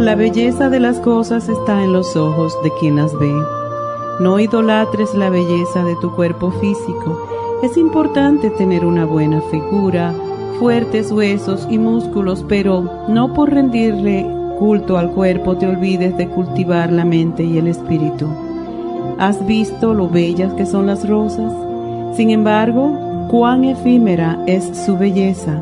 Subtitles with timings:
[0.00, 3.34] La belleza de las cosas está en los ojos de quien las ve.
[4.18, 7.28] No idolatres la belleza de tu cuerpo físico.
[7.62, 10.14] Es importante tener una buena figura,
[10.58, 14.26] fuertes huesos y músculos, pero no por rendirle
[14.58, 18.26] culto al cuerpo te olvides de cultivar la mente y el espíritu.
[19.18, 21.52] ¿Has visto lo bellas que son las rosas?
[22.16, 25.60] Sin embargo, cuán efímera es su belleza.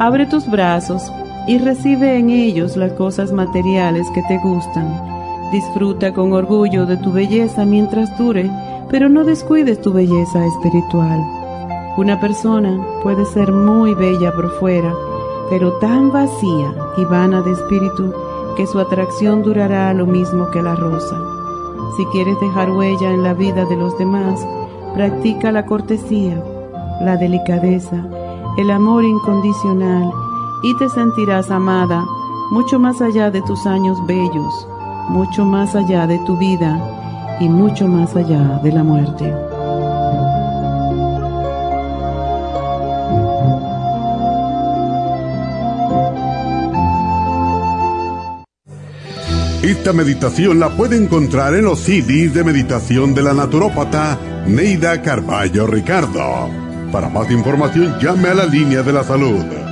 [0.00, 1.12] Abre tus brazos
[1.46, 5.50] y recibe en ellos las cosas materiales que te gustan.
[5.50, 8.50] Disfruta con orgullo de tu belleza mientras dure,
[8.90, 11.20] pero no descuides tu belleza espiritual.
[11.96, 14.94] Una persona puede ser muy bella por fuera,
[15.50, 18.14] pero tan vacía y vana de espíritu
[18.56, 21.18] que su atracción durará lo mismo que la rosa.
[21.96, 24.40] Si quieres dejar huella en la vida de los demás,
[24.94, 26.42] practica la cortesía,
[27.02, 28.06] la delicadeza,
[28.56, 30.10] el amor incondicional
[30.62, 32.04] y te sentirás amada
[32.50, 34.68] mucho más allá de tus años bellos,
[35.08, 36.78] mucho más allá de tu vida
[37.40, 39.34] y mucho más allá de la muerte.
[49.62, 55.66] Esta meditación la puede encontrar en los CDs de meditación de la naturópata Neida Carballo
[55.66, 56.50] Ricardo.
[56.92, 59.71] Para más información llame a la línea de la salud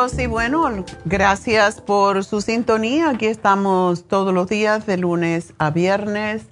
[0.00, 3.10] Y bueno, gracias por su sintonía.
[3.10, 6.44] Aquí estamos todos los días de lunes a viernes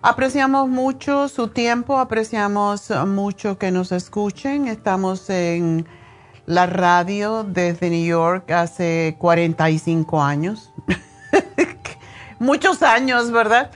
[0.01, 4.69] Apreciamos mucho su tiempo, apreciamos mucho que nos escuchen.
[4.69, 5.85] Estamos en
[6.45, 10.71] la radio desde New York hace 45 años.
[12.39, 13.71] Muchos años, ¿verdad?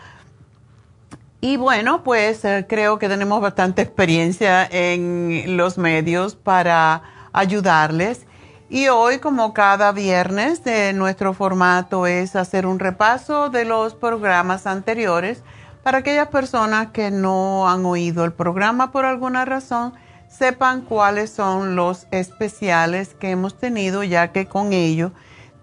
[1.42, 7.04] Y bueno, pues eh, creo que tenemos bastante experiencia en los medios para
[7.34, 8.26] ayudarles.
[8.70, 14.68] Y hoy, como cada viernes, de nuestro formato es hacer un repaso de los programas
[14.68, 15.44] anteriores
[15.84, 19.94] para aquellas personas que no han oído el programa por alguna razón,
[20.30, 25.12] sepan cuáles son los especiales que hemos tenido, ya que con ello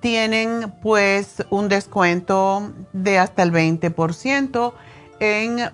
[0.00, 4.72] tienen pues un descuento de hasta el 20%
[5.20, 5.70] en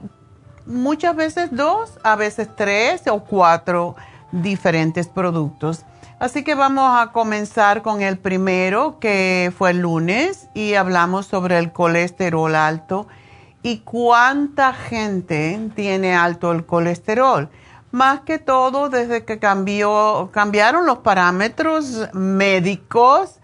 [0.67, 3.97] muchas veces dos, a veces tres o cuatro
[4.33, 5.85] diferentes productos.
[6.19, 11.59] Así que vamos a comenzar con el primero que fue el lunes y hablamos sobre
[11.59, 13.07] el colesterol alto
[13.67, 17.49] y cuánta gente tiene alto el colesterol.
[17.91, 23.41] Más que todo desde que cambiaron los parámetros médicos,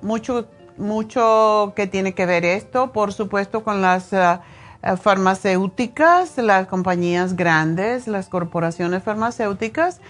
[0.00, 0.48] mucho,
[0.78, 4.40] mucho que tiene que ver esto, por supuesto, con las ah,
[5.02, 10.00] farmacéuticas, las compañías grandes, las corporaciones farmacéuticas,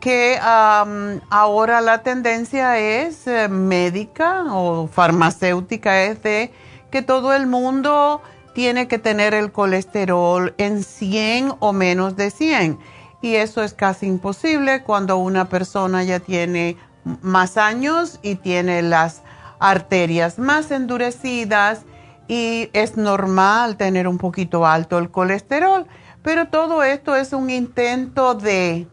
[0.00, 6.52] que ahora la tendencia es eh, médica o farmacéutica, es de
[6.90, 8.22] que todo el mundo
[8.54, 12.78] tiene que tener el colesterol en 100 o menos de 100.
[13.20, 16.76] Y eso es casi imposible cuando una persona ya tiene
[17.22, 19.22] más años y tiene las
[19.58, 21.82] arterias más endurecidas
[22.28, 25.86] y es normal tener un poquito alto el colesterol.
[26.22, 28.86] Pero todo esto es un intento de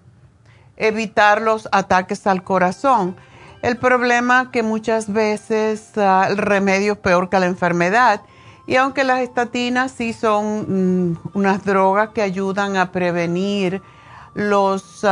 [0.77, 3.15] evitar los ataques al corazón.
[3.65, 8.21] El problema que muchas veces ah, el remedio es peor que la enfermedad.
[8.67, 13.81] Y aunque las estatinas sí son mm, unas drogas que ayudan a prevenir
[14.35, 15.03] los,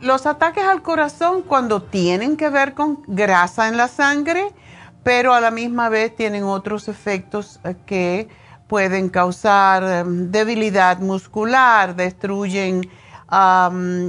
[0.00, 4.48] los ataques al corazón cuando tienen que ver con grasa en la sangre,
[5.04, 8.28] pero a la misma vez tienen otros efectos eh, que
[8.66, 12.90] pueden causar em, debilidad muscular, destruyen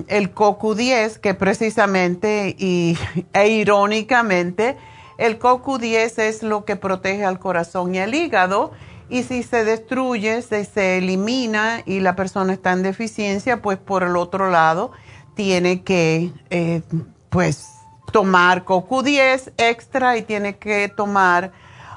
[0.07, 2.97] el CoQ10, que precisamente y,
[3.33, 4.77] e irónicamente,
[5.17, 8.71] el CoQ10 es lo que protege al corazón y al hígado.
[9.09, 14.03] Y si se destruye, se, se elimina y la persona está en deficiencia, pues por
[14.03, 14.91] el otro lado
[15.35, 16.81] tiene que, eh,
[17.29, 17.67] pues,
[18.11, 21.51] tomar CoQ10 extra y tiene que tomar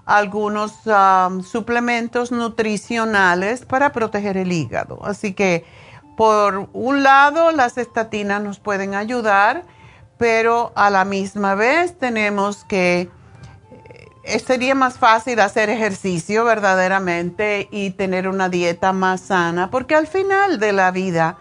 [0.05, 0.73] algunos
[1.45, 5.05] suplementos nutricionales para proteger el hígado.
[5.05, 5.65] Así que
[6.19, 9.63] por un lado, las estatinas nos pueden ayudar,
[10.17, 13.09] pero a la misma vez tenemos que,
[14.25, 20.09] eh, sería más fácil hacer ejercicio verdaderamente y tener una dieta más sana, porque al
[20.09, 21.39] final de la vida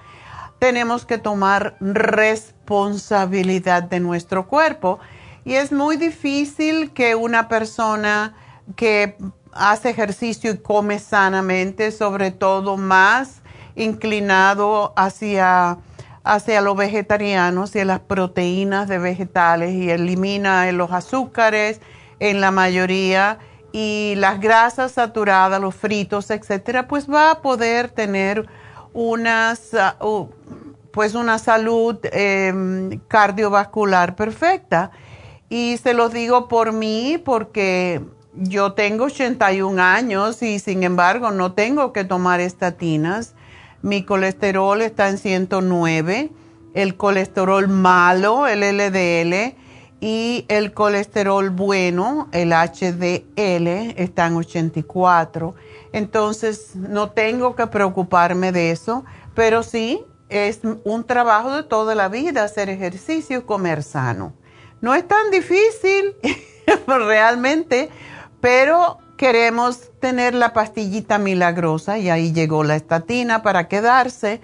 [0.59, 4.99] tenemos que tomar responsabilidad de nuestro cuerpo.
[5.43, 8.35] Y es muy difícil que una persona
[8.75, 9.17] que
[9.53, 13.41] hace ejercicio y come sanamente, sobre todo más,
[13.77, 15.77] inclinado hacia,
[16.23, 21.79] hacia lo vegetariano, hacia las proteínas de vegetales y elimina los azúcares
[22.19, 23.37] en la mayoría
[23.71, 28.47] y las grasas saturadas, los fritos, etcétera, pues va a poder tener
[28.93, 30.27] unas, uh,
[30.91, 34.91] pues una salud em, cardiovascular perfecta.
[35.49, 38.01] Y se los digo por mí porque
[38.33, 43.35] yo tengo 81 años y sin embargo no tengo que tomar estatinas
[43.81, 46.31] mi colesterol está en 109,
[46.73, 49.55] el colesterol malo, el LDL,
[49.99, 55.55] y el colesterol bueno, el HDL, está en 84.
[55.91, 62.09] Entonces, no tengo que preocuparme de eso, pero sí es un trabajo de toda la
[62.09, 64.33] vida hacer ejercicio y comer sano.
[64.81, 66.15] No es tan difícil
[66.87, 67.89] realmente,
[68.39, 74.39] pero queremos tener la pastillita milagrosa y ahí llegó la estatina para quedarse,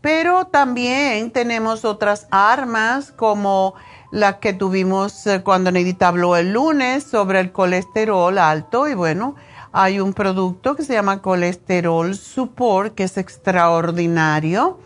[0.00, 3.74] pero también tenemos otras armas como
[4.10, 9.34] la que tuvimos eh, cuando Nedita habló el lunes sobre el colesterol alto y bueno,
[9.72, 14.78] hay un producto que se llama colesterol support que es extraordinario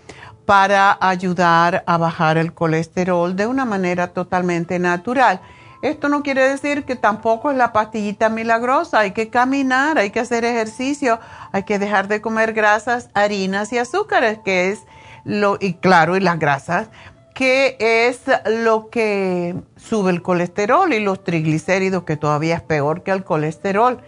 [0.47, 5.40] para ayudar a bajar el colesterol de una manera totalmente natural.
[5.87, 10.19] Esto no quiere decir que tampoco es la pastillita milagrosa, hay que caminar, hay que
[10.19, 11.21] hacer ejercicio,
[11.52, 14.81] hay que dejar de comer grasas, harinas y azúcares, que es
[15.23, 16.88] lo, y claro, y las grasas,
[17.35, 18.23] que es
[18.64, 24.00] lo que sube el colesterol y los triglicéridos, que todavía es peor que el colesterol.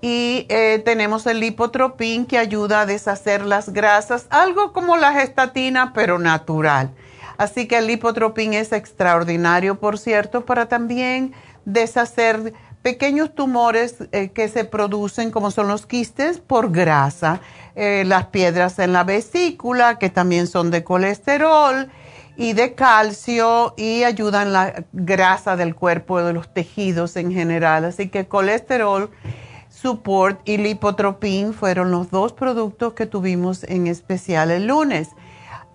[0.00, 5.92] Y eh, tenemos el lipotropín que ayuda a deshacer las grasas, algo como la gestatina,
[5.92, 6.94] pero natural.
[7.38, 11.32] Así que el lipotropín es extraordinario, por cierto, para también
[11.64, 12.52] deshacer
[12.82, 17.40] pequeños tumores eh, que se producen, como son los quistes, por grasa,
[17.76, 21.88] eh, las piedras en la vesícula, que también son de colesterol
[22.36, 27.84] y de calcio y ayudan la grasa del cuerpo, de los tejidos en general.
[27.84, 29.10] Así que colesterol,
[29.68, 35.10] support y lipotropin fueron los dos productos que tuvimos en especial el lunes.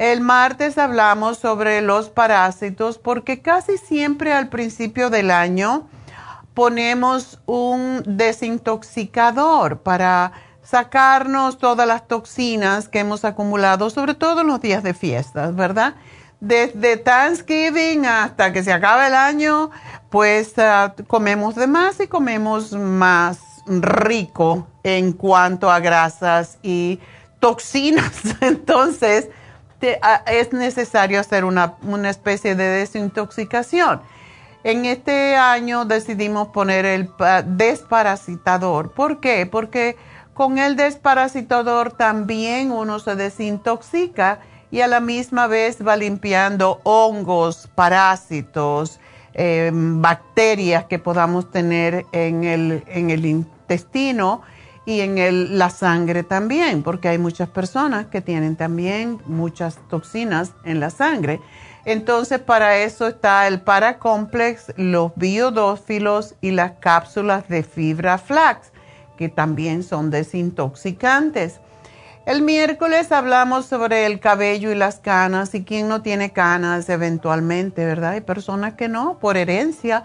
[0.04, 5.88] El martes hablamos sobre los parásitos porque casi siempre al principio del año
[6.54, 14.60] ponemos un desintoxicador para sacarnos todas las toxinas que hemos acumulado, sobre todo en los
[14.60, 15.96] días de fiestas, ¿verdad?
[16.42, 19.72] desde Thanksgiving hasta que se acabe el año,
[20.10, 27.00] pues ah, comemos de más y comemos más rico en cuanto a grasas y
[27.40, 28.12] toxinas.
[28.42, 29.30] Entonces,
[30.02, 34.02] ah, es necesario hacer una, una especie de desintoxicación.
[34.64, 37.10] En este año decidimos poner el
[37.46, 38.92] desparasitador.
[38.92, 39.46] ¿Por qué?
[39.46, 39.98] Porque
[40.34, 44.40] con el desparasitador también uno se desintoxica
[44.72, 49.00] y a la misma vez va limpiando hongos, parásitos,
[49.34, 54.42] em, bacterias que podamos tener en el, intestino
[54.86, 60.80] y en la sangre también, porque hay muchas personas que tienen también muchas toxinas en
[60.80, 61.40] la sangre.
[61.86, 68.72] Entonces, para eso está el Paracomplex, los biodófilos y las cápsulas de fibra flax,
[69.18, 71.60] que también son desintoxicantes.
[72.26, 77.86] El miércoles hablamos sobre el cabello y las canas y quién no tiene canas eventualmente,
[77.86, 78.12] ¿verdad?
[78.12, 80.04] Hay personas que no, por herencia,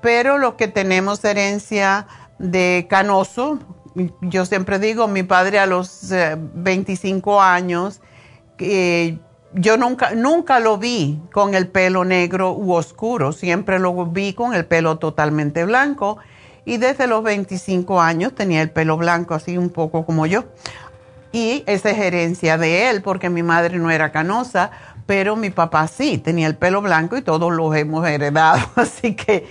[0.00, 2.08] pero los que tenemos herencia
[2.40, 3.60] de canoso,
[4.20, 6.12] yo siempre digo, mi padre a los
[6.54, 8.00] 25 eh, años,
[9.54, 14.54] yo nunca, nunca lo vi con el pelo negro u oscuro, siempre lo vi con
[14.54, 16.18] el pelo totalmente blanco
[16.64, 20.44] y desde los 25 años tenía el pelo blanco, así un poco como yo.
[21.32, 24.70] Y esa es herencia de él, porque mi madre no era canosa,
[25.06, 28.60] pero mi papá sí, tenía el pelo blanco y todos lo hemos heredado.
[28.76, 29.48] Así que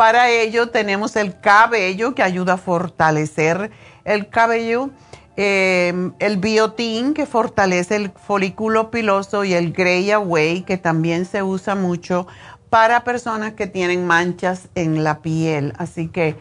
[0.00, 3.70] para ello tenemos el cabello que ayuda a fortalecer
[4.06, 4.88] el cabello,
[5.36, 11.42] em, el biotín que fortalece el folículo piloso y el Grey Away que también se
[11.42, 12.26] usa mucho
[12.70, 15.74] para personas que tienen manchas en la piel.
[15.76, 16.34] Así que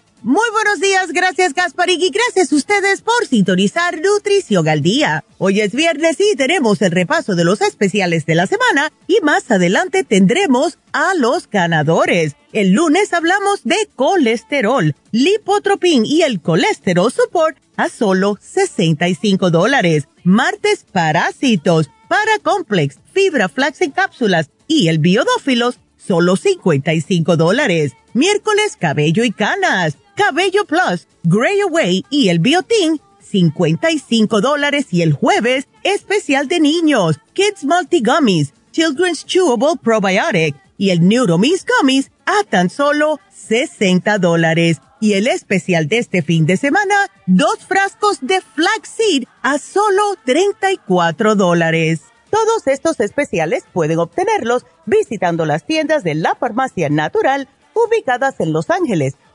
[0.23, 5.25] Muy buenos días, gracias Gasparín y gracias a ustedes por sintonizar Nutrición al Día.
[5.39, 9.49] Hoy es viernes y tenemos el repaso de los especiales de la semana y más
[9.49, 12.35] adelante tendremos a los ganadores.
[12.53, 20.07] El lunes hablamos de colesterol, lipotropin y el colesterol support a solo 65 dólares.
[20.23, 27.93] Martes parásitos, paracomplex, fibra flax en cápsulas y el biodófilos solo 55 dólares.
[28.13, 35.13] Miércoles cabello y canas Cabello Plus, Grey Away y el Biotin, 55 dólares y el
[35.13, 42.43] jueves, especial de niños, Kids Multi Gummies, Children's Chewable Probiotic y el Neuromis Gummies a
[42.47, 44.79] tan solo 60 dólares.
[44.99, 51.33] Y el especial de este fin de semana, dos frascos de flaxseed a solo 34
[51.33, 52.01] dólares.
[52.29, 58.69] Todos estos especiales pueden obtenerlos visitando las tiendas de la farmacia natural ubicadas en Los
[58.69, 59.15] Ángeles,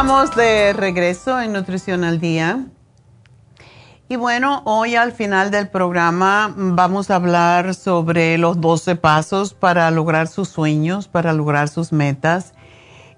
[0.00, 2.64] Estamos de regreso en Nutrición al Día.
[4.08, 9.90] Y bueno, hoy al final del programa vamos a hablar sobre los 12 pasos para
[9.90, 12.54] lograr sus sueños, para lograr sus metas.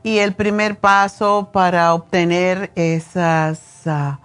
[0.02, 4.18] Y el primer paso para obtener esas, ah,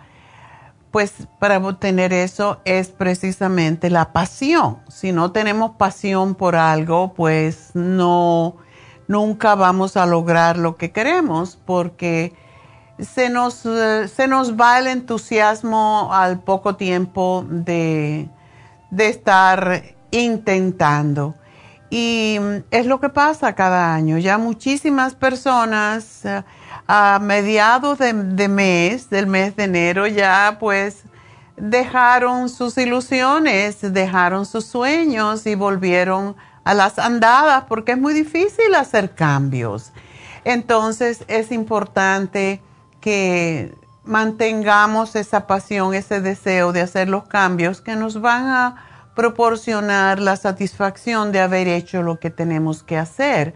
[0.89, 4.80] pues para obtener eso es precisamente la pasión.
[4.88, 8.56] Si no tenemos pasión por algo, pues no
[9.08, 12.34] nunca vamos a lograr lo que queremos porque
[12.99, 18.29] se nos, eh, se nos va el entusiasmo al poco tiempo de,
[18.89, 21.36] de estar intentando.
[21.89, 22.38] Y
[22.71, 24.17] es lo que pasa cada año.
[24.17, 26.43] Ya muchísimas personas eh,
[26.88, 31.03] a mediados de, de, mes, del mes de enero, ya pues
[31.55, 38.75] dejaron sus ilusiones, dejaron sus sueños y volvieron a las andadas porque es muy difícil
[38.75, 39.91] hacer cambios.
[40.43, 42.62] Entonces es importante
[43.08, 48.76] que mantengamos esa pasión, ese deseo de hacer los cambios que nos van a
[49.15, 53.54] proporcionar la satisfacción de haber hecho lo que tenemos que hacer.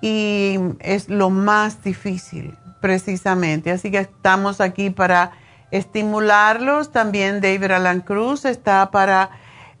[0.00, 3.70] Y es lo más difícil, precisamente.
[3.70, 5.30] Así que estamos aquí para
[5.70, 6.90] estimularlos.
[6.90, 9.30] También David Alan Cruz está para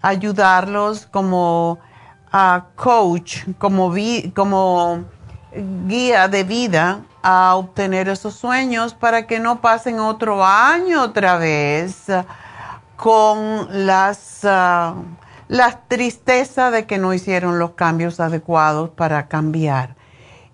[0.00, 1.80] ayudarlos como
[2.76, 3.92] coach, como,
[4.32, 5.04] como
[5.88, 12.06] guía de vida a obtener esos sueños para que no pasen otro año otra vez
[12.96, 14.94] con las, uh,
[15.48, 19.96] la tristeza de que no hicieron los cambios adecuados para cambiar.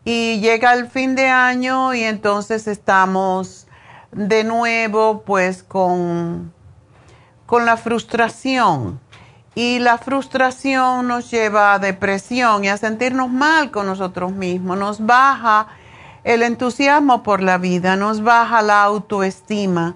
[0.04, 3.66] Y llega el fin de año y entonces estamos
[4.12, 6.52] de nuevo pues con,
[7.46, 9.00] con la frustración
[9.54, 15.04] y la frustración nos lleva a depresión y a sentirnos mal con nosotros mismos, nos
[15.04, 15.68] baja
[16.24, 19.94] el entusiasmo por la vida, nos baja la autoestima.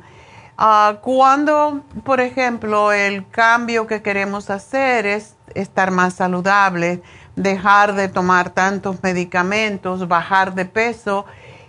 [0.58, 7.02] Uh, cuando, por ejemplo, el cambio que queremos hacer es estar más saludable,
[7.36, 11.24] dejar de tomar tantos medicamentos, bajar de peso,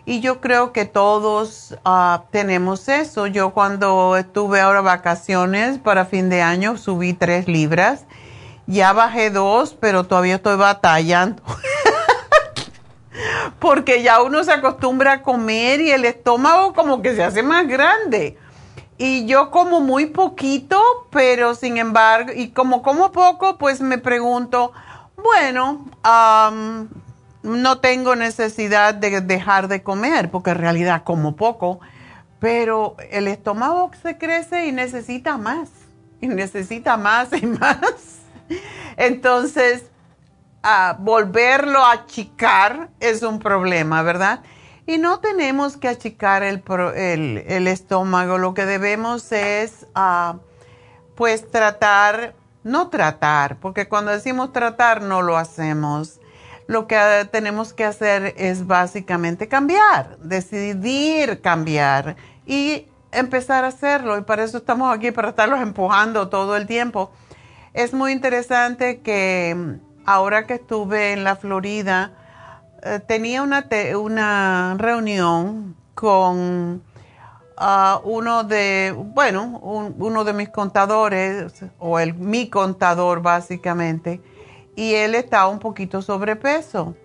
[0.05, 3.27] y yo creo que todos uh, tenemos eso.
[3.27, 8.05] Yo cuando estuve ahora vacaciones para fin de año subí tres libras.
[8.65, 11.43] Ya bajé dos, pero todavía estoy batallando.
[13.59, 17.67] Porque ya uno se acostumbra a comer y el estómago como que se hace más
[17.67, 18.37] grande.
[18.97, 24.73] Y yo como muy poquito, pero sin embargo, y como como poco, pues me pregunto,
[25.15, 25.85] bueno,
[27.43, 31.79] no tengo necesidad de dejar de comer, porque en realidad como poco,
[32.39, 35.69] pero el estómago se crece y necesita más,
[36.19, 38.19] y necesita más y más.
[38.97, 39.85] Entonces,
[40.99, 44.41] volverlo a achicar es un problema, ¿verdad?
[44.85, 46.63] Y no tenemos que achicar el,
[46.95, 49.85] el, estómago, lo que debemos es,
[51.15, 56.19] pues, tratar no tratar, porque cuando decimos tratar no lo hacemos.
[56.67, 64.17] Lo que tenemos que hacer es básicamente cambiar, decidir cambiar y empezar a hacerlo.
[64.17, 67.11] Y para eso estamos aquí, para estarlos empujando todo el tiempo.
[67.73, 72.13] Es muy interesante que ahora que estuve en la Florida,
[72.81, 76.81] eh, tenía una, una reunión con
[78.03, 84.21] uno de, bueno, uno de mis contadores, o el, mi contador básicamente,
[84.75, 86.95] y él estaba un poquito sobrepeso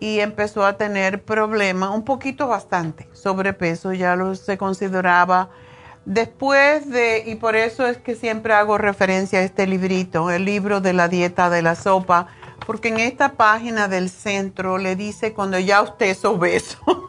[0.00, 5.48] y empezó a tener problemas, un poquito bastante sobrepeso, ya lo se consideraba.
[6.04, 10.80] Después de, y por eso es que siempre hago referencia a este librito, el libro
[10.80, 12.26] de la dieta de la sopa,
[12.66, 16.78] porque en esta página del centro le dice cuando ya usted es obeso.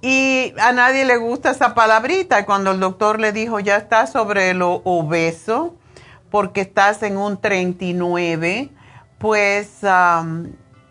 [0.00, 2.46] Y a nadie le gusta esa palabrita.
[2.46, 5.74] Cuando el doctor le dijo, ya estás sobre lo obeso,
[6.30, 8.70] porque estás en un 39,
[9.18, 9.80] pues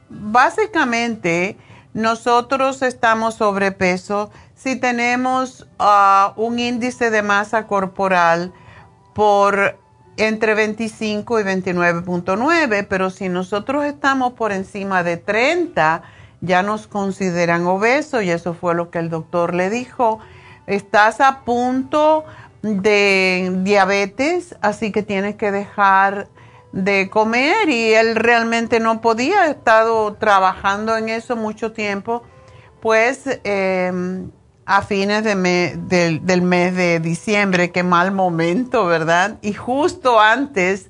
[0.10, 1.58] básicamente
[1.94, 8.54] nosotros estamos sobrepeso si tenemos ah, un índice de masa corporal
[9.14, 9.81] por
[10.28, 16.04] entre 25 y 29.9, pero si nosotros estamos por encima de 30,
[16.42, 20.20] ya nos consideran obesos y eso fue lo que el doctor le dijo.
[20.68, 22.26] Estás a punto
[22.62, 26.28] de diabetes, así que tienes que dejar
[26.72, 32.24] de comer y él realmente no podía, ha estado trabajando en eso mucho tiempo,
[32.80, 34.32] pues em,
[34.78, 39.38] a fines de del mes de diciembre, qué mal momento, ¿verdad?
[39.42, 40.90] Y justo antes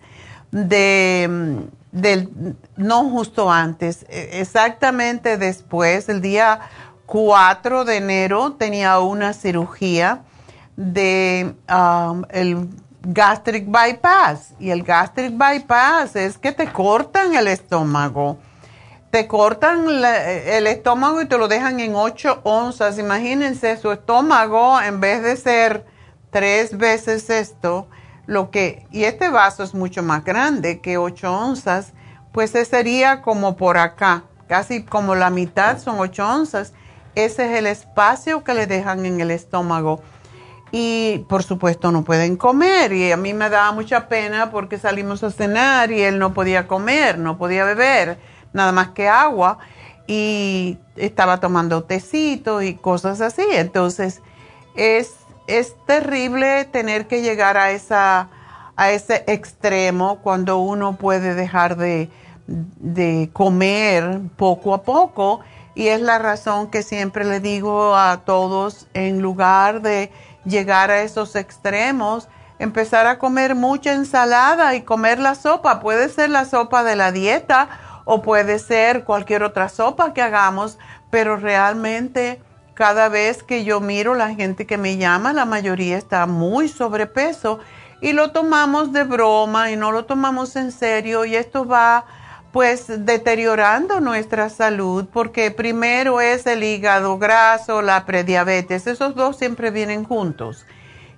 [0.52, 6.60] de del, no justo antes, e, exactamente después, el día
[7.06, 10.22] 4 de enero, tenía una cirugía
[10.78, 12.70] de um, el
[13.02, 14.54] gastric bypass.
[14.60, 18.38] Y el gastric bypass es que te cortan el estómago.
[19.12, 22.98] Te cortan el estómago y te lo dejan en 8 onzas.
[22.98, 25.86] Imagínense su estómago, en vez de ser
[26.30, 27.88] tres veces esto,
[28.26, 31.92] lo que, y este vaso es mucho más grande que 8 onzas,
[32.32, 36.72] pues ese sería como por acá, casi como la mitad son 8 onzas.
[37.14, 40.02] Ese es el espacio que le dejan en el estómago.
[40.72, 45.22] Y por supuesto no pueden comer y a mí me daba mucha pena porque salimos
[45.22, 48.18] a cenar y él no podía comer, no podía beber,
[48.54, 49.60] nada más que agua
[50.08, 53.46] y estaba tomando tecito y cosas así.
[53.52, 54.22] Entonces
[54.76, 55.16] es
[55.48, 58.30] es terrible tener que llegar a, esa,
[58.76, 62.10] a ese extremo cuando uno puede dejar de,
[62.48, 65.42] de comer poco a poco
[65.76, 70.12] y es la razón que siempre le digo a todos, en lugar de
[70.46, 72.28] llegar a esos extremos,
[72.60, 75.80] empezar a comer mucha ensalada y comer la sopa.
[75.80, 77.70] Puede ser la sopa de la dieta
[78.14, 80.78] o puede ser cualquier otra sopa que hagamos,
[81.10, 82.42] pero realmente
[82.74, 87.60] cada vez que yo miro la gente que me llama, la mayoría está muy sobrepeso
[88.02, 92.04] y lo tomamos de broma y no lo tomamos en serio y esto va
[92.52, 99.72] pues deteriorando nuestra salud porque primero es el hígado graso, la prediabetes, esos dos siempre
[99.72, 100.66] vienen juntos.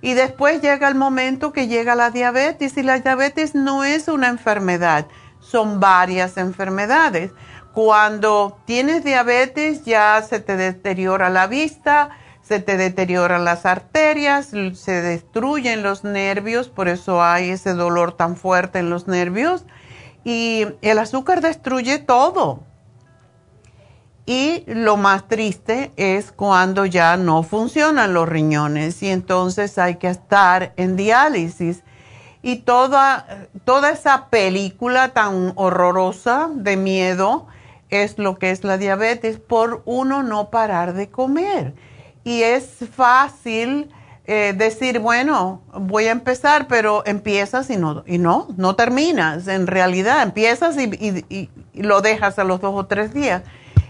[0.00, 4.28] Y después llega el momento que llega la diabetes y la diabetes no es una
[4.28, 5.06] enfermedad,
[5.44, 7.32] son varias enfermedades.
[7.72, 12.10] Cuando tienes diabetes ya se te deteriora la vista,
[12.42, 18.36] se te deterioran las arterias, se destruyen los nervios, por eso hay ese dolor tan
[18.36, 19.64] fuerte en los nervios.
[20.24, 22.62] Y el azúcar destruye todo.
[24.26, 30.08] Y lo más triste es cuando ya no funcionan los riñones y entonces hay que
[30.08, 31.82] estar en diálisis.
[32.46, 37.46] Y toda, toda esa película tan horrorosa de miedo
[37.88, 41.72] es lo que es la diabetes por uno no parar de comer.
[42.22, 43.90] Y es fácil
[44.26, 49.48] eh, decir, bueno, voy a empezar, pero empiezas y no, y no, no terminas.
[49.48, 53.42] En realidad, empiezas y, lo dejas a los dos o tres días.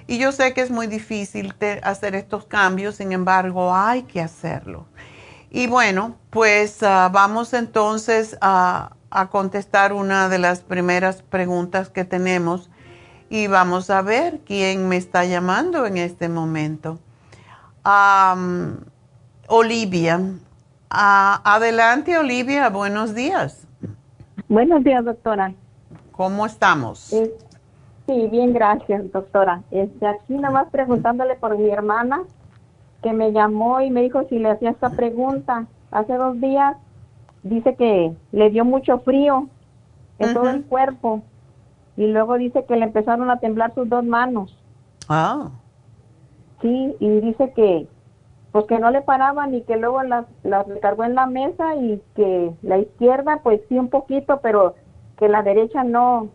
[0.07, 4.87] Y yo sé que es muy difícil hacer estos cambios, sin embargo, hay que hacerlo.
[5.57, 8.91] Y bueno, pues ah, vamos entonces a,
[9.31, 12.69] contestar una de las primeras preguntas que tenemos
[13.31, 16.99] y vamos a ver quién me está llamando en este momento.
[19.47, 20.21] Olivia.
[20.91, 23.69] adelante, Olivia, buenos días.
[24.49, 25.55] Buenos días, doctora.
[26.11, 27.13] ¿Cómo estamos?
[27.13, 27.33] Eh,
[28.09, 29.63] sí, bien, gracias, doctora.
[29.71, 32.25] Este, aquí nomás preguntándole por mi hermana,
[33.05, 35.67] que me llamó y me dijo si le hacía esta pregunta.
[35.91, 36.75] Hace dos días
[37.43, 39.49] dice que le dio mucho frío
[40.19, 41.21] en todo el cuerpo
[41.99, 44.59] y luego dice que le empezaron a temblar sus dos manos.
[45.11, 45.51] Ah.
[46.63, 47.87] Sí, y dice que
[48.53, 52.01] pues que no le paraban y que luego las, las recargó en la mesa y
[52.15, 54.77] que la izquierda pues sí un poquito, pero
[55.19, 56.29] que la derecha no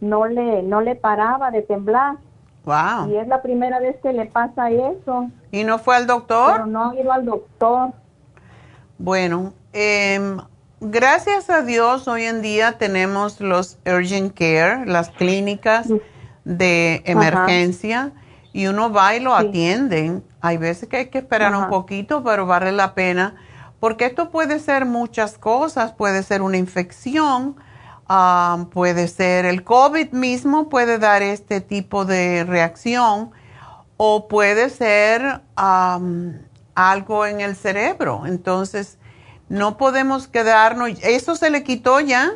[0.00, 2.16] no le no le paraba de temblar.
[2.66, 3.08] Wow.
[3.10, 5.30] Y es la primera vez que le pasa eso.
[5.52, 6.52] ¿Y no fue al doctor?
[6.52, 7.92] Pero no ha ido al doctor.
[8.98, 10.36] Bueno, eh,
[10.80, 15.86] gracias a Dios hoy en día tenemos los urgent care, las clínicas
[16.44, 18.12] de emergencia
[18.52, 20.24] y uno va y lo atienden.
[20.40, 23.36] Hay veces que hay que esperar un poquito, pero vale la pena,
[23.78, 27.56] porque esto puede ser muchas cosas, puede ser una infección,
[28.08, 33.30] ah, puede ser el COVID mismo, puede dar este tipo de reacción,
[33.96, 38.26] o puede ser algo en el cerebro.
[38.26, 38.98] Entonces,
[39.48, 42.32] no podemos quedarnos, ¿eso se le quitó ya?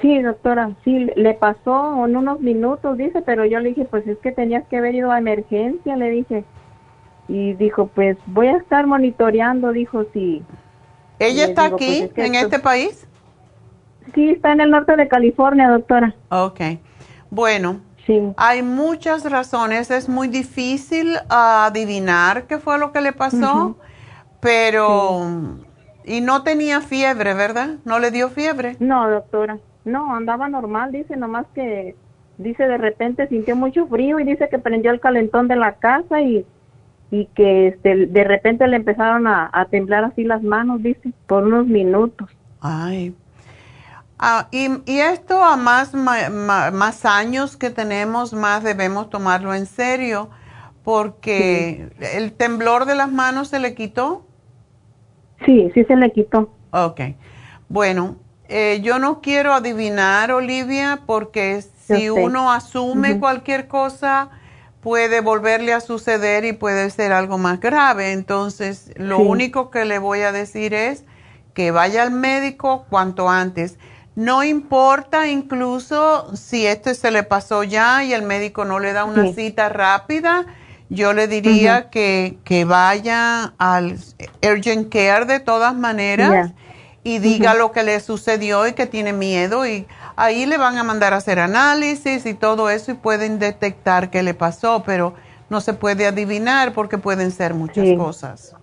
[0.00, 4.18] Sí, doctora, sí, le pasó en unos minutos, dice, pero yo le dije, pues es
[4.18, 6.44] que tenías que haber ido a emergencia, le dije.
[7.28, 10.42] Y dijo, pues voy a estar monitoreando, dijo, sí.
[11.18, 13.06] ¿Ella está aquí, pues, en este país?
[14.14, 16.14] Sí, está en el norte de California, doctora.
[16.30, 16.60] Ok.
[17.30, 18.20] Bueno, sí.
[18.36, 23.76] hay muchas razones, es muy difícil adivinar qué fue lo que le pasó,
[24.40, 25.58] pero...
[26.06, 27.76] Y no tenía fiebre, ¿verdad?
[27.86, 28.76] ¿No le dio fiebre?
[28.78, 29.58] No, doctora.
[29.86, 31.96] No, andaba normal, dice, nomás que,
[32.36, 36.20] dice, de repente sintió mucho frío y dice que prendió el calentón de la casa
[36.20, 36.44] y,
[37.10, 41.66] y que este, de repente le empezaron a, temblar así las manos, dice, por unos
[41.66, 42.28] minutos.
[42.60, 43.14] Ay.
[44.18, 50.30] Ah, y, y, esto a más, más, años que tenemos, más debemos tomarlo en serio,
[50.84, 54.24] porque el temblor de las manos se le quitó.
[55.44, 56.50] Sí, sí se le quitó.
[56.70, 57.00] Ok.
[57.68, 58.16] Bueno,
[58.48, 64.30] eh, yo no quiero adivinar, Olivia, porque si uno asume cualquier cosa,
[64.80, 68.12] puede volverle a suceder y puede ser algo más grave.
[68.12, 71.04] Entonces, lo único que le voy a decir es
[71.54, 73.78] que vaya al médico cuanto antes.
[74.16, 79.04] No importa incluso si esto se le pasó ya y el médico no le da
[79.04, 80.46] una cita rápida,
[80.88, 83.98] yo le diría que, que, vaya al
[84.42, 86.52] urgent care de todas maneras
[87.02, 90.84] y diga lo que le sucedió y que tiene miedo y ahí le van a
[90.84, 95.14] mandar a hacer análisis y todo eso y pueden detectar qué le pasó, pero
[95.50, 98.54] no se puede adivinar porque pueden ser muchas cosas.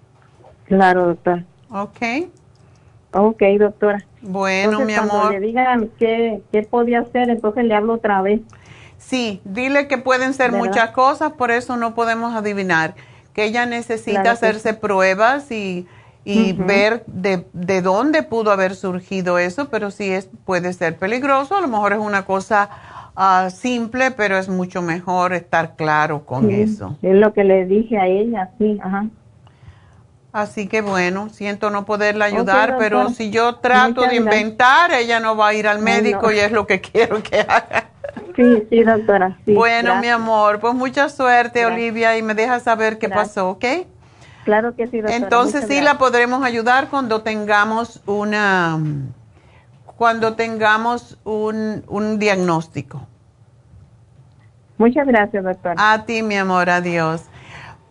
[0.66, 1.46] Claro, doctora.
[1.70, 2.30] Ok.
[3.14, 4.04] Ok, doctora.
[4.22, 5.10] Bueno, mi amor.
[5.10, 8.42] Cuando le digan qué, qué podía hacer, entonces le hablo otra vez.
[8.98, 12.94] Sí, dile que pueden ser muchas cosas, por eso no podemos adivinar.
[13.34, 15.88] Que ella necesita hacerse pruebas y
[16.24, 21.56] y ver de, de, dónde pudo haber surgido eso, pero sí es, puede ser peligroso,
[21.56, 22.70] a lo mejor es una cosa
[23.16, 26.96] ah, simple, pero es mucho mejor estar claro con eso.
[27.02, 29.08] Es lo que le dije a ella, sí, ajá.
[30.34, 35.36] Así que bueno, siento no poderla ayudar, pero si yo trato de inventar, ella no
[35.36, 37.90] va a ir al médico y es lo que quiero que haga.
[38.36, 39.38] Sí, sí, doctora.
[39.46, 43.66] bueno, mi amor, pues mucha suerte, Olivia, y me deja saber qué pasó, ¿ok?
[44.46, 45.18] Claro que sí, doctora.
[45.18, 48.80] Entonces sí la podremos ayudar cuando tengamos una,
[49.98, 53.06] cuando tengamos un, un diagnóstico.
[54.78, 55.76] Muchas gracias, doctora.
[55.78, 57.24] A ti, mi amor, adiós.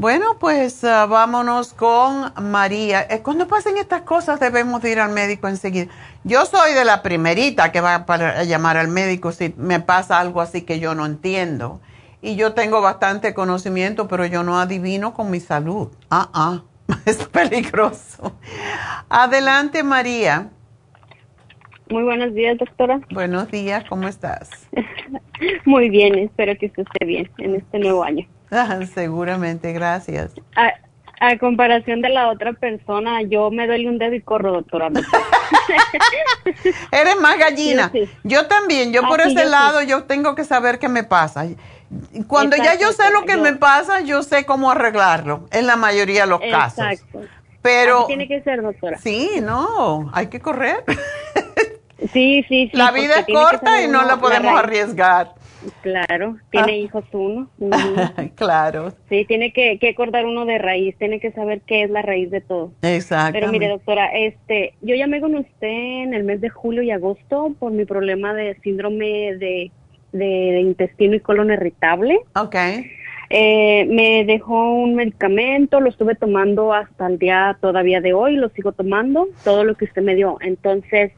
[0.01, 3.07] Bueno, pues ah, vámonos con María.
[3.11, 5.89] Eh, cuando pasen estas cosas debemos ir al médico enseguida.
[6.25, 10.41] Yo soy de la primerita que va a llamar al médico si me pasa algo
[10.41, 11.83] así que yo no entiendo
[12.23, 15.89] y yo tengo bastante conocimiento, pero yo no adivino con mi salud.
[16.09, 16.63] Ah, ah,
[17.05, 18.33] es peligroso.
[19.11, 20.49] Adelante, María.
[21.91, 23.03] Muy buenos días, doctora.
[23.11, 24.49] Buenos días, ¿cómo estás?
[25.67, 28.27] Muy bien, espero que usted esté bien en este nuevo año.
[28.51, 30.33] Ah, seguramente, gracias.
[30.57, 30.73] Ah,
[31.21, 34.89] a comparación de la otra persona, yo me duele un dedo y corro, doctora.
[36.93, 37.91] Eres más gallina.
[37.93, 38.13] Sí, sí.
[38.25, 41.05] Yo también, yo Ah, por sí, ese yo lado, yo tengo que saber qué me
[41.05, 41.47] pasa.
[42.27, 46.23] Cuando ya yo sé lo que me pasa, yo sé cómo arreglarlo, en la mayoría
[46.23, 46.85] de los casos.
[46.87, 47.21] Exacto.
[47.63, 48.97] Pero Así tiene que ser, doctora.
[48.99, 50.83] sí, no, hay que correr.
[52.13, 52.71] Sí, sí, sí.
[52.73, 55.35] la vida es corta y no la podemos arriesgar.
[55.83, 56.77] Claro, tiene Ah.
[56.77, 57.49] hijos uno.
[58.37, 62.03] Claro, Sí, tiene que, que cortar uno de raíz, tiene que saber qué es la
[62.03, 62.73] raíz de todo.
[62.83, 63.33] exacto.
[63.39, 67.55] Pero mire, doctora, este, yo llamé con usted en el mes de julio y agosto
[67.59, 69.71] por mi problema de síndrome de,
[70.13, 72.19] de intestino y colon irritable.
[72.35, 72.57] Ok,
[73.33, 78.49] Eh, me dejó un medicamento, lo estuve tomando hasta el día todavía de hoy, lo
[78.49, 80.39] sigo tomando, todo lo que usted me dio.
[80.41, 81.13] Entonces,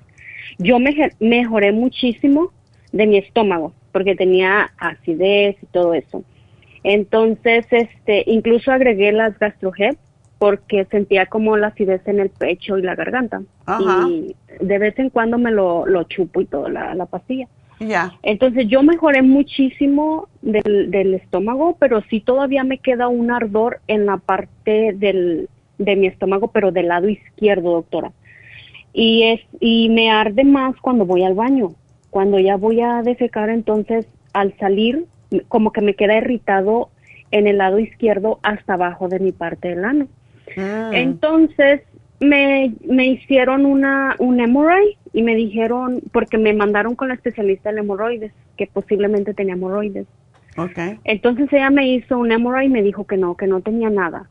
[0.59, 2.51] yo me mejoré muchísimo
[2.93, 6.25] de mi estómago, porque tenía acidez y todo eso.
[6.85, 9.97] Entonces, este, incluso agregué las GastroHep
[10.39, 13.43] porque sentía como la acidez en el pecho y la garganta.
[13.67, 14.09] Ajá.
[14.09, 17.47] Y de vez en cuando me lo, lo chupo y todo, la, la pastilla.
[17.79, 18.13] ya.
[18.25, 24.07] Entonces yo mejoré muchísimo del, del estómago, pero sí todavía me queda un ardor en
[24.07, 28.11] la parte del, de mi estómago, pero del lado izquierdo, doctora.
[28.93, 31.75] Y es y me arde más cuando voy al baño.
[32.13, 35.07] Cuando ya voy a defecar, entonces al salir
[35.49, 36.91] como que me queda irritado
[37.31, 40.09] en el lado izquierdo hasta abajo de mi parte del ano.
[40.55, 40.93] Mm.
[40.93, 41.81] Entonces
[42.21, 47.73] me, me hicieron una, un hemorrhoid y me dijeron, porque me mandaron con la especialista
[47.73, 50.07] de hemorroides, que posiblemente tenía hemorroides.
[50.59, 51.01] ok.
[51.05, 54.29] Entonces ella me hizo un hemorrhoid y me dijo que no, que no tenía nada.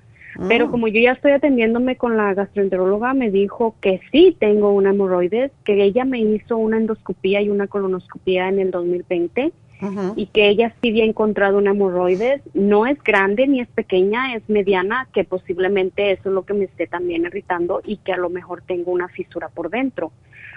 [0.48, 0.72] Pero Mm.
[0.72, 5.52] como yo ya estoy atendiéndome con la gastroenteróloga, me dijo que sí tengo una hemorroides,
[5.66, 10.14] que ella me hizo una endoscopía y una colonoscopía en el 2020 Ujú.
[10.16, 12.42] y que ella sí había encontrado una hemorroides.
[12.54, 16.66] No es grande ni es pequeña, es mediana, que posiblemente eso es lo que me
[16.66, 20.12] esté también irritando y que a lo mejor tengo una fisura por dentro.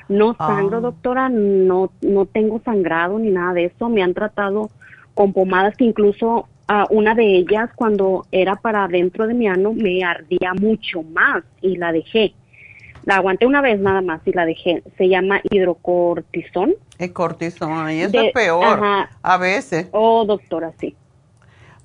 [0.08, 0.46] No Ah.
[0.54, 3.88] sangro, doctora, no, no tengo sangrado ni nada de eso.
[3.88, 4.70] Me han tratado
[5.14, 6.46] con pomadas que incluso
[6.90, 11.77] una de ellas cuando era para dentro de mi ano me ardía mucho más y
[11.77, 12.35] la dejé.
[13.05, 14.83] La aguanté una vez nada más y la dejé.
[14.96, 16.74] Se llama hidrocortisón.
[16.98, 19.11] Es cortisona y eso De- es peor ajá.
[19.22, 19.88] a veces.
[19.92, 20.96] Oh, doctora, sí.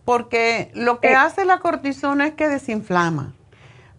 [0.06, 1.16] Porque lo que Eh.
[1.16, 3.34] hace la cortisona es que desinflama,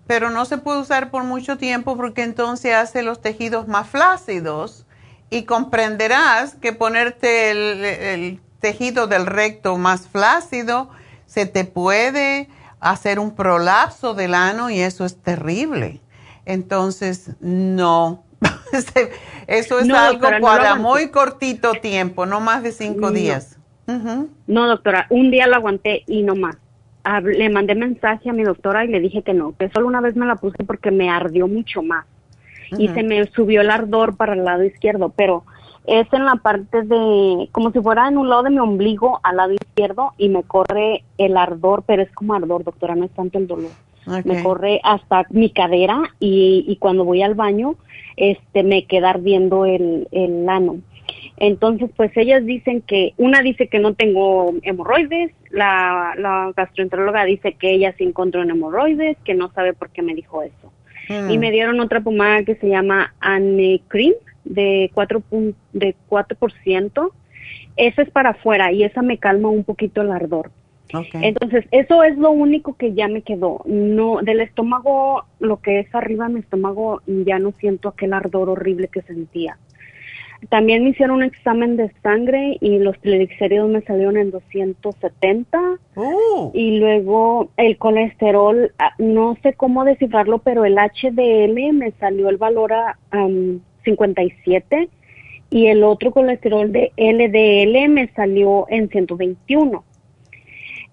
[0.06, 4.86] pero no se puede usar por mucho tiempo porque entonces hace los tejidos más flácidos
[5.28, 10.90] y comprenderás que ponerte el, el tejido del recto más flácido
[11.26, 12.48] se te puede
[12.80, 16.00] hacer un prolapso del ano y eso es terrible.
[16.46, 18.24] Entonces, no.
[19.46, 23.12] eso es No, algo doctora, para muy cortito tiempo, no más de cinco No.
[23.12, 23.56] días.
[24.46, 26.56] No, doctora, un día lo aguanté y no más.
[27.24, 30.14] Le mandé mensaje a mi doctora y le dije que no, que solo una vez
[30.16, 32.06] me la puse porque me ardió mucho más.
[32.78, 35.44] Y se me subió el ardor para el lado izquierdo, pero
[35.86, 39.36] es en la parte de, como si fuera en un lado de mi ombligo al
[39.36, 43.38] lado izquierdo y me corre el ardor, pero es como ardor, doctora, no es tanto
[43.38, 43.70] el dolor.
[44.24, 47.76] Me corre hasta mi cadera y, y cuando voy al baño,
[48.16, 50.78] este, me queda ardiendo el, el ano.
[51.36, 57.54] Entonces, pues ellas dicen que, una dice que no tengo hemorroides, la, la gastroenteróloga dice
[57.54, 60.72] que ella sí encontró en hemorroides, que no sabe por qué me dijo eso.
[61.30, 67.10] Y me dieron otra pomada que se llama Anecrim de 4, pun- de 4%.
[67.76, 70.50] Esa es para afuera y esa me calma un poquito el ardor.
[71.22, 73.62] Entonces, eso es lo único que ya me quedó.
[73.64, 78.48] No, del estómago, lo que es arriba de mi estómago, ya no siento aquel ardor
[78.50, 79.56] horrible que sentía.
[80.48, 86.50] También me hicieron un examen de sangre y los triglicéridos me salieron en 270 Uh,
[86.54, 92.38] y luego el colesterol, ah, no sé cómo descifrarlo, pero el HDL me salió el
[92.38, 94.88] valor a am, 57
[95.50, 99.84] y el otro colesterol de LDL me salió en 121.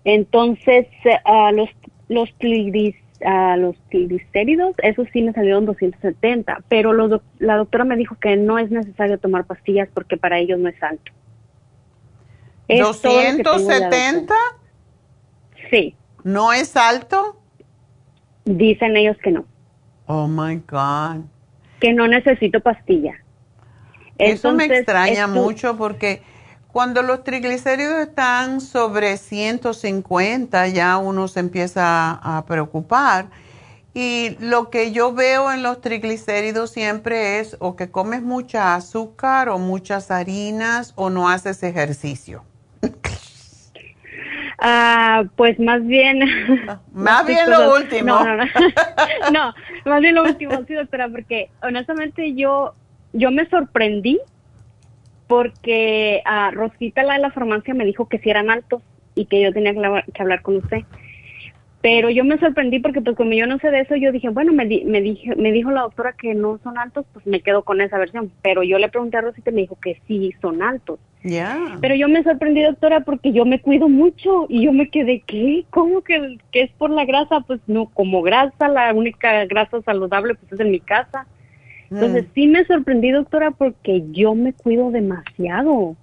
[0.03, 1.69] Entonces, eh, a los
[2.09, 2.31] los
[3.25, 8.35] a los triglicéridos, esos sí me salieron 270, pero los la doctora me dijo que
[8.37, 11.11] no es necesario tomar pastillas porque para ellos no es alto.
[12.67, 13.89] Es todo lo que tengo ya, doctora.
[13.89, 14.33] ¿270?
[15.69, 17.39] Sí, ¿No es alto?
[18.45, 19.45] dicen ellos que no,
[20.05, 21.25] Oh my God.
[21.81, 23.13] que no necesito pastilla.
[24.17, 26.21] Eso me extraña esto- mucho porque
[26.77, 33.29] cuando los triglicéridos están sobre 150 ya uno se empieza a preocupar.
[33.95, 39.49] Y lo que yo veo en los triglicéridos siempre es o que comes mucha azúcar
[39.49, 42.43] o muchas harinas o no haces ejercicio.
[44.59, 46.19] Ah, pues más bien.
[46.93, 48.19] más bien lo último.
[48.19, 48.51] No, no, no.
[49.33, 49.53] no,
[49.85, 52.75] más bien lo último, sí, doctora, porque honestamente yo,
[53.13, 54.19] yo me sorprendí
[55.27, 58.81] porque a Rosita, la de la farmacia, me dijo que si eran altos
[59.15, 60.83] y que yo tenía que hablar con usted.
[61.81, 64.51] Pero yo me sorprendí porque pues como yo no sé de eso, yo dije, bueno,
[64.51, 67.81] me, me, dije, me dijo la doctora que no son altos, pues me quedo con
[67.81, 68.31] esa versión.
[68.41, 70.99] Pero yo le pregunté a Rosita y me dijo que sí son altos.
[71.23, 71.77] Ya.
[71.79, 75.65] Pero yo me sorprendí, doctora, porque yo me cuido mucho y yo me quedé, ¿qué?
[75.69, 77.41] ¿Cómo que, que es por la grasa?
[77.41, 81.27] Pues no, como grasa, la única grasa saludable pues es en mi casa.
[81.91, 82.33] Entonces mm.
[82.33, 85.95] sí me sorprendí, doctora, porque yo me cuido demasiado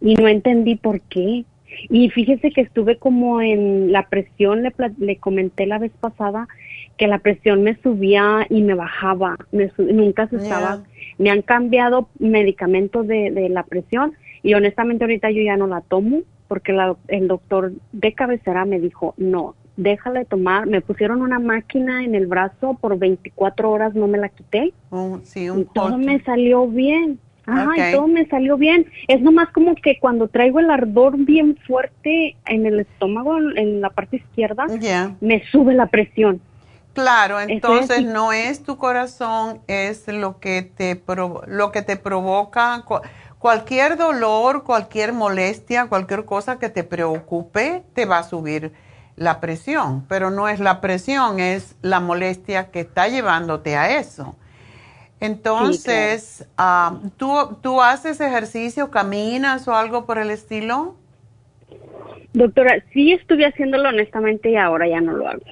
[0.00, 1.44] y no entendí por qué.
[1.88, 6.48] Y fíjese que estuve como en la presión, le, le comenté la vez pasada
[6.96, 10.82] que la presión me subía y me bajaba, me nunca se estaba.
[11.16, 14.12] Me han cambiado medicamentos de, de la presión
[14.42, 18.80] y honestamente ahorita yo ya no la tomo porque la, el doctor de cabecera me
[18.80, 20.66] dijo, no, déjale tomar.
[20.66, 24.72] Me pusieron una máquina en el brazo por 24 horas, no me la quité.
[24.90, 27.18] Oh, sí, un y todo me salió bien.
[27.46, 28.86] Ajá, y todo me salió bien.
[29.08, 33.90] Es nomás como que cuando traigo el ardor bien fuerte en el estómago, en la
[33.90, 34.66] parte izquierda,
[35.20, 36.40] me sube la presión.
[36.92, 41.00] Claro, entonces no es tu corazón, es lo que te
[41.46, 42.84] lo que te provoca
[43.38, 48.72] cualquier dolor, cualquier molestia, cualquier cosa que te preocupe, te va a subir
[49.16, 54.36] la presión, pero no es la presión, es la molestia que está llevándote a eso.
[55.20, 60.94] Entonces, ah, ¿tú, ¿tú haces ejercicio, caminas o algo por el estilo?
[62.32, 65.42] Doctora, sí estuve haciéndolo honestamente y ahora ya no lo hago.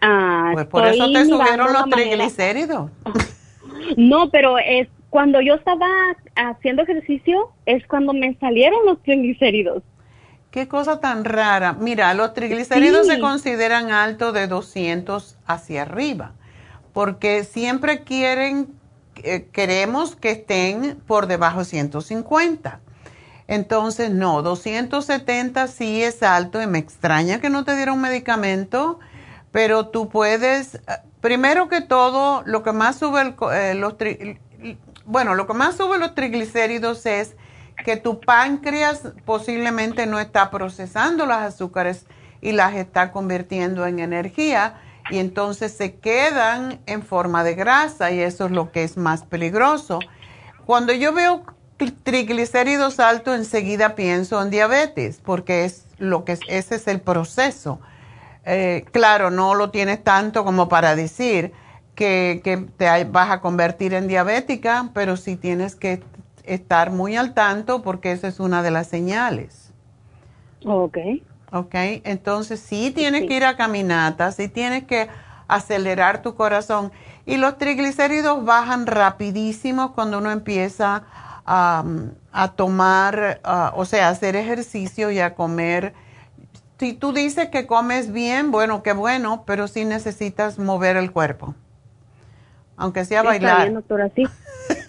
[0.00, 2.90] Ah, pues por eso te subieron los triglicéridos.
[3.96, 5.86] No, pero es cuando yo estaba
[6.34, 9.82] haciendo ejercicio es cuando me salieron los triglicéridos.
[10.56, 11.74] Qué cosa tan rara.
[11.74, 16.32] Mira, los triglicéridos se consideran altos de 200 hacia arriba,
[16.94, 18.74] porque siempre quieren
[19.16, 22.80] eh, queremos que estén por debajo de 150.
[23.48, 28.98] Entonces, no, 270 sí es alto y me extraña que no te dieron medicamento,
[29.52, 30.80] pero tú puedes, eh,
[31.20, 33.94] primero que todo, lo que más sube el, eh, los,
[35.04, 37.36] bueno, lo que más sube los triglicéridos es
[37.84, 42.06] que tu páncreas posiblemente no está procesando las azúcares
[42.40, 48.20] y las está convirtiendo en energía y entonces se quedan en forma de grasa y
[48.20, 50.00] eso es lo que es más peligroso.
[50.64, 51.44] Cuando yo veo
[52.02, 57.80] triglicéridos altos, enseguida pienso en diabetes, porque es lo que ese es el proceso.
[58.44, 61.52] Eh, claro, no lo tienes tanto como para decir
[61.94, 66.02] que, que, te vas a convertir en diabética, pero sí tienes que
[66.46, 69.72] estar muy al tanto porque esa es una de las señales.
[70.64, 70.98] Ok.
[71.52, 71.74] Ok,
[72.04, 75.08] entonces sí tienes que ir a caminatas, sí tienes que
[75.48, 76.90] acelerar tu corazón.
[77.24, 81.04] Y los triglicéridos bajan rapidísimo cuando uno empieza
[81.46, 81.84] a,
[82.56, 83.40] tomar,
[83.74, 85.94] o sea, a hacer ejercicio y a comer.
[86.78, 91.54] Si tú dices que comes bien, bueno, qué bueno, pero sí necesitas mover el cuerpo.
[92.76, 93.62] Aunque sea bailar.
[93.62, 94.24] Bien, doctora, sí.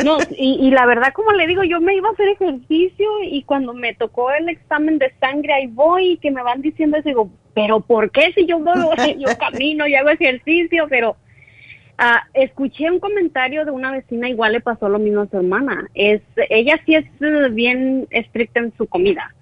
[0.03, 3.73] No, y, la verdad, como le digo, yo me iba a hacer ejercicio y cuando
[3.73, 7.31] me tocó el examen de sangre, ahí voy y que me van diciendo eso, digo,
[7.53, 8.59] pero ¿por qué si yo,
[9.17, 10.87] yo camino y hago ejercicio?
[10.89, 11.15] Pero
[11.97, 15.87] ah, escuché un comentario de una vecina, igual le pasó lo mismo a su hermana.
[15.93, 19.33] Es, ella sí es eh, bien estricta en su comida.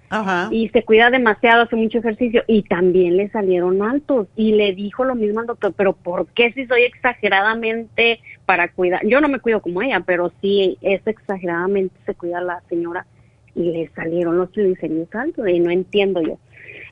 [0.50, 5.04] Y se cuida demasiado, hace mucho ejercicio y también le salieron altos y le dijo
[5.04, 9.04] lo mismo al doctor, pero ¿por qué si soy exageradamente para cuidar?
[9.06, 13.06] Yo no me cuido como ella, pero sí es exageradamente se cuida la señora
[13.54, 16.38] y le salieron los triglicéridos altos y no entiendo yo.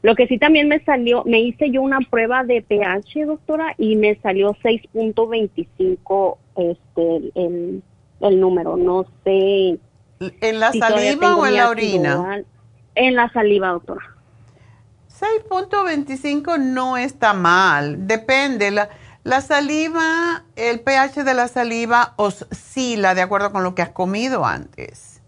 [0.03, 3.97] Lo que sí también me salió, me hice yo una prueba de pH, doctora, y
[3.97, 7.83] me salió 6.25 este el,
[8.21, 9.79] el número, no sé.
[10.21, 12.43] ¿En la saliva o en la orina?
[12.95, 14.15] En la saliva, doctora.
[15.21, 18.71] 6.25 no está mal, depende.
[18.71, 18.89] La,
[19.25, 24.47] la, saliva, el pH de la saliva oscila de acuerdo con lo que has comido
[24.47, 25.21] antes.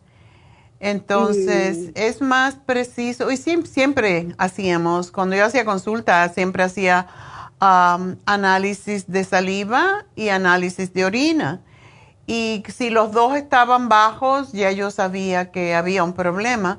[0.79, 1.91] Entonces, mm.
[1.95, 3.31] es más preciso.
[3.31, 7.09] Y siempre, siempre, hacíamos, cuando yo hacía consulta, siempre hacía
[7.61, 11.61] um, análisis de saliva y análisis de orina.
[12.27, 16.79] Y si los dos estaban bajos, ya yo sabía que había un problema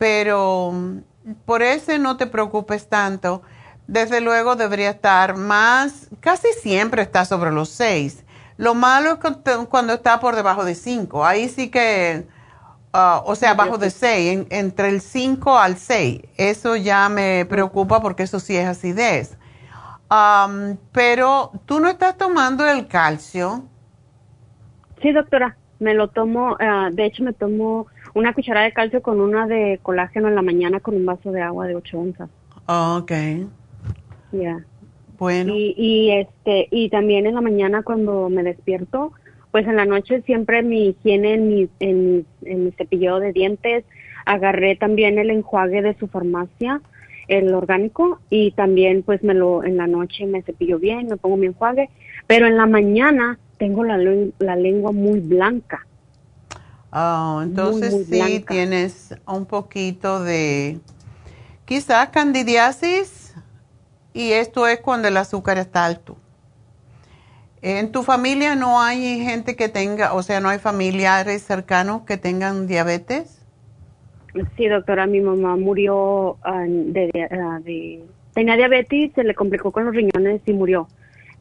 [0.00, 1.00] pero mm,
[1.44, 3.42] por ese no te preocupes tanto.
[3.90, 8.24] Desde luego debería estar más, casi siempre está sobre los 6.
[8.56, 11.26] Lo malo es cuando está por debajo de 5.
[11.26, 12.24] Ahí sí que
[12.92, 16.20] ah, o sea, abajo de 6, entre el 5 al 6.
[16.36, 19.36] Eso ya me preocupa porque eso sí es acidez.
[20.92, 23.64] pero tú no estás tomando el calcio.
[25.02, 29.20] Sí, doctora, me lo tomo, ah, de hecho me tomo una cucharada de calcio con
[29.20, 32.30] una de colágeno en la mañana con un vaso de agua de 8 onzas.
[32.68, 33.12] ok.
[34.32, 34.64] Ya.
[35.18, 35.54] Bueno.
[35.54, 39.12] Y, y, este, y también en la mañana cuando me despierto,
[39.50, 43.84] pues en la noche siempre mi higiene en mi, en, en mi cepillo de dientes,
[44.24, 46.80] agarré también el enjuague de su farmacia,
[47.28, 51.36] el orgánico, y también pues me lo, en la noche me cepillo bien, me pongo
[51.36, 51.90] mi enjuague,
[52.26, 53.98] pero en la mañana tengo la,
[54.38, 55.86] la lengua muy blanca.
[56.92, 60.78] Oh, entonces sí tienes un poquito de
[61.64, 63.19] quizás candidiasis
[64.12, 66.16] y esto es cuando el azúcar está alto.
[67.62, 72.16] ¿En tu familia no hay gente que tenga, o sea, no hay familiares cercanos que
[72.16, 73.44] tengan diabetes?
[74.56, 78.02] Sí, doctora, mi mamá murió ah, de, ah, de,
[78.32, 80.88] tenía diabetes, se le complicó con los riñones y murió.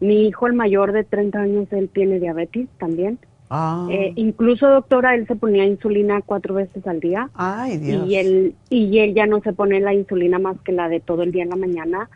[0.01, 3.19] Mi hijo, el mayor de 30 años, él tiene diabetes también.
[3.49, 3.87] Ah.
[3.89, 7.29] Eh, incluso, doctora, él se ponía insulina cuatro veces al día.
[7.33, 8.07] Ay, Dios.
[8.07, 11.23] Y él, y él ya no se pone la insulina más que la de todo
[11.23, 12.09] el día en la mañana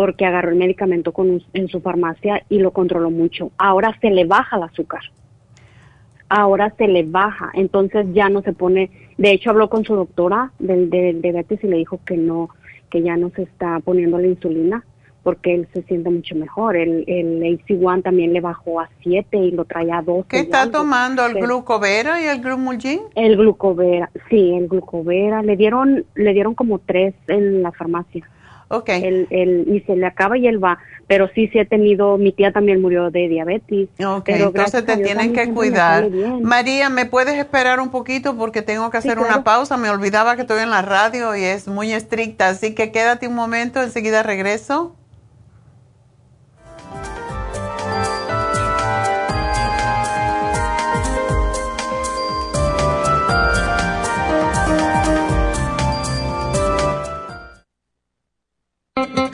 [0.00, 3.52] porque agarró el medicamento con, en su farmacia y lo controló mucho.
[3.58, 5.02] Ahora se le baja el azúcar.
[6.30, 8.90] Ahora se le baja, entonces ya no se pone.
[9.18, 12.48] De hecho, habló con su doctora del, del diabetes y le dijo que no,
[12.88, 14.86] que ya no se está poniendo la insulina
[15.22, 16.76] porque él se siente mucho mejor.
[16.76, 20.28] El, el AC1 también le bajó a 7 y lo traía a 12.
[20.28, 21.26] ¿Qué está tomando?
[21.26, 23.00] ¿El glucovera y el glumulgin?
[23.16, 25.42] El glucovera, sí, el glucovera.
[25.42, 28.26] Le dieron, le dieron como tres en la farmacia.
[28.72, 29.02] Okay.
[29.02, 30.78] El, el, y se le acaba y él va.
[31.08, 33.88] Pero sí, sí he tenido, mi tía también murió de diabetes.
[33.98, 36.08] Ok, entonces te tienen que cuidar.
[36.40, 39.76] María, ¿me puedes esperar un poquito porque tengo que hacer una pausa?
[39.76, 43.34] Me olvidaba que estoy en la radio y es muy estricta, así que quédate un
[43.34, 44.94] momento, enseguida regreso.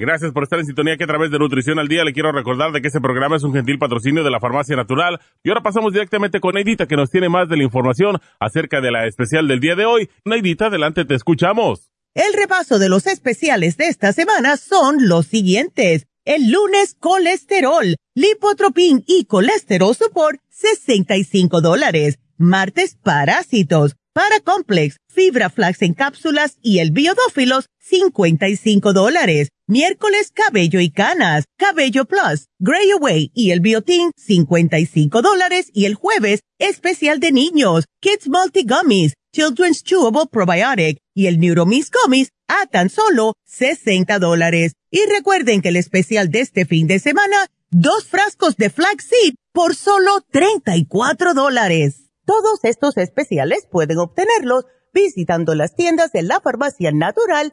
[0.00, 2.72] Gracias por estar en sintonía que a través de Nutrición al Día le quiero recordar
[2.72, 5.20] de que este programa es un gentil patrocinio de la Farmacia Natural.
[5.44, 8.90] Y ahora pasamos directamente con Neidita que nos tiene más de la información acerca de
[8.90, 10.08] la especial del día de hoy.
[10.24, 11.90] Neidita, adelante, te escuchamos.
[12.14, 16.06] El repaso de los especiales de esta semana son los siguientes.
[16.24, 22.18] El lunes, colesterol, lipotropin y colesterol support, 65 dólares.
[22.38, 30.90] Martes, parásitos, paracomplex, fibra flax en cápsulas y el biodófilos, 55 dólares Miércoles Cabello y
[30.90, 37.30] Canas, Cabello Plus, Gray Away y el Biotin 55 dólares y el jueves especial de
[37.30, 44.18] niños, Kids Multi Gummies, Children's Chewable Probiotic y el Neuromis Gummies a tan solo 60
[44.18, 44.72] dólares.
[44.90, 49.76] Y recuerden que el especial de este fin de semana, dos frascos de flaxseed por
[49.76, 52.10] solo 34 dólares.
[52.26, 57.52] Todos estos especiales pueden obtenerlos visitando las tiendas de la farmacia natural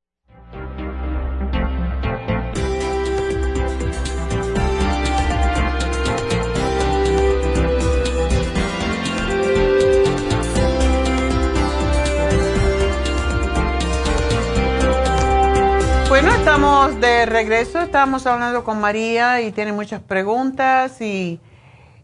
[16.51, 21.39] Estamos de regreso, estamos hablando con María y tiene muchas preguntas y,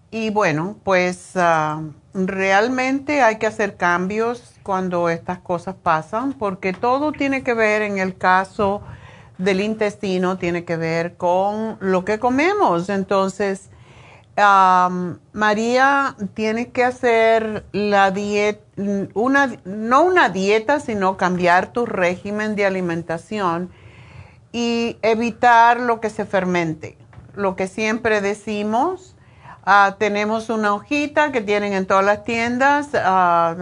[0.10, 1.82] y bueno, pues ah,
[2.14, 7.98] realmente hay que hacer cambios cuando estas cosas pasan porque todo tiene que ver en
[7.98, 8.82] el caso
[9.38, 12.88] del intestino, tiene que ver con lo que comemos.
[12.88, 13.70] Entonces,
[15.34, 18.62] María tiene que hacer la dieta,
[19.14, 23.72] una, no una dieta, sino cambiar tu régimen de alimentación
[24.52, 26.98] y evitar lo que se fermente.
[27.36, 29.16] Lo que siempre decimos,
[29.64, 33.56] ah, tenemos una hojita que tienen en todas las tiendas ah,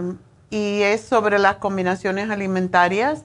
[0.50, 3.24] y es sobre las combinaciones alimentarias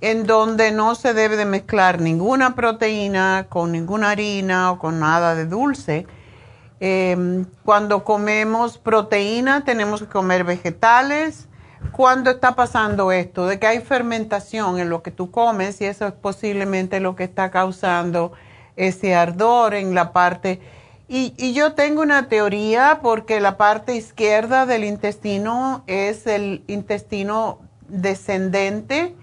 [0.00, 5.34] en donde no se debe de mezclar ninguna proteína con ninguna harina o con nada
[5.34, 6.06] de dulce.
[6.80, 11.48] Em, cuando comemos proteína tenemos que comer vegetales,
[11.92, 16.06] cuando está pasando esto, de que hay fermentación en lo que tú comes y eso
[16.06, 18.32] es posiblemente lo que está causando
[18.76, 20.60] ese ardor en la parte.
[21.08, 27.60] Y, y, yo tengo una teoría porque la parte izquierda del intestino es el intestino
[27.88, 29.14] descendente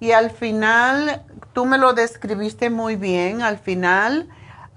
[0.00, 4.28] y al final, tú me lo describiste muy bien, al final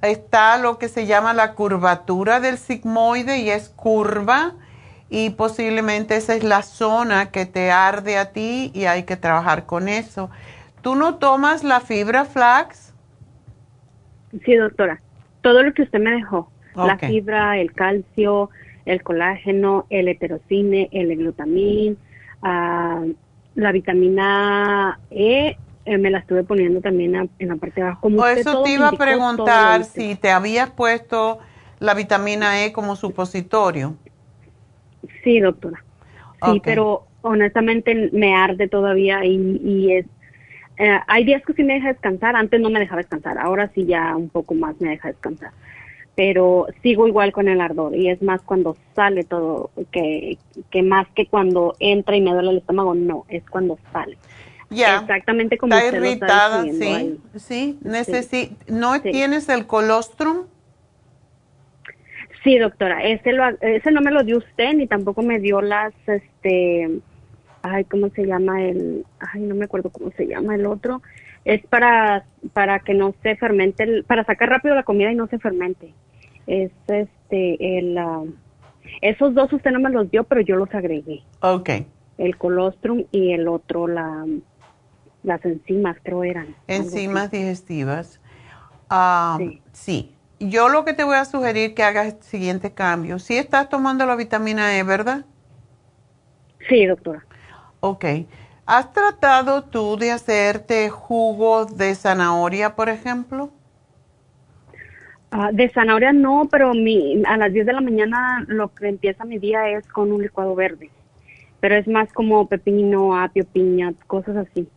[0.01, 4.53] está lo que se llama la curvatura del sigmoide y es curva
[5.09, 9.65] y posiblemente esa es la zona que te arde a ti y hay que trabajar
[9.65, 10.29] con eso.
[10.81, 12.93] ¿Tú no tomas la fibra flax?
[14.45, 15.01] Sí, doctora.
[15.41, 16.49] Todo lo que usted me dejó.
[16.75, 18.51] La fibra, el calcio,
[18.85, 21.97] el colágeno, el heterocine, el glutamín,
[22.43, 23.03] ah,
[23.55, 28.01] la vitamina E, eh, me la estuve poniendo también en la parte de abajo.
[28.01, 31.39] Como o eso te iba a preguntar si te habías puesto
[31.79, 33.95] la vitamina E como supositorio.
[35.23, 35.83] Sí, doctora.
[36.45, 40.05] Sí, pero honestamente me arde todavía y, es...
[40.77, 43.85] Eh, hay días que sí me deja descansar, antes no me dejaba descansar, ahora sí
[43.85, 45.51] ya un poco más me deja descansar.
[46.15, 50.37] Pero sigo igual con el ardor y es más cuando sale todo, que,
[50.69, 54.17] que más que cuando entra y me duele el estómago, no, es cuando sale.
[54.69, 54.97] Ya.
[54.97, 57.79] Exactamente como está irritada, sí, sí,
[58.23, 58.57] sí.
[58.67, 60.45] ¿No tienes el colostrum?
[62.43, 65.93] Sí, doctora, ese, lo, ese no me lo dio usted ni tampoco me dio las,
[66.05, 66.99] este,
[67.61, 71.01] ay, ¿cómo se llama el, ay, no me acuerdo cómo se llama el otro,
[71.45, 75.39] es para, para que no se fermente, para sacar rápido la comida y no se
[75.39, 75.93] fermente.
[76.45, 78.23] Es este, el, ah,
[79.01, 81.23] esos dos usted no me los dio, pero yo los agregué.
[81.41, 81.69] Ok.
[82.17, 84.25] El colostrum y el otro, la,
[85.23, 86.55] las enzimas, creo eran.
[86.67, 88.21] Enzimas digestivas.
[88.89, 89.37] Ah,
[89.73, 93.19] sí yo lo que te voy a sugerir que hagas el siguiente cambio.
[93.19, 95.25] Si estás tomando la vitamina E, ¿verdad?
[96.69, 97.25] Sí, doctora.
[97.79, 98.05] Ok.
[98.65, 103.51] ¿Has tratado tú de hacerte jugo de zanahoria, por ejemplo?
[105.31, 109.25] Ah, de zanahoria no, pero mi, a las 10 de la mañana lo que empieza
[109.25, 110.89] mi día es con un licuado verde.
[111.59, 114.67] Pero es más como pepino, apio, piña, cosas así.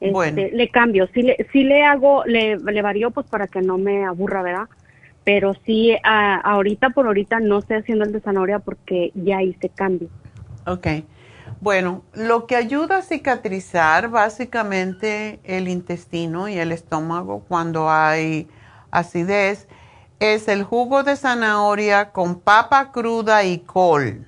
[0.00, 0.42] Este, bueno.
[0.52, 4.04] Le cambio, si le, si le hago, le, le varío pues para que no me
[4.04, 4.68] aburra, ¿verdad?
[5.24, 10.08] Pero sí, ahorita por ahorita no estoy haciendo el de zanahoria porque ya hice cambio.
[10.66, 10.86] Ok.
[11.60, 18.46] Bueno, lo que ayuda a cicatrizar básicamente el intestino y el estómago cuando hay
[18.90, 19.66] acidez
[20.20, 24.27] es el jugo de zanahoria con papa cruda y col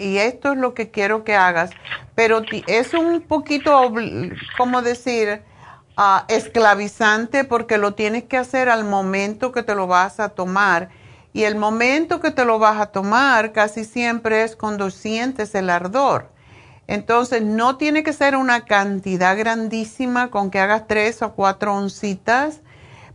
[0.00, 1.70] y esto es lo que quiero que hagas,
[2.14, 3.92] pero es un poquito,
[4.56, 5.42] como decir,
[5.96, 10.88] ah, esclavizante porque lo tienes que hacer al momento que te lo vas a tomar.
[11.32, 15.70] Y el momento que te lo vas a tomar casi siempre es cuando sientes el
[15.70, 16.30] ardor.
[16.86, 22.62] Entonces, no tiene que ser una cantidad grandísima, con que hagas tres o cuatro oncitas,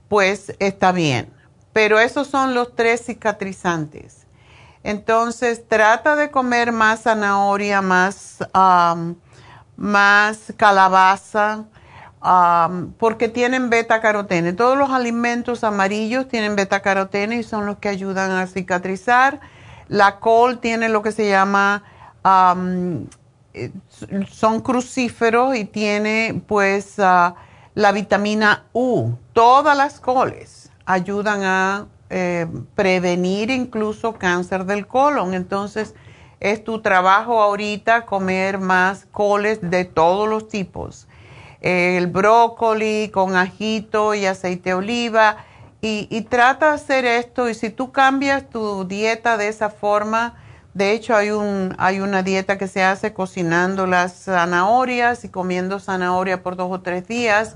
[0.07, 1.33] pues está bien.
[1.73, 4.24] Pero esos son los tres cicatrizantes.
[4.86, 8.38] Entonces, trata de comer más zanahoria, más,
[9.75, 11.63] más calabaza,
[12.99, 14.53] porque tienen beta carotene.
[14.53, 19.39] Todos los alimentos amarillos tienen beta carotene y son los que ayudan a cicatrizar.
[19.88, 21.83] La col tiene lo que se llama
[23.55, 23.71] eh,
[24.29, 27.33] son crucíferos y tiene pues ah,
[27.73, 29.13] la vitamina U.
[29.33, 35.34] Todas las coles ayudan a eh, prevenir incluso cáncer del colon.
[35.34, 35.95] Entonces
[36.39, 41.08] es tu trabajo ahorita comer más coles de todos los tipos.
[41.62, 45.38] El brócoli con ajito y aceite de oliva.
[45.82, 50.36] Y, y trata de hacer esto y si tú cambias tu dieta de esa forma,
[50.76, 55.80] de hecho, hay, un, hay una dieta que se hace cocinando las zanahorias y comiendo
[55.80, 57.56] zanahoria por dos o tres días.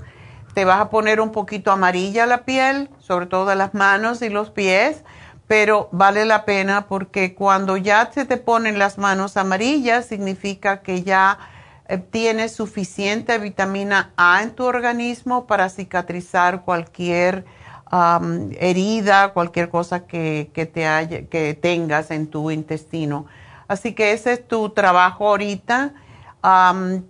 [0.54, 4.50] Te vas a poner un poquito amarilla la piel, sobre todo las manos y los
[4.50, 5.04] pies,
[5.46, 11.02] pero vale la pena porque cuando ya se te ponen las manos amarillas significa que
[11.02, 11.38] ya
[11.88, 17.44] eh, tienes suficiente vitamina A en tu organismo para cicatrizar cualquier
[18.60, 23.26] herida, cualquier cosa que, te haya, que tengas en tu intestino.
[23.66, 25.92] Así que ese es tu trabajo ahorita.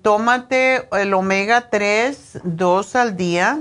[0.02, 3.60] Tómate el omega 3 dos al día.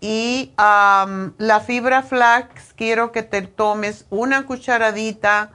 [0.00, 5.50] Y la fibra flax, quiero que te tomes una cucharadita,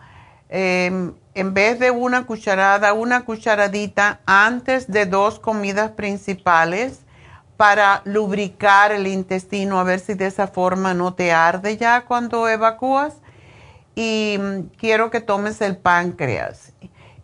[0.48, 7.02] em, en vez de una cucharada, una cucharadita antes de dos comidas principales
[7.58, 12.48] para lubricar el intestino, a ver si de esa forma no te arde ya cuando
[12.48, 13.16] evacúas.
[13.96, 16.72] Y mm, quiero que tomes el páncreas.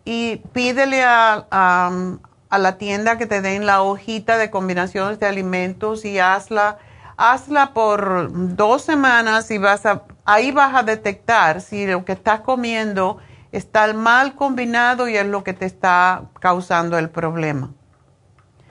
[0.04, 6.04] Y pídele a, a, la tienda que te den la hojita de combinaciones de alimentos
[6.04, 6.78] y hazla,
[7.16, 12.40] hazla por dos semanas y vas a, ahí vas a detectar si lo que estás
[12.40, 13.18] comiendo
[13.50, 17.70] está mal combinado y es lo que te está causando el problema.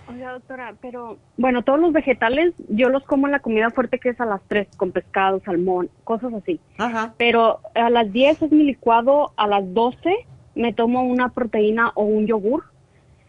[0.09, 4.09] Oiga, doctora, pero bueno, todos los vegetales yo los como en la comida fuerte que
[4.09, 6.59] es a las 3, con pescado, salmón, cosas así.
[6.77, 7.13] Ajá.
[7.17, 10.13] Pero a las 10 es mi licuado, a las 12
[10.55, 12.63] me tomo una proteína o un yogur,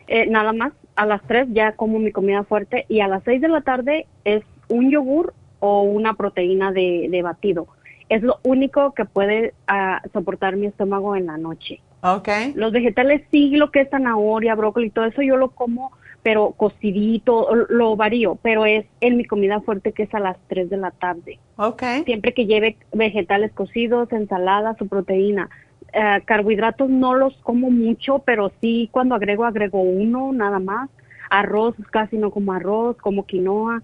[0.06, 0.72] eh, nada más.
[0.96, 4.06] A las 3 ya como mi comida fuerte y a las 6 de la tarde
[4.24, 7.66] es un yogur o una proteína de, de batido.
[8.08, 11.80] Es lo único que puede ah, soportar mi estómago en la noche.
[12.02, 12.52] Okay.
[12.54, 15.90] Los vegetales sí, lo que es zanahoria, brócoli, todo eso yo lo como
[16.24, 20.70] pero cocidito, lo varío, pero es en mi comida fuerte que es a las 3
[20.70, 21.38] de la tarde.
[21.56, 22.02] Okay.
[22.04, 25.50] Siempre que lleve vegetales cocidos, ensaladas o proteína.
[25.94, 30.90] Eh, carbohidratos no los como mucho, pero sí cuando agrego, agrego uno nada más.
[31.30, 33.80] Arroz, casi no como arroz, como quinoa.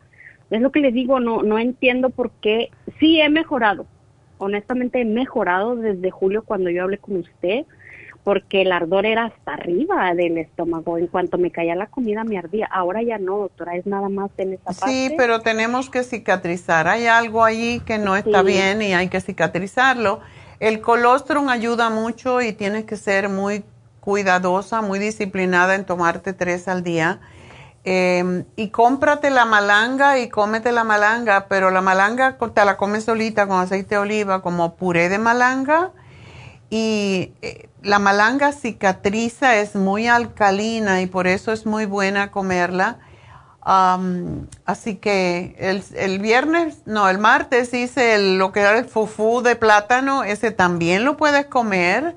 [0.51, 2.71] Es lo que les digo, no, no entiendo por qué.
[2.99, 3.87] Sí he mejorado,
[4.39, 7.65] honestamente he mejorado desde julio cuando yo hablé con usted
[8.25, 10.99] porque el ardor era hasta arriba del estómago.
[10.99, 12.67] En cuanto me caía la comida me ardía.
[12.67, 14.87] Ahora ya no, doctora, es nada más en esa parte.
[14.87, 16.87] Sí, pero tenemos que cicatrizar.
[16.87, 20.21] Hay algo allí que no está bien y hay que cicatrizarlo.
[20.61, 23.65] El colostrum ayuda mucho y tienes que ser muy
[24.01, 27.21] cuidadosa, muy disciplinada en tomarte tres al día.
[27.83, 33.05] Em, y cómprate la malanga y cómete la malanga, pero la malanga te la comes
[33.05, 35.93] solita con aceite de oliva como puré de malanga
[36.69, 42.99] y eh, la malanga cicatriza, es muy alcalina y por eso es muy buena comerla.
[43.63, 50.25] Así que el, viernes, no, el martes hice lo que era el fufú de plátano,
[50.25, 52.17] ese también lo puedes comer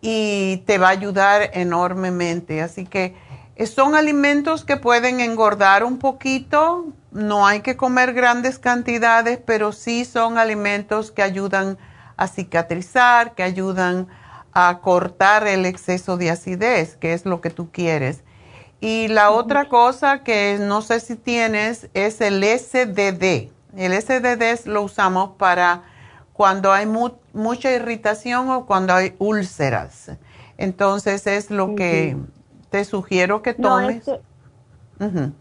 [0.00, 2.62] y te va a ayudar enormemente.
[2.62, 3.14] Así que
[3.56, 9.72] eh, son alimentos que pueden engordar un poquito, no hay que comer grandes cantidades, pero
[9.72, 11.78] sí son alimentos que ayudan
[12.16, 14.08] a cicatrizar, que ayudan
[14.52, 18.22] a cortar el exceso de acidez, que es lo que tú quieres.
[18.80, 23.50] Y la otra cosa que no sé si tienes es el SDD.
[23.76, 25.82] El SDD lo usamos para
[26.32, 30.16] cuando hay mucha irritación o cuando hay úlceras.
[30.56, 32.16] Entonces es lo que
[32.70, 34.10] te sugiero que tomes.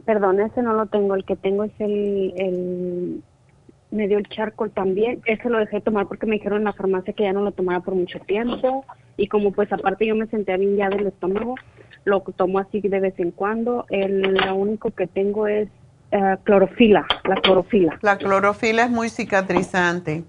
[0.06, 1.16] Perdón, ese no lo tengo.
[1.16, 3.24] El que tengo es el
[3.92, 5.22] me dio el charcoal también.
[5.26, 7.80] Ese lo dejé tomar porque me dijeron en la farmacia que ya no lo tomara
[7.80, 8.86] por mucho tiempo.
[9.18, 11.56] Y como pues aparte yo me sentía bien ya del estómago,
[12.10, 13.86] lo tomo así de vez en cuando.
[13.90, 15.70] El, lo único que tengo es
[16.12, 17.98] uh, clorofila, la clorofila.
[18.02, 20.24] La clorofila es muy cicatrizante.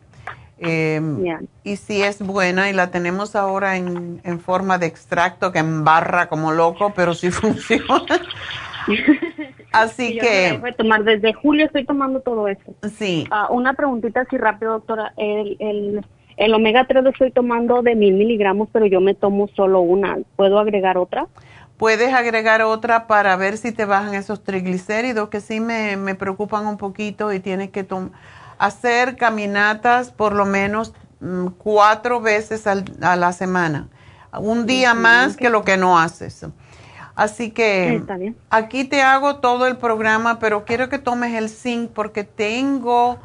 [0.62, 1.24] Em,
[1.64, 6.28] y si es buena y la tenemos ahora en, en forma de extracto que embarra
[6.28, 8.04] como loco, pero sí funciona.
[9.72, 10.58] Así que...
[10.60, 12.74] Voy a tomar desde julio estoy tomando todo eso.
[12.98, 13.26] Sí.
[13.30, 15.12] Ah, una preguntita así rápido, doctora.
[15.16, 16.04] El, el,
[16.36, 20.18] el omega 3 lo estoy tomando de mil miligramos, pero yo me tomo solo una.
[20.36, 21.26] ¿Puedo agregar otra?
[21.80, 26.66] Puedes agregar otra para ver si te bajan esos triglicéridos que sí me, me preocupan
[26.66, 27.88] un poquito y tienes que
[28.58, 33.88] hacer caminatas por lo menos mm, cuatro veces a la semana.
[34.38, 36.44] Un día más que lo que no haces.
[37.14, 38.02] Así que
[38.50, 43.16] aquí te hago todo el programa, pero quiero que tomes el zinc porque tengo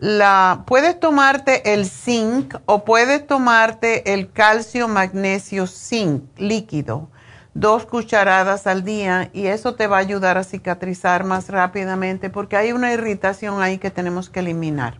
[0.00, 0.64] la...
[0.66, 7.08] Puedes tomarte el zinc o puedes tomarte el calcio magnesio zinc líquido
[7.54, 12.56] dos cucharadas al día y eso te va a ayudar a cicatrizar más rápidamente porque
[12.56, 14.98] hay una irritación ahí que tenemos que eliminar.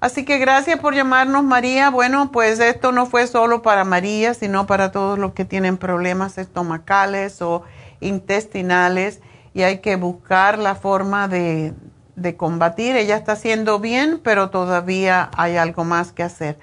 [0.00, 1.90] Así que gracias por llamarnos María.
[1.90, 6.38] Bueno, pues esto no fue solo para María, sino para todos los que tienen problemas
[6.38, 7.64] estomacales o
[8.00, 9.20] intestinales
[9.54, 11.74] y hay que buscar la forma de,
[12.14, 12.94] de combatir.
[12.96, 16.58] Ella está haciendo bien, pero todavía hay algo más que hacer.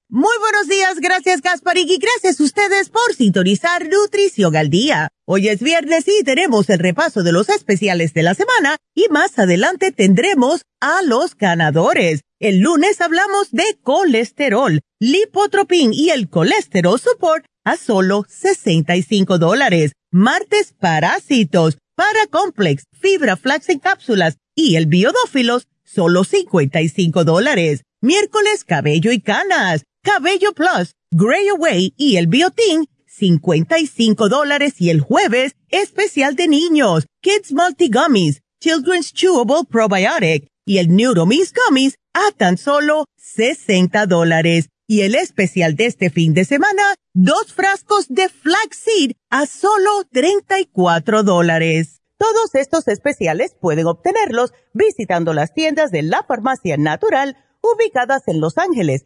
[0.13, 5.07] Muy buenos días, gracias Gasparín y gracias a ustedes por sintonizar Nutrición al Día.
[5.25, 9.39] Hoy es viernes y tenemos el repaso de los especiales de la semana y más
[9.39, 12.23] adelante tendremos a los ganadores.
[12.41, 19.93] El lunes hablamos de colesterol, lipotropin y el colesterol support a solo 65 dólares.
[20.11, 27.83] Martes parásitos, paracomplex, fibra flax en cápsulas y el biodófilos solo 55 dólares.
[28.01, 34.99] Miércoles cabello y canas Cabello Plus, Gray Away y el Biotin, 55 dólares y el
[34.99, 42.31] jueves, especial de niños, Kids Multi Gummies, Children's Chewable Probiotic y el Neuromis Gummies a
[42.35, 44.69] tan solo 60 dólares.
[44.87, 46.81] Y el especial de este fin de semana,
[47.13, 52.01] dos frascos de flaxseed a solo 34 dólares.
[52.17, 58.57] Todos estos especiales pueden obtenerlos visitando las tiendas de la farmacia natural ubicadas en Los
[58.57, 59.05] Ángeles,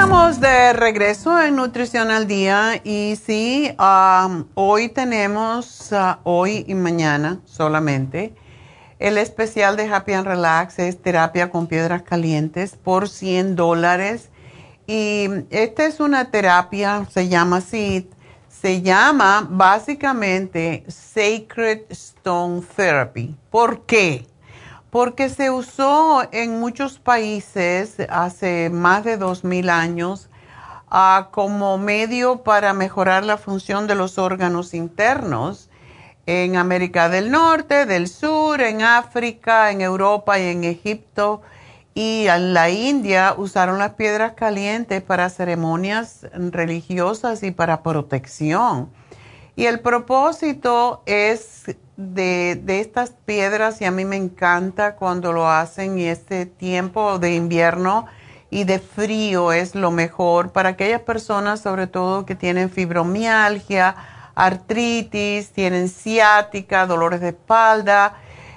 [0.00, 3.70] Estamos de regreso en Nutrición al Día y sí,
[4.54, 8.34] hoy tenemos, uh, hoy y mañana solamente,
[8.98, 14.30] el especial de Happy and Relax es terapia con piedras calientes por 100 dólares
[14.86, 18.08] Y esta es una terapia, se llama así,
[18.48, 23.36] se llama básicamente Sacred Stone Therapy.
[23.50, 24.29] ¿Por qué?
[24.90, 30.28] Porque se usó en muchos países hace más de 2000 años
[30.90, 35.70] uh, como medio para mejorar la función de los órganos internos
[36.26, 41.42] en América del Norte, del Sur, en África, en Europa y en Egipto.
[41.94, 48.90] Y en la India usaron las piedras calientes para ceremonias religiosas y para protección.
[49.60, 51.64] Y el propósito es
[51.98, 57.34] de, estas piedras, y a mí me encanta cuando lo hacen, y este tiempo de
[57.34, 58.06] invierno
[58.48, 63.96] y de frío es lo mejor para aquellas personas, sobre todo que tienen fibromialgia,
[64.34, 68.14] artritis, tienen ciática, dolores de espalda,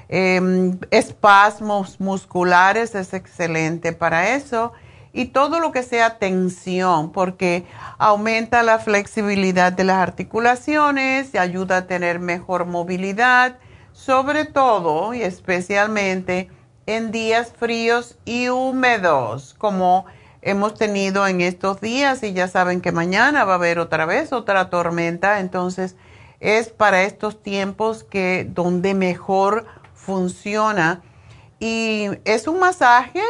[0.07, 4.71] em, espasmos musculares, es excelente para eso.
[5.13, 7.65] Y todo lo que sea tensión, porque
[7.99, 13.57] aumenta la flexibilidad de las articulaciones y ayuda a tener mejor movilidad,
[13.91, 16.49] sobre todo y especialmente
[16.87, 20.05] en días fríos y húmedos, como
[20.41, 24.33] hemos tenido en estos días y ya saben que mañana va a haber otra vez
[24.33, 25.95] otra tormenta, entonces
[26.39, 31.01] es para estos tiempos que donde mejor funciona.
[31.59, 33.21] Y es un masaje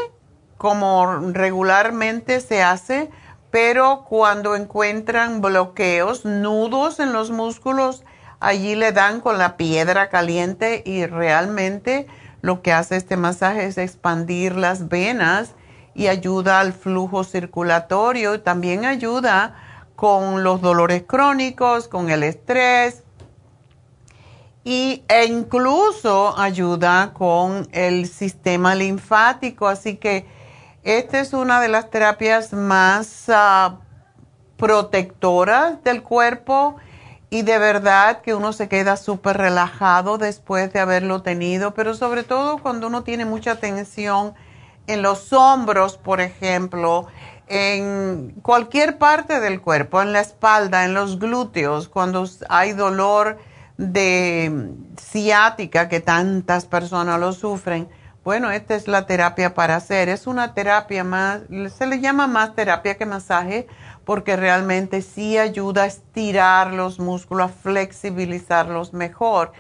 [0.58, 3.10] como regularmente se hace,
[3.52, 8.04] pero cuando encuentran bloqueos, nudos en los músculos,
[8.40, 12.08] allí le dan con la piedra caliente y realmente
[12.42, 15.52] lo que hace este masaje es expandir las venas
[15.96, 19.56] y ayuda al flujo circulatorio, también ayuda
[19.96, 23.04] con los dolores crónicos, con el estrés
[24.64, 29.68] y, e incluso ayuda con el sistema linfático.
[29.68, 30.26] Así que
[30.84, 33.78] esta es una de las terapias más uh,
[34.58, 36.76] protectoras del cuerpo
[37.30, 42.24] y de verdad que uno se queda súper relajado después de haberlo tenido, pero sobre
[42.24, 44.34] todo cuando uno tiene mucha tensión
[44.88, 47.08] en los hombros, por ejemplo,
[47.48, 53.38] en cualquier parte del cuerpo, en la espalda, en los glúteos, cuando hay dolor
[53.78, 57.88] de ciática, que tantas personas lo sufren.
[58.24, 60.10] Bueno, esta es la terapia para hacer.
[60.10, 61.42] Es una terapia más,
[61.76, 63.68] se le llama más terapia que masaje,
[64.06, 69.52] porque realmente sí ayuda a estirar los músculos, a flexibilizarlos mejor.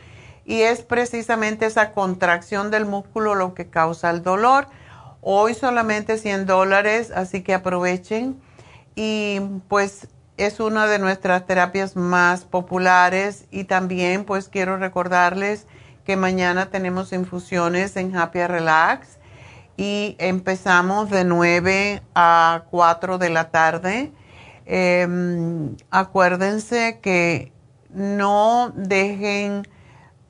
[0.45, 4.67] Y es precisamente esa contracción del músculo lo que causa el dolor
[5.25, 8.41] Hoy solamente 100 dólares, así que aprovechen.
[8.93, 9.39] Y
[9.69, 15.65] pues es una de nuestras terapias más populares y también pues quiero recordarles
[16.05, 19.19] que mañana tenemos infusiones en Happy Relax
[19.77, 24.11] y empezamos de 9 a 4 de la tarde.
[24.65, 27.51] Em, acuérdense que
[27.89, 29.67] no dejen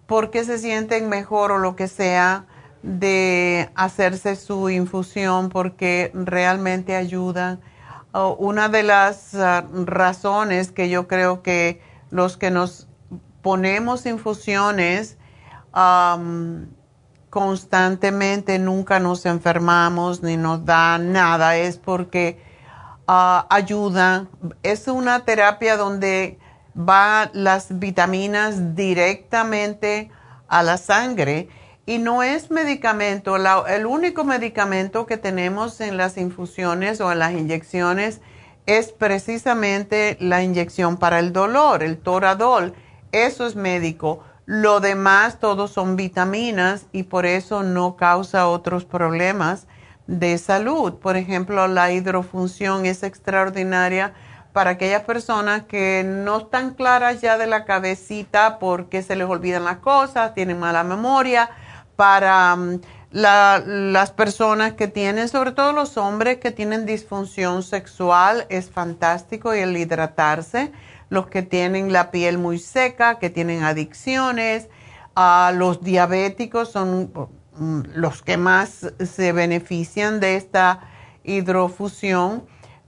[0.06, 2.46] porque se sienten mejor o lo que sea
[2.84, 7.60] de hacerse su infusión porque realmente ayuda.
[8.14, 12.88] Una de las ah, razones que yo creo que los que nos
[13.42, 15.18] ponemos infusiones
[17.30, 22.40] constantemente nunca nos enfermamos ni nos da nada es porque
[23.08, 24.28] ah, ayuda.
[24.62, 26.38] Es una terapia donde
[26.76, 30.12] van las vitaminas directamente
[30.48, 31.50] a la sangre
[31.86, 33.36] y no es medicamento,
[33.68, 38.22] el único medicamento que tenemos en las infusiones o en las inyecciones
[38.66, 42.74] es precisamente la inyección para el dolor, el toradol.
[43.12, 44.24] Eso es médico.
[44.46, 49.68] Lo demás, todos son vitaminas y por eso no causa otros problemas
[50.08, 50.96] de salud.
[50.96, 54.14] Por ejemplo, la hidrofunción es extraordinaria
[54.52, 59.64] para aquellas personas que no están claras ya de la cabecita porque se les olvidan
[59.64, 61.50] las cosas, tienen mala memoria
[61.96, 62.82] para mm,
[63.12, 69.60] las personas que tienen, sobre todo los hombres que tienen disfunción sexual, es fantástico y
[69.60, 70.72] el hidratarse.
[71.10, 74.70] Los que tienen la piel muy seca, que tienen adicciones,
[75.16, 77.12] a los diabéticos son
[77.56, 80.82] mm, los que más se benefician de esta
[81.24, 82.44] hidrofusión.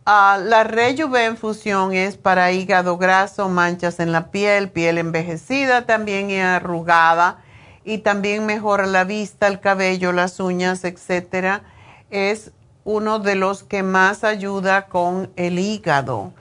[0.07, 6.39] Uh, la rejuvenfusión es para hígado graso, manchas en la piel, piel envejecida también y
[6.39, 7.39] arrugada
[7.83, 11.63] y también mejora la vista, el cabello, las uñas, etcétera.
[12.09, 12.51] Es
[12.83, 16.33] uno de los que más ayuda con el hígado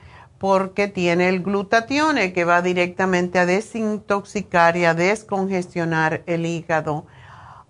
[0.45, 7.07] porque tiene el glutatión que va directamente a desintoxicar y a descongestionar el hígado.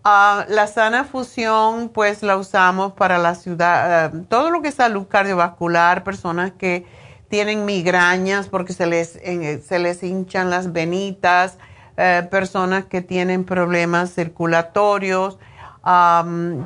[0.04, 4.76] Ah, la sana fusión, pues la usamos para la ciudad, eh, todo lo que es
[4.76, 6.86] salud cardiovascular, personas que
[7.30, 11.58] tienen migrañas porque se les, se les hinchan las venitas,
[11.96, 15.40] eh, personas que tienen problemas circulatorios,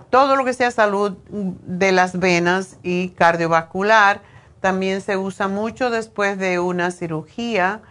[0.09, 4.21] todo lo que sea salud de las venas y cardiovascular.
[4.61, 7.81] También se usa mucho después de una cirugía.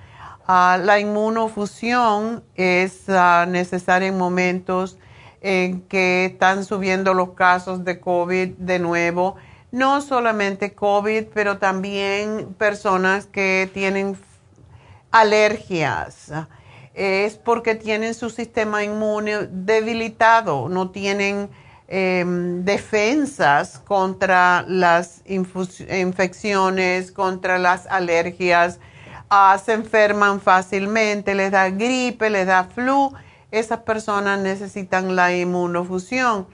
[0.47, 4.99] Ah, la inmunofusión es ah, necesaria en momentos
[5.41, 9.37] en que están subiendo los casos de COVID de nuevo.
[9.71, 14.17] No solamente COVID, pero también personas que tienen
[15.11, 16.33] alergias.
[16.95, 21.49] Es porque tienen su sistema inmune debilitado, no tienen
[21.89, 28.79] em, defensas contra las infecciones, contra las alergias.
[29.31, 33.13] Ah, se enferman fácilmente, les da gripe, les da flu
[33.51, 36.47] esas personas necesitan la inmunofusión.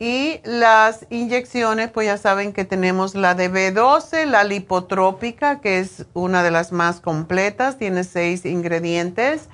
[0.00, 6.06] Y las inyecciones, pues ya saben que tenemos la de B12, la lipotrópica, que es
[6.14, 9.48] una de las más completas, tiene seis ingredientes,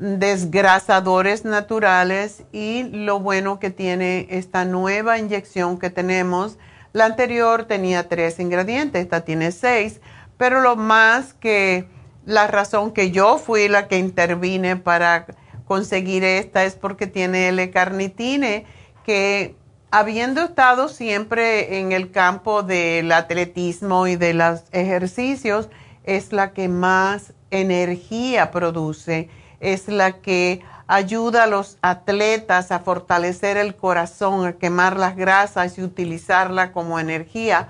[0.00, 6.58] desgrasadores naturales y lo bueno que tiene esta nueva inyección que tenemos,
[6.92, 10.00] la anterior tenía tres ingredientes, esta tiene seis,
[10.38, 11.86] pero lo más que
[12.24, 15.26] la razón que yo fui la que intervine para
[15.66, 18.64] conseguir esta es porque tiene L-carnitine,
[19.04, 19.54] que
[19.90, 25.68] habiendo estado siempre en el campo del atletismo y de los ejercicios,
[26.04, 29.28] es la que más energía produce,
[29.60, 35.78] es la que ayuda a los atletas a fortalecer el corazón, a quemar las grasas
[35.78, 37.68] y utilizarla como energía.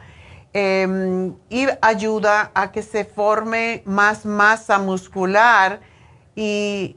[0.53, 5.81] Em, y ayuda a que se forme más masa muscular
[6.35, 6.97] y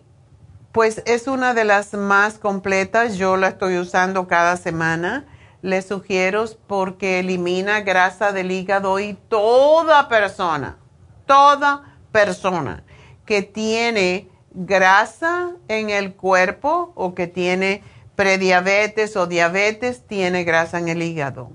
[0.71, 3.17] pues es una de las más completas.
[3.17, 5.25] Yo la estoy usando cada semana.
[5.61, 10.77] Les sugiero porque elimina grasa del hígado y toda persona,
[11.25, 12.83] toda persona
[13.25, 17.83] que tiene grasa en el cuerpo o que tiene
[18.15, 21.51] prediabetes o diabetes tiene grasa en el hígado.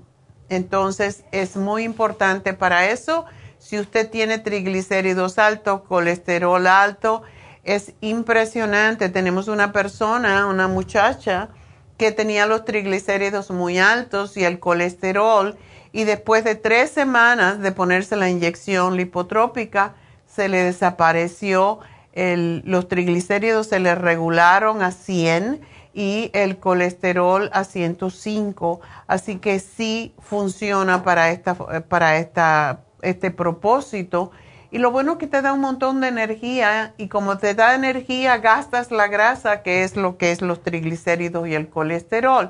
[0.49, 3.25] Entonces es muy importante para eso.
[3.57, 7.23] Si usted tiene triglicéridos altos, colesterol alto,
[7.63, 9.09] es impresionante.
[9.09, 11.49] Tenemos una persona, una muchacha,
[11.97, 15.57] que tenía los triglicéridos muy altos y el colesterol
[15.91, 19.95] y después de tres semanas de ponerse la inyección lipotrópica
[20.25, 21.79] se le desapareció,
[22.13, 25.61] los triglicéridos se le regularon a 100
[25.93, 34.31] y el colesterol a 105, así que sí funciona para, esta, para esta, este propósito
[34.71, 37.73] y lo bueno es que te da un montón de energía y como te da
[37.73, 42.49] energía gastas la grasa, que es lo que es los triglicéridos y el colesterol.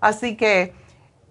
[0.00, 0.74] Así que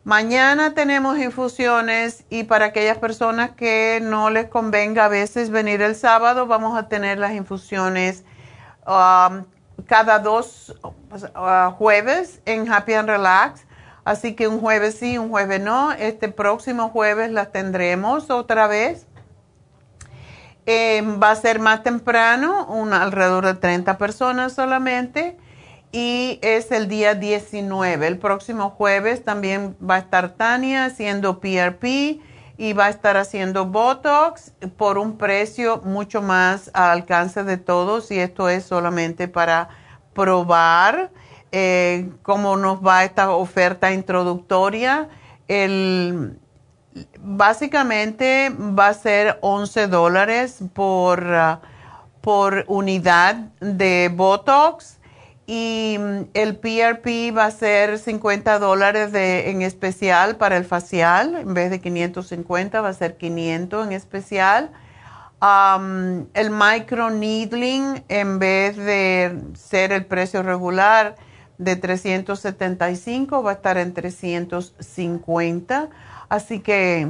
[0.06, 5.96] mañana tenemos infusiones y para aquellas personas que no les convenga a veces venir el
[5.96, 8.24] sábado, vamos a tener las infusiones
[8.88, 9.44] um,
[9.86, 13.66] cada dos uh, jueves en Happy and Relax.
[14.06, 15.92] Así que un jueves sí, un jueves no.
[15.92, 19.08] Este próximo jueves las tendremos otra vez
[20.68, 25.38] Em, va a ser más temprano, alrededor de 30 personas solamente,
[25.96, 28.06] y es el día 19.
[28.06, 32.20] El próximo jueves también va a estar Tania haciendo PRP
[32.58, 38.12] y va a estar haciendo Botox por un precio mucho más al alcance de todos
[38.12, 39.70] y esto es solamente para
[40.14, 41.12] probar
[41.54, 45.08] eh, cómo nos va esta oferta introductoria.
[45.48, 46.38] El,
[47.22, 51.58] básicamente va a ser 11 dólares por, uh,
[52.20, 54.95] por unidad de Botox
[55.48, 61.54] y mm, el PRP va a ser 50 dólares en especial para el facial, en
[61.54, 64.72] vez de 550 va a ser 500 en especial.
[65.42, 71.16] Um, el micro needling, en vez de ser el precio regular
[71.58, 75.90] de 375, va a estar en 350
[76.30, 77.08] Así que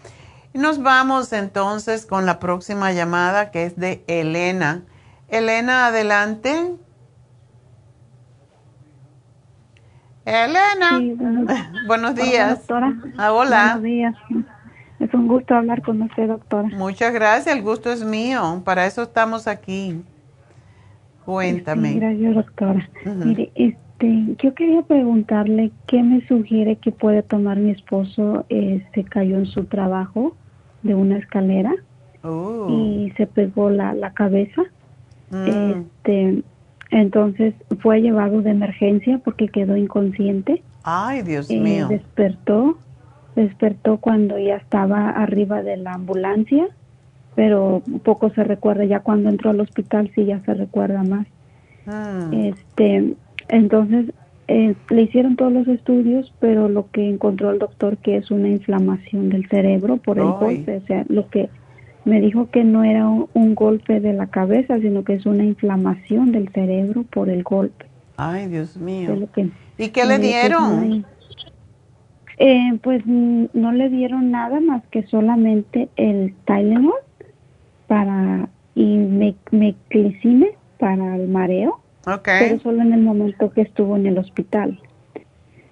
[0.53, 4.85] Y nos vamos entonces con la próxima llamada que es de Elena.
[5.27, 6.77] Elena, adelante.
[10.25, 11.01] Elena.
[11.89, 12.59] buenos, días.
[12.59, 12.95] Doctora.
[13.19, 13.79] Ah, hola.
[13.81, 14.15] Buenos días.
[15.01, 16.69] Es un gusto hablar con usted, doctora.
[16.77, 18.63] Muchas gracias, el gusto es mío.
[18.65, 20.01] Para eso estamos aquí.
[21.25, 21.93] Cuéntame.
[21.93, 22.89] Sí, gracias, doctora.
[23.25, 28.45] Mire, este, yo quería preguntarle qué me sugiere que puede tomar mi esposo.
[28.51, 30.37] Eh, se cayó en su trabajo
[30.83, 31.73] de una escalera
[32.27, 32.69] Oh.
[32.71, 34.63] y se pegó la, la cabeza.
[35.31, 35.47] Mm.
[35.47, 36.43] Este,
[36.91, 40.63] entonces fue llevado de emergencia porque quedó inconsciente.
[40.85, 41.89] Ay, Dios Eh, mío.
[41.89, 42.79] despertó,
[43.37, 46.69] despertó cuando ya estaba arriba de la ambulancia,
[47.35, 48.85] pero poco se recuerda.
[48.85, 51.27] Ya cuando entró al hospital sí ya se recuerda más.
[51.87, 52.33] Mm.
[52.35, 53.15] Este,
[53.49, 54.07] entonces
[54.49, 58.49] eh, le hicieron todos los estudios, pero lo que encontró el doctor que es una
[58.49, 60.35] inflamación del cerebro por el Ay.
[60.41, 61.49] golpe, o sea, lo que
[62.05, 65.45] me dijo que no era un, un golpe de la cabeza, sino que es una
[65.45, 67.87] inflamación del cerebro por el golpe.
[68.17, 69.29] Ay, Dios mío.
[69.35, 71.05] que ¿Y qué le dieron?
[72.39, 76.95] Eh, pues mm, no le dieron nada más que solamente el Tylenol
[77.87, 82.29] para y me, meclicine para el mareo, Ok.
[82.41, 84.81] pero solo en el momento que estuvo en el hospital.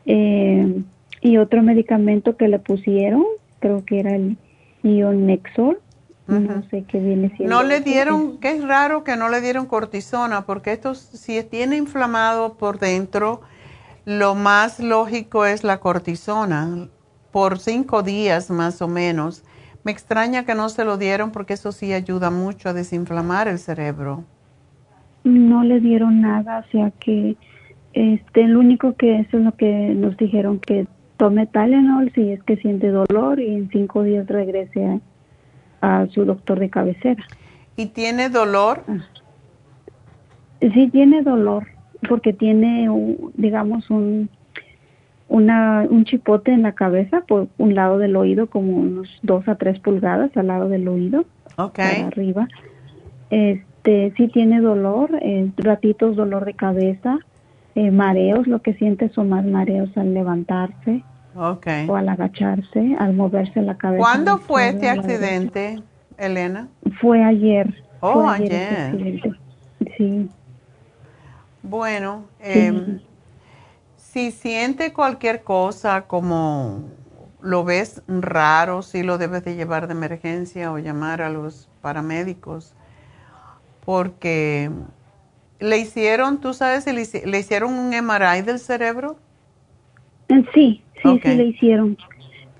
[0.06, 0.82] Eh,
[1.20, 3.24] y otro medicamento que le pusieron,
[3.58, 4.36] creo que era el
[4.82, 5.78] Ionexol,
[6.26, 7.54] no sé qué viene siendo.
[7.54, 11.76] No le dieron, que es raro que no le dieron cortisona, porque esto, si tiene
[11.76, 13.42] inflamado por dentro,
[14.04, 16.88] lo más lógico es la cortisona,
[17.30, 19.44] por cinco días más o menos.
[19.84, 23.58] Me extraña que no se lo dieron porque eso sí ayuda mucho a desinflamar el
[23.58, 24.24] cerebro.
[25.24, 27.36] No le dieron nada, o sea que
[27.92, 32.42] este, lo único que eso es lo que nos dijeron que tome Tylenol si es
[32.42, 35.00] que siente dolor y en cinco días regrese
[35.80, 37.24] a, a su doctor de cabecera.
[37.76, 38.82] ¿Y tiene dolor?
[40.60, 41.66] Sí tiene dolor
[42.08, 44.28] porque tiene, un- digamos, un
[45.28, 49.54] una, un chipote en la cabeza por un lado del oído, como unos dos a
[49.54, 51.24] tres pulgadas al lado del oído,
[51.56, 51.76] Ok.
[51.76, 52.48] para arriba.
[53.30, 57.18] Este, sí tiene dolor, eh, ratitos dolor de cabeza,
[57.74, 61.02] eh, mareos, lo que siente son más mareos al levantarse
[61.34, 61.66] Ok.
[61.88, 64.02] o al agacharse, al moverse la cabeza.
[64.02, 65.78] ¿Cuándo fue este accidente,
[66.18, 66.68] Elena?
[67.00, 67.72] Fue ayer.
[68.00, 68.78] Oh, fue este ayer.
[68.86, 69.32] accidente.
[69.96, 70.28] Sí.
[71.62, 73.00] Bueno, em,
[73.96, 76.84] si siente cualquier cosa como
[77.40, 82.74] lo ves raro, sí lo debes de llevar de emergencia o llamar a los paramédicos,
[83.84, 84.70] porque
[85.60, 89.16] le hicieron, tú sabes, le, hici- le hicieron un MRI del cerebro.
[90.28, 91.96] Eh, Sí, sí, sí le hicieron.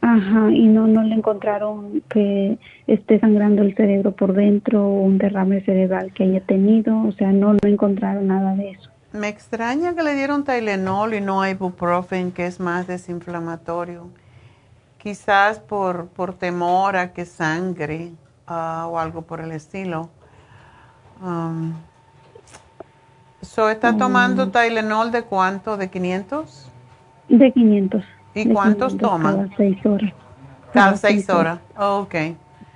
[0.03, 2.59] Ajá, y no, no le encontraron que
[2.89, 7.33] esté sangrando el cerebro por dentro o un derrame cerebral que haya tenido, o sea,
[7.33, 8.91] no, no encontraron nada de eso.
[9.12, 14.09] Me extraña que le dieron Tylenol y no ibuprofen, que es más desinflamatorio.
[14.97, 18.12] Quizás por, por temor a que sangre
[18.47, 20.09] ah, o algo por el estilo.
[21.20, 21.74] Um,
[23.43, 25.76] so, ¿Está tomando Tylenol de cuánto?
[25.76, 26.70] ¿De 500?
[27.28, 28.05] De 500.
[28.34, 29.32] ¿Y de cuántos 500 toma?
[29.32, 30.12] Cada seis horas.
[30.72, 31.59] Cada seis horas.
[31.76, 32.14] ok.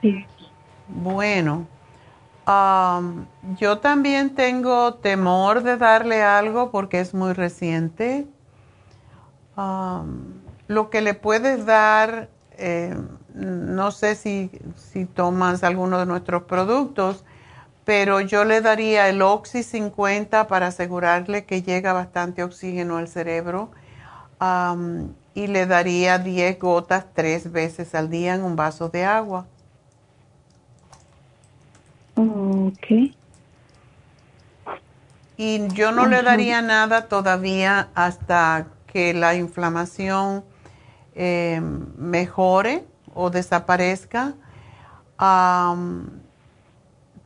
[0.02, 0.26] Sí.
[0.88, 1.66] Bueno,
[2.46, 3.26] am,
[3.58, 8.26] yo también tengo temor de darle algo porque es muy reciente.
[10.68, 12.96] Lo que le puedes dar, eh,
[13.34, 17.24] no sé si, si tomas alguno de nuestros productos,
[17.84, 23.70] pero yo le daría el Oxy 50 para asegurarle que llega bastante oxígeno al cerebro.
[25.34, 29.46] Y le daría 10 gotas tres veces al día en un vaso de agua.
[32.16, 33.14] Ok.
[35.36, 40.44] Y yo no le daría nada todavía hasta que la inflamación
[41.14, 41.60] eh,
[41.96, 42.84] mejore
[43.14, 44.34] o desaparezca.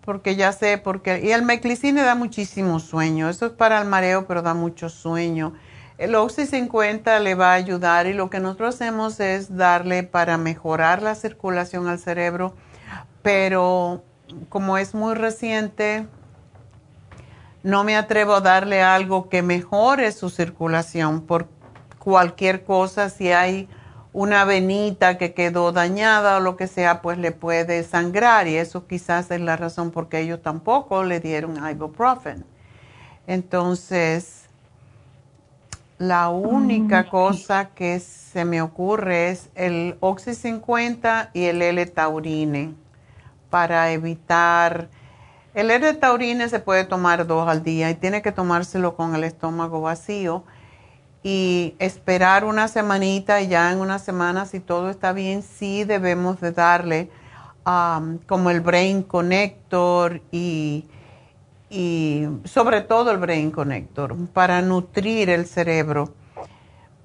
[0.04, 1.20] Porque ya sé, porque...
[1.22, 3.28] Y el meclicine da muchísimo sueño.
[3.28, 5.54] Eso es para el mareo, pero da mucho sueño.
[5.98, 10.36] El Oxy 50 le va a ayudar y lo que nosotros hacemos es darle para
[10.36, 12.54] mejorar la circulación al cerebro,
[13.22, 14.02] pero
[14.48, 16.06] como es muy reciente,
[17.62, 21.48] no me atrevo a darle algo que mejore su circulación por
[21.98, 23.68] cualquier cosa, si hay
[24.12, 28.86] una venita que quedó dañada o lo que sea, pues le puede sangrar y eso
[28.86, 32.44] quizás es la razón por qué ellos tampoco le dieron ibuprofen.
[33.26, 34.46] Entonces,
[35.98, 42.74] la única cosa que se me ocurre es el Oxy 50 y el L-Taurine
[43.50, 44.88] para evitar...
[45.52, 49.80] El L-Taurine se puede tomar dos al día y tiene que tomárselo con el estómago
[49.80, 50.44] vacío.
[51.22, 56.40] y esperar una semanita y ya en una semana si todo está bien, sí debemos
[56.40, 57.10] de darle
[58.26, 60.86] como el Brain Connector y,
[61.68, 66.14] y sobre todo el Brain Connector para nutrir el cerebro.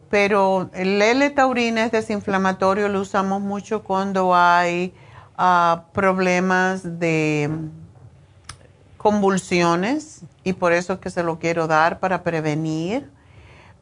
[0.10, 4.94] Pero el L-taurina es desinflamatorio, lo usamos mucho cuando hay
[5.38, 7.50] uh, problemas de
[8.98, 13.10] convulsiones y por eso es que se lo quiero dar para prevenir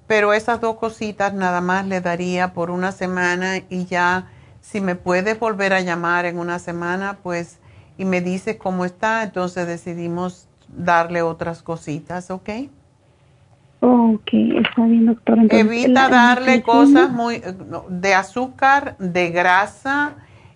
[0.08, 4.28] pero esas dos cositas nada más le daría por una semana y ya
[4.62, 7.60] si me puedes volver a llamar en una semana, pues
[7.98, 12.50] y me dices cómo está, entonces decidimos darle otras cositas, ¿ok?
[13.82, 15.38] Ok, está bien, doctor.
[15.50, 17.42] Evita darle cosas muy
[17.90, 20.14] de azúcar, de grasa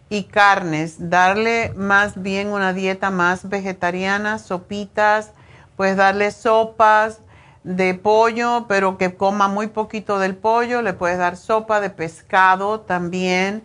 [0.10, 1.10] y carnes.
[1.10, 5.32] Darle más bien una dieta más vegetariana, sopitas,
[5.76, 7.22] pues darle sopas,
[7.64, 10.82] de pollo, pero que coma muy poquito del pollo.
[10.82, 13.62] Le puedes dar sopa de pescado también,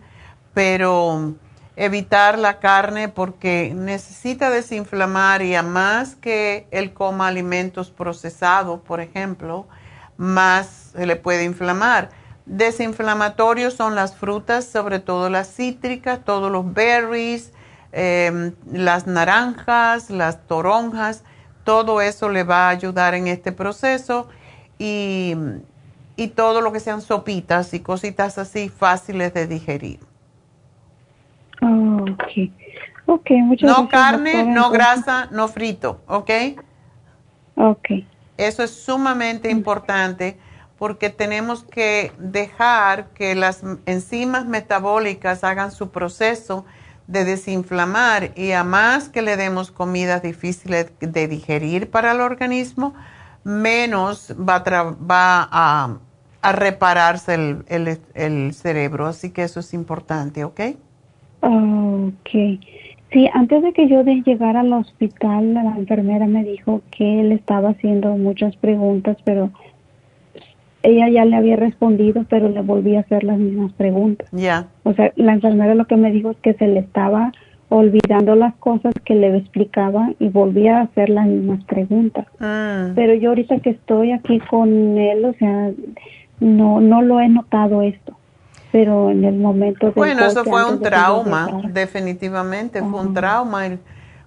[0.53, 1.35] pero
[1.75, 8.99] evitar la carne porque necesita desinflamar y a más que él coma alimentos procesados, por
[8.99, 9.65] ejemplo,
[10.17, 12.09] más se le puede inflamar.
[12.45, 17.53] Desinflamatorios son las frutas, sobre todo las cítricas, todos los berries,
[17.91, 21.23] em, las naranjas, las toronjas
[21.63, 24.27] todo eso le va a ayudar en este proceso
[24.77, 25.35] y,
[26.35, 29.99] todo lo que sean sopitas y cositas así fáciles de digerir.
[31.61, 32.51] ok.
[33.05, 36.29] Ok, muchas No carne, no grasa, no frito, ¿ok?
[37.55, 37.89] Ok.
[38.37, 40.37] Eso es sumamente importante
[40.77, 46.65] porque tenemos que dejar que las enzimas metabólicas hagan su proceso
[47.07, 52.93] de desinflamar y a más que le demos comidas difíciles de digerir para el organismo,
[53.43, 54.63] menos va,
[55.51, 55.97] a,
[56.41, 59.07] a, repararse el, cerebro.
[59.07, 60.61] Así que eso es importante, ¿ok?
[61.41, 62.29] Ok.
[63.11, 67.69] Sí, antes de que yo llegara al hospital, la enfermera me dijo que él estaba
[67.69, 69.51] haciendo muchas preguntas, pero
[70.83, 74.27] ella ya le había respondido, pero le volví a hacer las mismas preguntas.
[74.31, 74.67] Ya.
[74.83, 77.31] O sea, la enfermera lo que me dijo es que se le estaba
[77.69, 82.27] olvidando las cosas que le explicaba y volvía a hacer las mismas preguntas.
[82.39, 82.93] Mm.
[82.93, 85.71] Pero yo ahorita que estoy aquí con él, o sea,
[86.39, 88.15] no no lo he notado esto.
[88.71, 93.63] Pero en el momento de Bueno, eso fue un trauma, definitivamente fue un trauma.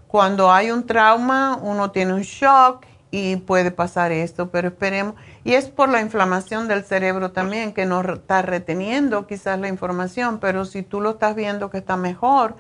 [0.07, 2.87] Cuando hay un trauma, uno tiene un shock
[3.17, 5.15] y puede pasar esto, pero esperemos.
[5.43, 10.39] Y es por la inflamación del cerebro también que nos está reteniendo quizás la información,
[10.39, 12.57] pero si tú lo estás viendo que está mejor,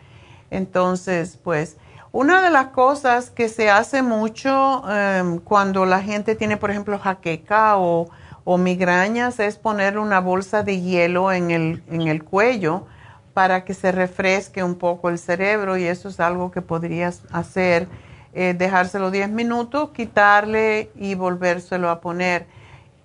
[0.50, 1.76] entonces pues
[2.12, 6.98] una de las cosas que se hace mucho em, cuando la gente tiene por ejemplo
[6.98, 8.08] jaqueca o,
[8.44, 12.86] o migrañas es poner una bolsa de hielo en el, en el cuello
[13.34, 17.86] para que se refresque un poco el cerebro y eso es algo que podrías hacer,
[18.36, 22.46] eh, dejárselo 10 minutos, quitarle y volvérselo a poner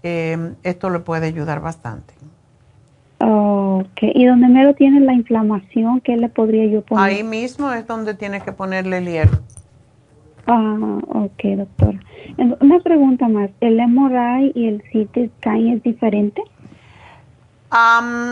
[0.04, 2.14] eh, esto le puede ayudar bastante.
[3.20, 7.06] Ok, ¿y donde mero tiene la inflamación, qué le podría yo poner?
[7.06, 9.40] Ahí mismo es donde tiene que ponerle el hierro.
[10.48, 12.00] Ah, ok, doctora.
[12.60, 16.42] Una pregunta más, ¿el MRI y el CT scan es diferente?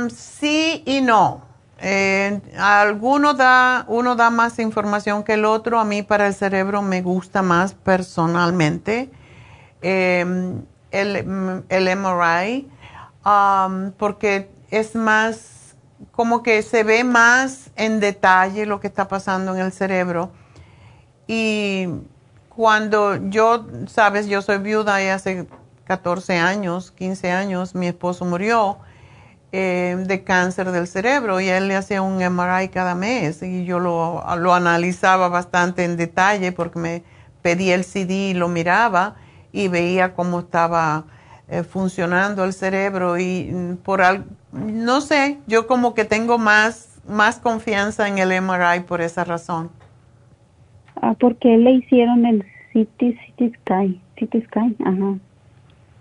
[0.10, 1.49] sí y no.
[1.82, 5.80] Eh, alguno da, uno da más información que el otro.
[5.80, 9.10] A mí para el cerebro me gusta más personalmente.
[9.82, 10.26] Eh,
[10.92, 12.68] el, el MRI
[13.26, 15.76] um, porque es más,
[16.12, 20.32] como que se ve más en detalle lo que está pasando en el cerebro.
[21.28, 21.88] Y
[22.50, 25.48] cuando yo, sabes, yo soy viuda y hace
[25.86, 28.80] 14 años, 15 años, mi esposo murió
[29.52, 33.80] eh, de cáncer del cerebro y él le hacía un MRI cada mes y yo
[33.80, 37.04] lo, lo analizaba bastante en detalle porque me
[37.42, 39.16] pedía el CD y lo miraba
[39.52, 41.06] y veía cómo estaba
[41.48, 47.02] eh, funcionando el cerebro y mm, por al, no sé, yo como que tengo más,
[47.08, 49.72] más confianza en el MRI por esa razón.
[51.02, 55.18] Ah, porque le hicieron el CT, CT scan, CT scan, ajá.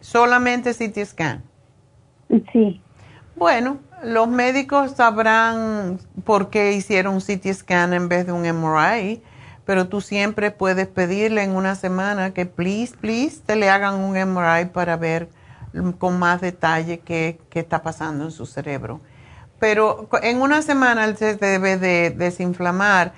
[0.00, 1.42] Solamente CT scan.
[2.52, 2.80] Sí.
[3.39, 9.23] Bueno, los médicos sabrán por qué hicieron un CT scan en vez de un MRI
[9.69, 14.16] pero tú siempre puedes pedirle en una semana que please, please, te le hagan un
[14.16, 15.28] MRI para ver
[15.98, 19.02] con más detalle qué, está pasando en su cerebro.
[19.59, 23.12] Pero en una semana él se debe de desinflamar.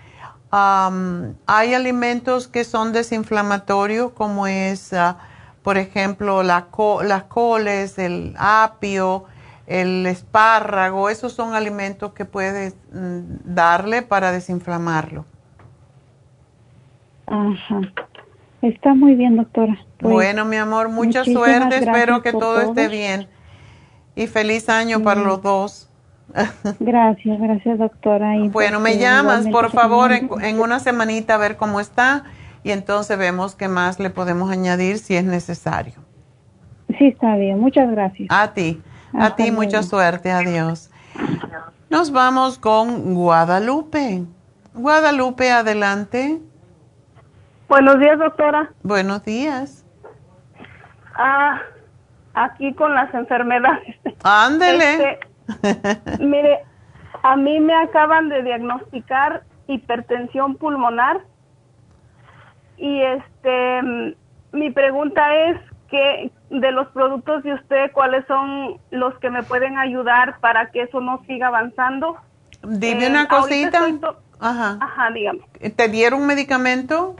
[0.50, 5.18] hay alimentos que son desinflamatorios como es, ah,
[5.62, 6.66] por ejemplo, la
[7.04, 9.26] las coles, el apio,
[9.70, 15.24] el espárrago, esos son alimentos que puedes mm, darle para desinflamarlo.
[17.26, 17.80] Ajá.
[18.62, 19.78] Está muy bien, doctora.
[19.98, 21.76] Pues, bueno, mi amor, mucha suerte.
[21.76, 23.28] Espero que todo, esté bien.
[24.16, 25.86] Y feliz año para los dos.
[26.80, 28.36] Gracias, gracias, doctora.
[28.36, 32.22] Y bueno, me llamas, por favor, en, una semanita a ver cómo está
[32.62, 35.94] y entonces vemos qué más le podemos añadir si es necesario.
[36.98, 37.58] Sí, está bien.
[37.58, 38.28] Muchas gracias.
[38.30, 38.80] A ti,
[39.12, 40.30] a ti mucha suerte.
[40.30, 40.90] Adiós.
[41.88, 44.24] Nos vamos con Guadalupe.
[44.74, 46.40] Guadalupe, adelante.
[47.68, 48.70] Buenos días, doctora.
[48.82, 49.84] Buenos días.
[51.14, 51.60] Ah,
[52.34, 53.96] aquí con las enfermedades.
[54.22, 55.18] Ándele.
[55.48, 56.60] Este, mire,
[57.22, 61.20] a mí me acaban de diagnosticar hipertensión pulmonar
[62.76, 64.16] y este
[64.52, 69.78] mi pregunta es que de los productos de usted cuáles son los que me pueden
[69.78, 72.16] ayudar para que eso no siga avanzando.
[72.62, 73.86] Dime una eh, cosita.
[74.40, 74.78] Ajá.
[74.80, 75.40] Ajá, dígame.
[75.76, 77.14] ¿Te dieron medicamento?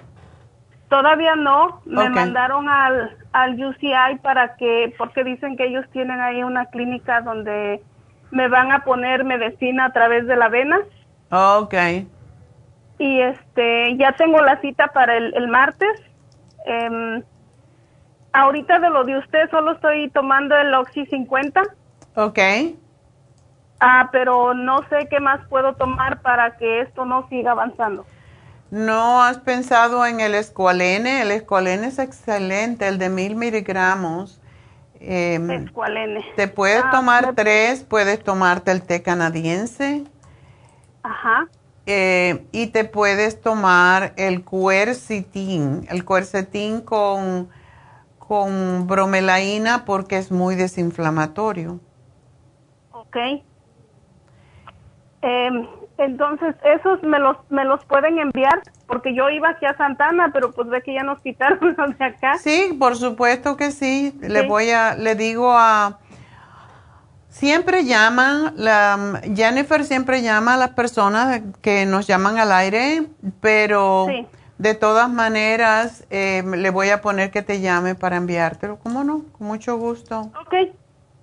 [0.89, 6.43] Todavía no, me mandaron al, al UCI para que, porque dicen que ellos tienen ahí
[6.43, 7.81] una clínica donde
[8.33, 10.81] me van a poner medicina a través de la vena.
[11.31, 11.75] Ok.
[12.99, 16.03] Y este, ya tengo la cita para el, martes.
[16.67, 17.23] Eh,
[18.33, 21.63] ahorita de lo de usted solo estoy tomando el Oxy 50.
[22.17, 22.39] Ok.
[23.81, 28.05] Ah, pero no sé qué más puedo tomar para que esto no siga avanzando.
[28.71, 31.23] ¿No has pensado en el escualene?
[31.23, 34.41] El escualene es excelente, el de mil miligramos.
[35.01, 36.25] Eh, escualene.
[36.37, 40.05] Te puedes ah, tomar tres, puedes tomarte el té canadiense.
[41.03, 41.49] Ajá.
[41.87, 47.49] Eh, y te puedes tomar el cuercitín, el cuercetín con,
[48.31, 51.81] con bromelaína porque es muy desinflamatorio.
[52.93, 53.17] Ok.
[55.23, 60.31] Eh, entonces, esos me los, me los pueden enviar porque yo iba aquí a Santana,
[60.33, 62.39] pero pues ve que ya nos quitaron los de acá.
[62.39, 64.17] Sí, por supuesto que sí.
[64.21, 65.99] Le voy a, le digo a,
[67.31, 73.09] siempre llaman, la, Jennifer siempre llama a las personas que nos llaman al aire,
[73.41, 74.07] pero
[74.61, 78.79] de todas maneras eh, le voy a poner que te llame para enviártelo.
[78.79, 79.25] ¿Cómo no?
[79.33, 80.31] Con mucho gusto.
[80.39, 80.55] Ok.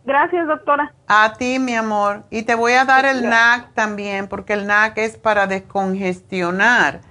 [0.06, 0.92] Gracias, doctora.
[1.08, 2.24] A ti, mi amor.
[2.32, 7.02] Y te voy a dar el NAC también, porque el NAC es para descongestionar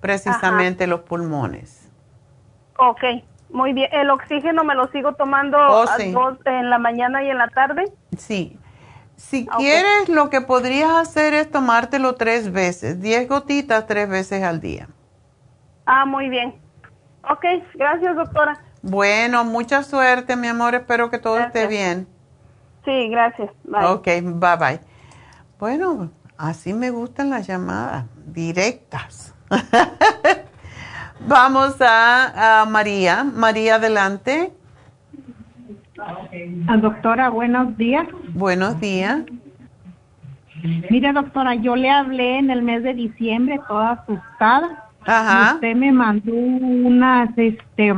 [0.00, 1.88] precisamente los pulmones.
[2.78, 3.04] Ok,
[3.50, 3.88] muy bien.
[3.92, 5.84] ¿El oxígeno me lo sigo tomando oh,
[6.46, 7.84] en la mañana y en la tarde?
[8.18, 8.58] Sí.
[9.14, 14.60] Si quieres, lo que podrías hacer es tomártelo tres veces, diez gotitas tres veces al
[14.60, 14.88] día.
[15.86, 16.54] Ah, muy bien.
[17.22, 17.44] Ok,
[17.74, 18.58] gracias, doctora.
[18.82, 20.74] Bueno, mucha suerte, mi amor.
[20.74, 22.06] Espero que todo esté bien.
[22.84, 23.50] Sí, gracias.
[23.64, 23.84] Bye.
[23.86, 24.80] Ok, bye bye.
[25.58, 29.34] Bueno, así me gustan las llamadas directas.
[31.20, 33.24] Vamos a, María.
[33.24, 34.52] María, adelante.
[36.68, 38.06] Ah, doctora, buenos días.
[38.34, 39.20] Buenos días.
[40.90, 44.85] Mire, doctora, yo le hablé en el mes de diciembre toda asustada.
[45.06, 45.54] Ajá.
[45.54, 47.94] usted me mandó unas, este,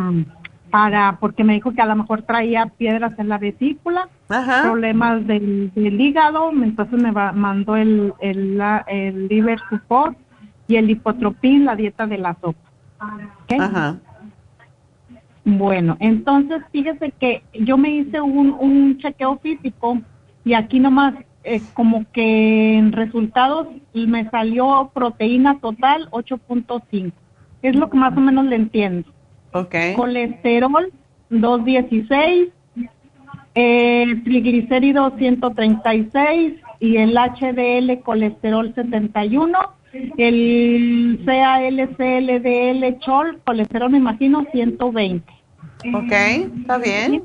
[0.71, 5.73] para porque me dijo que a lo mejor traía piedras en la vesícula, problemas del,
[5.75, 10.17] hígado, entonces me mandó el, el, el liver support
[10.67, 12.59] y el hipotropín, la dieta de la sopa.
[13.59, 13.97] Ajá.
[15.45, 19.99] Bueno, entonces fíjese que yo me hice un, un chequeo físico
[20.45, 21.15] y aquí nomás
[21.49, 27.12] eh, como que en resultados me salió proteína total 8.5.
[27.62, 29.09] Es lo que más o menos le entiendo.
[29.53, 29.95] Okay.
[29.95, 30.93] Colesterol
[31.31, 32.49] 216,
[33.55, 39.59] el triglicérido 136 y el HDL colesterol 71,
[40.19, 45.33] el CALCLDL chol colesterol me imagino 120.
[45.95, 46.12] Ok,
[46.61, 47.23] está bien.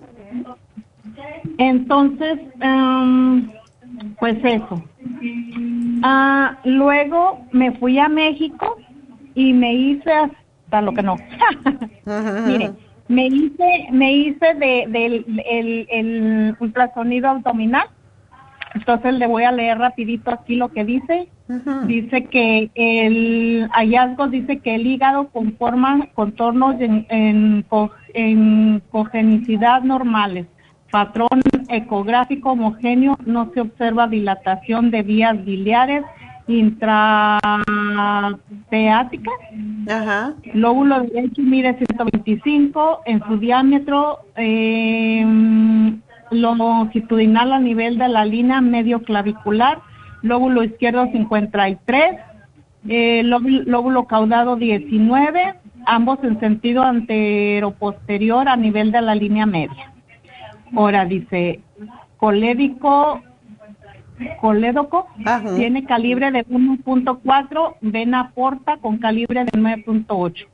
[1.57, 3.49] Entonces, um,
[4.19, 4.83] pues eso.
[6.03, 8.77] Ah, luego me fui a México
[9.35, 10.11] y me hice
[10.81, 11.15] lo que no.
[12.47, 12.71] Mire,
[13.07, 17.87] me hice, me hice de, del el, el ultrasonido abdominal.
[18.73, 21.29] Entonces le voy a leer rapidito aquí lo que dice.
[21.85, 27.65] Dice que el hallazgo dice que el hígado conforma contornos en, en,
[28.15, 30.47] en cogenicidad normales.
[30.89, 31.42] Patrón
[31.75, 36.03] ecográfico homogéneo, no se observa dilatación de vías biliares
[36.47, 37.71] intrateática.
[39.89, 40.33] Ajá.
[40.53, 45.25] Lóbulo derecho mide 125 en su diámetro, eh,
[46.31, 49.79] longitudinal a nivel de la línea medio clavicular,
[50.21, 52.17] lóbulo izquierdo 53,
[52.89, 55.55] eh, lóbulo, lóbulo caudado 19,
[55.85, 59.91] ambos en sentido antero-posterior a nivel de la línea media.
[60.75, 61.59] Ahora dice,
[62.23, 63.21] colédico
[64.39, 65.07] colédoco
[65.57, 70.47] tiene calibre de 1.4, vena porta con calibre de 9.8.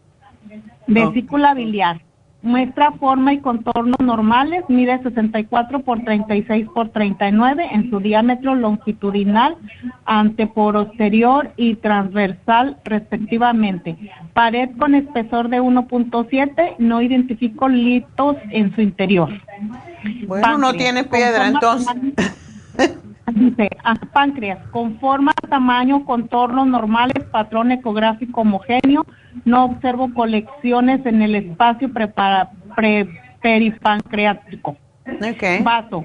[0.87, 2.01] Vesícula biliar
[2.41, 9.57] muestra forma y contorno normales, mide 64 por 36 por 39 en su diámetro longitudinal,
[10.05, 13.97] anteposterior y transversal respectivamente.
[14.33, 19.29] Pared con espesor de 1.7, no identifico litos en su interior.
[20.27, 21.95] Bueno, no tiene piedra entonces.
[23.33, 29.05] Dice, ah, páncreas, con forma, tamaño, contornos normales, patrón ecográfico homogéneo,
[29.45, 32.49] no observo colecciones en el espacio prepara,
[33.41, 34.77] peripancreático.
[35.05, 35.61] Okay.
[35.61, 36.03] Vaso,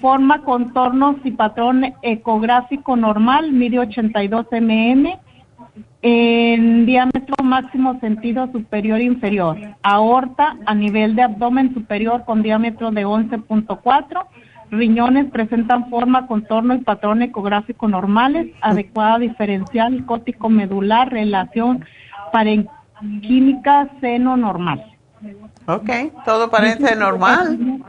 [0.00, 5.06] forma, contornos y patrón ecográfico normal, mide 82 mm,
[6.02, 9.56] en diámetro máximo sentido superior e inferior.
[9.82, 14.26] Aorta a nivel de abdomen superior con diámetro de 11.4
[14.70, 21.84] riñones presentan forma, contorno y patrón ecográfico normales, adecuada diferencial cótico medular, relación
[22.32, 24.84] parenquímica seno normal.
[25.66, 25.90] Ok,
[26.24, 27.82] todo parece normal.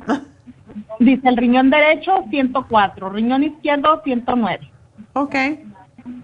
[0.99, 4.69] Dice el riñón derecho 104, riñón izquierdo 109.
[5.13, 5.35] Ok.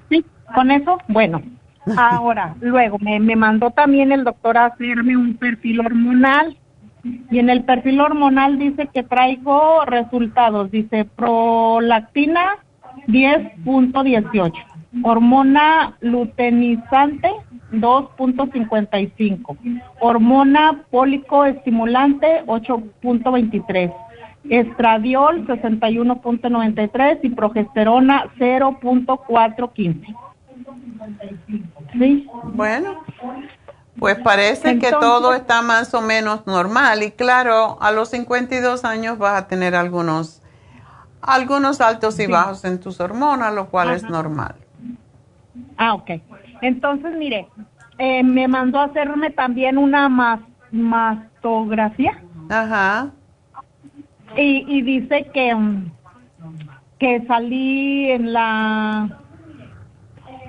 [0.09, 1.41] Sí, con eso, bueno.
[1.95, 6.57] Ahora, luego me, me mandó también el doctor a hacerme un perfil hormonal
[7.31, 12.57] y en el perfil hormonal dice que traigo resultados, dice prolactina
[13.07, 14.53] 10.18,
[15.03, 17.31] hormona luteinizante
[17.71, 19.57] 2.55,
[19.99, 23.93] hormona pólico estimulante 8.23,
[24.49, 30.15] estradiol 61.93 y progesterona 0.415.
[31.93, 32.27] Sí.
[32.53, 33.03] Bueno,
[33.99, 39.17] pues parece que todo está más o menos normal y claro, a los 52 años
[39.17, 40.41] vas a tener algunos,
[41.21, 44.55] algunos altos y bajos en tus hormonas, lo cual es normal.
[45.77, 46.11] Ah, ok.
[46.61, 47.47] Entonces, mire,
[47.97, 50.09] eh, me mandó a hacerme también una
[50.71, 52.21] mastografía.
[52.49, 53.11] Ajá.
[54.35, 55.91] Y, y dice que, mm,
[56.99, 59.19] que salí en la,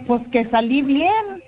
[0.08, 1.42] pues que salí bien,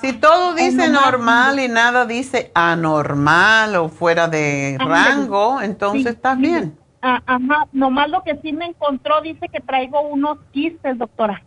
[0.00, 6.78] si todo dice normal y nada dice anormal o fuera de rango, entonces estás bien.
[7.02, 11.42] Ah, ajá, nomás lo que sí me encontró dice que traigo unos quistes, doctora.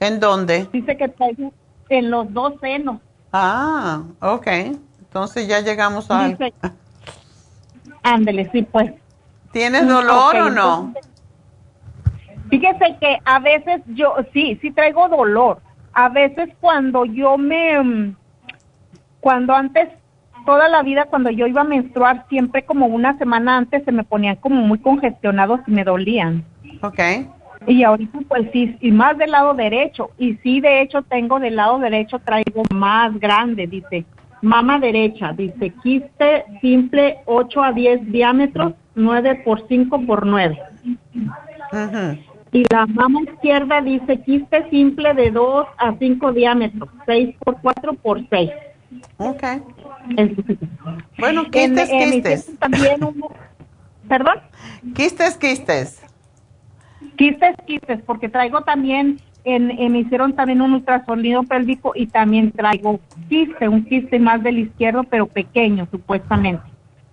[0.00, 0.68] ¿En dónde?
[0.72, 1.52] Dice que traigo
[1.88, 3.00] en los dos senos.
[3.32, 4.46] Ah, ok.
[4.98, 6.28] Entonces ya llegamos a...
[6.28, 6.52] Dice,
[8.02, 8.92] ándele, sí, pues.
[9.52, 10.94] ¿Tienes dolor o no?
[12.48, 15.60] Fíjese que a veces yo, sí, sí traigo dolor
[15.96, 18.16] a veces cuando yo me, mm,
[19.20, 19.88] cuando antes,
[20.44, 24.04] toda la vida cuando yo iba a menstruar, siempre como una semana antes se me
[24.04, 26.44] ponían como muy congestionados y me dolían.
[26.82, 27.00] Ok.
[27.66, 30.10] Y ahorita pues sí, y más del lado derecho.
[30.18, 34.04] Y sí, de hecho tengo del lado derecho, traigo más grande, dice.
[34.42, 40.60] Mama derecha, dice, quiste simple 8 a 10 diámetros, 9 por 5 por 9.
[41.72, 42.16] Ajá.
[42.56, 47.92] Y la mama izquierda dice quiste simple de 2 a 5 diámetros, 6 por 4
[47.92, 48.50] por 6.
[49.18, 49.42] Ok.
[51.18, 52.58] bueno, quistes, quistes.
[52.58, 53.00] También
[54.08, 54.40] ¿Perdón?
[54.94, 56.00] Quistes, quistes.
[57.16, 63.00] Quistes, quistes, porque traigo también, en, me hicieron también un ultrasonido pélvico y también traigo
[63.28, 66.64] quiste, un quiste más del izquierdo, pero pequeño, supuestamente.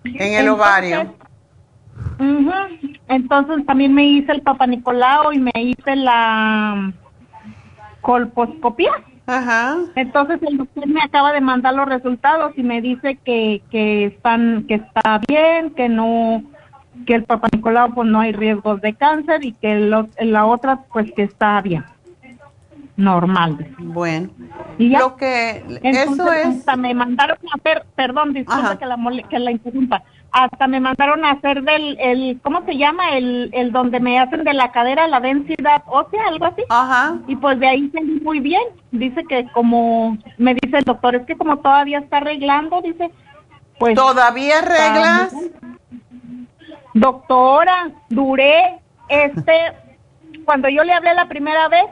[0.04, 1.14] En el ovario.
[3.08, 6.92] Entonces también me hice el Papa Nicolau y me hice la
[8.00, 8.92] colposcopía.
[9.26, 9.78] Ajá.
[9.94, 14.64] Entonces el doctor me acaba de mandar los resultados y me dice que, que están
[14.68, 16.42] que está bien, que no
[17.06, 21.10] que el Papa Nicolau pues no hay riesgos de cáncer y que la otra pues
[21.12, 21.84] que está bien.
[22.96, 23.74] Normal.
[23.78, 24.30] Bueno.
[24.78, 28.96] Y ya, lo que eso es me mandaron a hacer, perdón, disculpa que la
[29.28, 30.02] que la interrumpa
[30.34, 33.16] hasta me mandaron a hacer del, el, ¿cómo se llama?
[33.16, 36.62] El, el donde me hacen de la cadera la densidad ósea, algo así.
[36.70, 37.18] Ajá.
[37.28, 38.64] Y pues de ahí salí muy bien.
[38.90, 43.12] Dice que como, me dice el doctor, es que como todavía está arreglando, dice,
[43.78, 43.94] pues.
[43.94, 45.32] ¿Todavía arreglas?
[46.94, 49.52] Doctora, duré, este,
[50.44, 51.86] cuando yo le hablé la primera vez,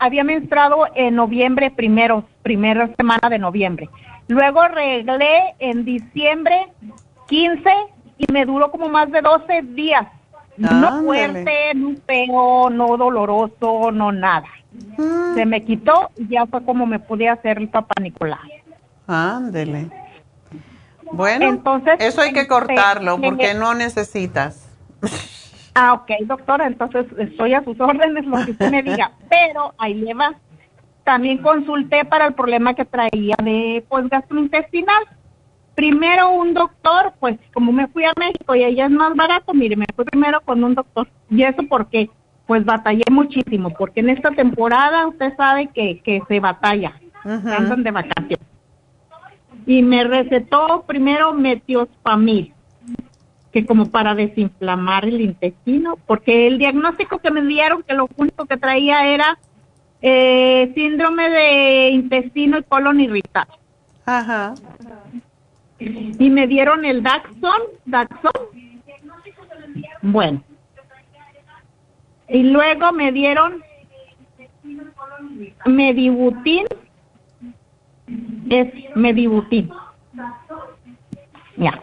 [0.00, 3.88] había menstruado en noviembre, primero, primera semana de noviembre.
[4.26, 6.72] Luego arreglé en diciembre
[7.28, 7.70] 15
[8.18, 10.06] y me duró como más de 12 días.
[10.56, 14.48] No fuerte, no feo, no doloroso, no nada.
[14.96, 15.34] Mm.
[15.34, 18.40] Se me quitó y ya fue como me pude hacer el papá Nicolás.
[19.06, 19.90] Ándele.
[21.12, 24.68] Bueno, entonces eso hay que este, cortarlo porque no necesitas.
[25.76, 29.10] Ah, ok, doctora, entonces estoy a sus órdenes, lo que usted me diga.
[29.28, 30.34] Pero ahí le va.
[31.02, 35.02] También consulté para el problema que traía de pues gastrointestinal.
[35.74, 39.76] Primero un doctor, pues como me fui a México y ella es más barato, mire,
[39.76, 41.08] me fui primero con un doctor.
[41.30, 42.10] ¿Y eso porque
[42.46, 46.92] Pues batallé muchísimo, porque en esta temporada usted sabe que, que se batalla,
[47.24, 48.46] andan de vacaciones.
[49.66, 52.52] Y me recetó primero metiospamil
[53.54, 58.46] que como para desinflamar el intestino, porque el diagnóstico que me dieron que lo único
[58.46, 59.38] que traía era
[60.02, 63.54] eh, síndrome de intestino y colon irritable.
[64.04, 64.54] Ajá.
[65.78, 68.32] Y me dieron el Daxon, Daxon.
[70.02, 70.42] Bueno.
[72.28, 73.62] Y luego me dieron
[75.66, 76.66] Medibutin.
[78.48, 79.70] Es Medibutin.
[81.56, 81.80] Ya.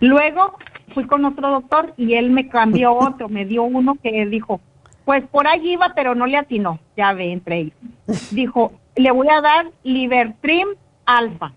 [0.00, 0.56] Luego
[0.94, 4.60] fui con otro doctor y él me cambió otro, me dio uno que dijo,
[5.04, 7.76] pues por ahí iba, pero no le atinó, ya ve entre ellos.
[8.30, 10.68] Dijo, le voy a dar Libertrim
[11.04, 11.52] Alfa.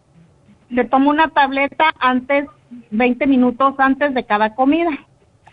[0.69, 2.45] Le tomo una tableta antes,
[2.91, 4.91] 20 minutos antes de cada comida.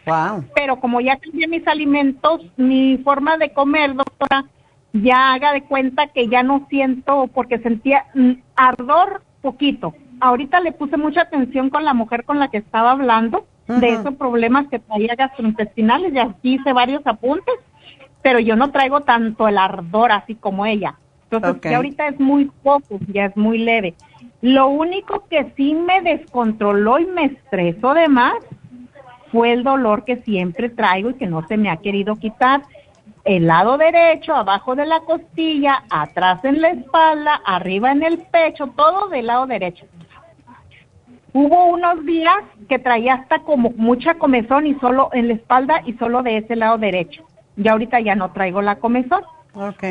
[0.06, 0.44] Wow.
[0.55, 4.44] Pero como ya cambié mis alimentos, mi forma de comer, doctora,
[4.93, 8.06] ya haga de cuenta que ya no siento, porque sentía
[8.55, 9.94] ardor poquito.
[10.20, 14.14] Ahorita le puse mucha atención con la mujer con la que estaba hablando de esos
[14.14, 17.55] problemas que traía gastrointestinales y aquí hice varios apuntes,
[18.22, 20.94] pero yo no traigo tanto el ardor así como ella.
[21.30, 23.94] Entonces, ya ahorita es muy poco, ya es muy leve.
[24.43, 28.35] Lo único que sí me descontroló y me estresó de más
[29.33, 32.63] fue el dolor que siempre traigo y que no se me ha querido quitar.
[33.25, 38.69] El lado derecho, abajo de la costilla, atrás en la espalda, arriba en el pecho,
[38.77, 39.87] todo del lado derecho.
[41.33, 42.37] Hubo unos días
[42.69, 46.57] que traía hasta como mucha comezón y solo en la espalda y solo de ese
[46.57, 47.25] lado derecho.
[47.57, 49.23] Y ahorita ya no traigo la comezón.
[49.55, 49.85] Ok.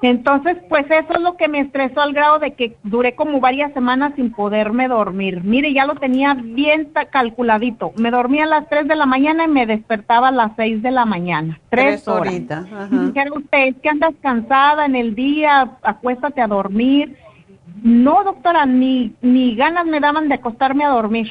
[0.00, 3.72] Entonces, pues eso es lo que me estresó al grado de que duré como varias
[3.72, 5.42] semanas sin poderme dormir.
[5.42, 7.92] Mire, ya lo tenía bien calculadito.
[7.96, 10.90] Me dormía a las 3 de la mañana y me despertaba a las 6 de
[10.92, 11.58] la mañana.
[11.68, 12.32] Tres, horas.
[12.32, 17.16] Dijera usted, que andas cansada en el día, acuéstate a dormir
[17.82, 21.30] no, doctora, ni, ni ganas me daban de acostarme a dormir,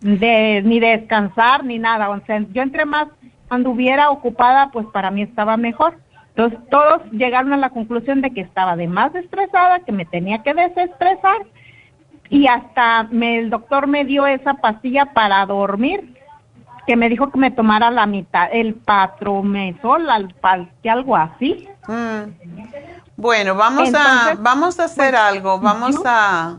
[0.00, 2.10] de, ni de descansar, ni nada.
[2.10, 3.08] O sea, yo entre más
[3.48, 5.94] anduviera ocupada, pues para mí estaba mejor.
[6.30, 10.42] Entonces todos llegaron a la conclusión de que estaba de más estresada, que me tenía
[10.42, 11.46] que desestresar
[12.28, 16.14] y hasta me, el doctor me dio esa pastilla para dormir,
[16.86, 20.08] que me dijo que me tomara la mitad, el patromesol,
[20.84, 21.68] algo así.
[21.88, 22.60] Mm.
[23.16, 26.58] Bueno, vamos a vamos a hacer pues, algo, vamos a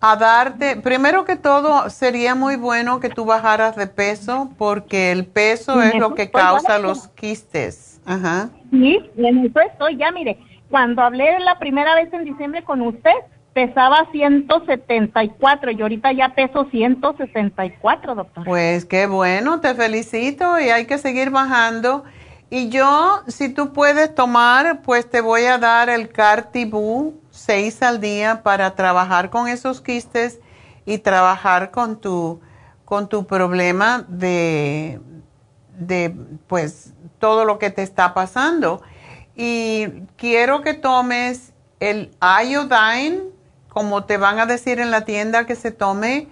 [0.00, 5.26] a darte, primero que todo sería muy bueno que tú bajaras de peso porque el
[5.26, 7.87] peso es lo que causa los quistes.
[8.08, 8.48] Ajá.
[8.70, 10.38] Sí, en eso estoy, ya mire,
[10.70, 13.12] cuando hablé la primera vez en diciembre con usted,
[13.52, 18.44] pesaba 174 y ahorita ya peso 164, doctor.
[18.44, 22.04] Pues qué bueno, te felicito y hay que seguir bajando.
[22.48, 28.00] Y yo, si tú puedes tomar, pues te voy a dar el Cartibú 6 al
[28.00, 30.40] día para trabajar con esos quistes
[30.86, 32.40] y trabajar con tu,
[32.86, 34.98] con tu problema de,
[35.78, 36.14] de,
[36.46, 38.82] pues, todo lo que te está pasando.
[39.36, 39.86] Y
[40.16, 43.22] quiero que tomes el iodine,
[43.68, 46.28] como te van a decir en la tienda que se tome,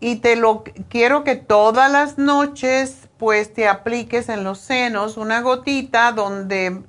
[0.00, 5.40] y te lo quiero que todas las noches pues te apliques en los senos una
[5.40, 6.82] gotita donde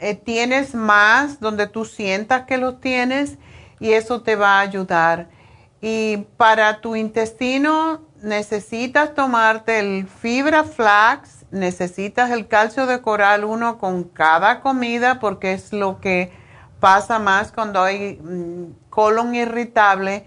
[0.00, 3.38] eh, tienes más, donde tú sientas que los tienes
[3.78, 5.28] y eso te va a ayudar.
[5.80, 13.78] Y para tu intestino necesitas tomarte el fibra flax, necesitas el calcio de coral 1
[13.78, 16.32] con cada comida porque es lo que
[16.80, 20.24] pasa más cuando hay mm, colon irritable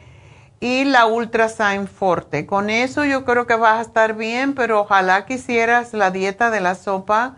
[0.59, 2.45] y la Ultrasign Forte.
[2.45, 6.61] Con eso yo creo que vas a estar bien, pero ojalá quisieras la dieta de
[6.61, 7.35] la sopa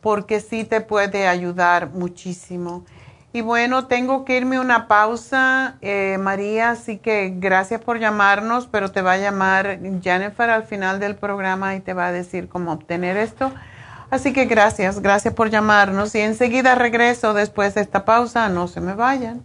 [0.00, 2.84] porque sí te puede ayudar muchísimo.
[3.32, 8.90] Y bueno, tengo que irme una pausa, eh, María, así que gracias por llamarnos, pero
[8.90, 12.72] te va a llamar Jennifer al final del programa y te va a decir cómo
[12.72, 13.52] obtener esto.
[14.10, 18.80] Así que gracias, gracias por llamarnos y enseguida regreso después de esta pausa, no se
[18.80, 19.44] me vayan.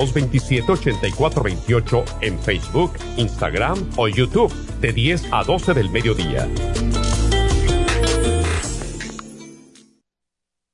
[0.00, 6.48] 1-800-227-8428 en Facebook, Instagram o YouTube de 10 a 12 del mediodía.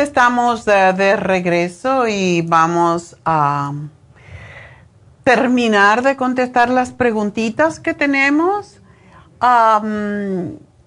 [0.00, 3.72] Estamos de, regreso y vamos a
[5.24, 8.80] terminar de contestar las preguntitas que tenemos.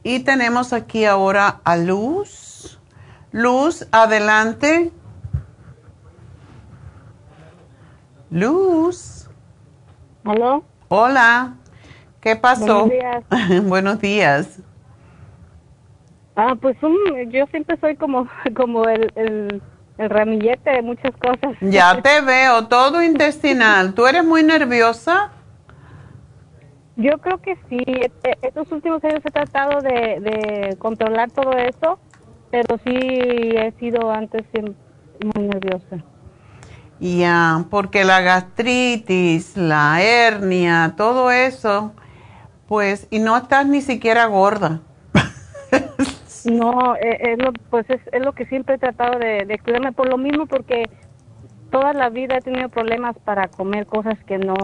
[0.03, 2.79] y tenemos aquí ahora a Luz.
[3.31, 4.91] Luz, adelante.
[8.29, 9.29] Luz.
[10.23, 10.63] ¿Aló?
[10.89, 11.55] Hola.
[12.19, 12.85] ¿Qué pasó?
[12.85, 13.63] Buenos días.
[13.63, 14.59] Buenos días.
[16.35, 16.75] Ah, pues
[17.29, 19.61] yo siempre soy como, como el, el,
[19.97, 21.55] ramillete de muchas cosas.
[21.61, 23.93] Ya te veo, todo intestinal.
[23.93, 25.31] ¿Tú eres muy nerviosa?
[26.95, 27.79] Yo creo que sí.
[27.87, 31.99] Este, estos últimos años he tratado de, de controlar todo eso,
[32.51, 34.43] pero sí he sido antes
[35.35, 36.03] muy nerviosa.
[36.99, 41.91] Ya, porque la gastritis, la hernia, todo eso,
[42.67, 44.81] pues, y no estás ni siquiera gorda.
[46.43, 50.17] No, eh, es, lo, pues es, lo que siempre he tratado de, cuidarme por lo
[50.17, 50.83] mismo porque
[51.69, 54.55] toda la vida he tenido problemas para comer cosas que no,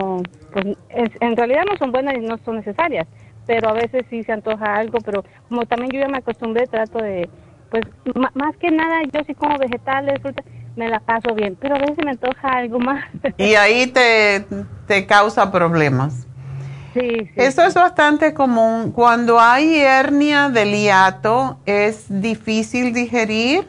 [0.51, 3.07] pues en realidad no son buenas y no son necesarias,
[3.45, 6.99] pero a veces sí se antoja algo, pero como también yo ya me acostumbré, trato
[6.99, 7.29] de,
[7.69, 7.83] pues
[8.13, 10.45] más que nada yo sí como vegetales, frutas,
[10.75, 13.05] me la paso bien, pero a veces me antoja algo más.
[13.37, 14.45] Y ahí te,
[14.85, 16.27] te causa problemas.
[17.35, 18.91] Eso es bastante común.
[18.91, 23.67] Cuando hay hernia del hiato es difícil digerir.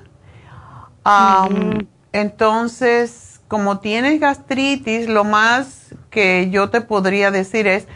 [2.13, 7.87] Entonces, como tienes gastritis, lo más que yo te podría decir es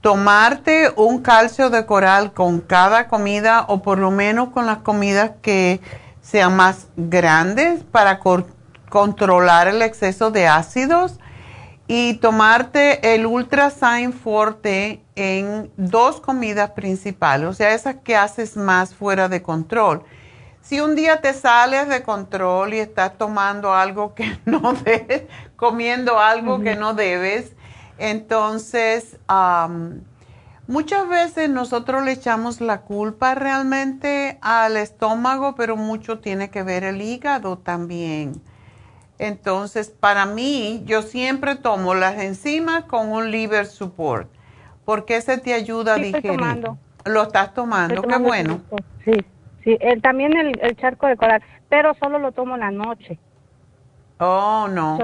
[0.00, 5.32] tomarte un calcio de coral con cada comida o por lo menos con las comidas
[5.42, 5.80] que
[6.22, 8.20] sean más grandes para
[8.88, 11.18] controlar el exceso de ácidos
[11.94, 18.94] y tomarte el Ultrasign Forte en dos comidas principales, o sea, esas que haces más
[18.94, 20.02] fuera de control.
[20.62, 25.24] Si un día te sales de control y estás tomando algo que no debes,
[25.56, 27.52] comiendo algo que no debes,
[27.98, 29.18] entonces
[30.66, 36.84] muchas veces nosotros le echamos la culpa realmente al estómago, pero mucho tiene que ver
[36.84, 38.40] el hígado también.
[39.22, 44.28] Entonces, para mí, yo siempre tomo las enzimas con un liver support,
[44.84, 46.32] porque ese te ayuda a digerir.
[46.32, 46.76] Tomando.
[47.04, 48.62] Lo estás tomando, qué bueno.
[49.04, 49.12] Sí,
[49.62, 53.16] sí, también el, charco de coral, pero solo lo tomo en la noche.
[54.18, 54.98] Oh, no.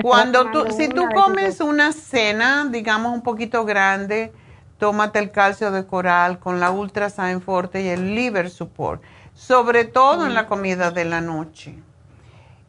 [0.00, 4.32] Cuando tú, si tú comes una cena, digamos un poquito grande,
[4.78, 9.02] tómate el calcio de coral con la Ultra Forte y el Liver Support,
[9.32, 11.74] sobre todo en la comida de la noche.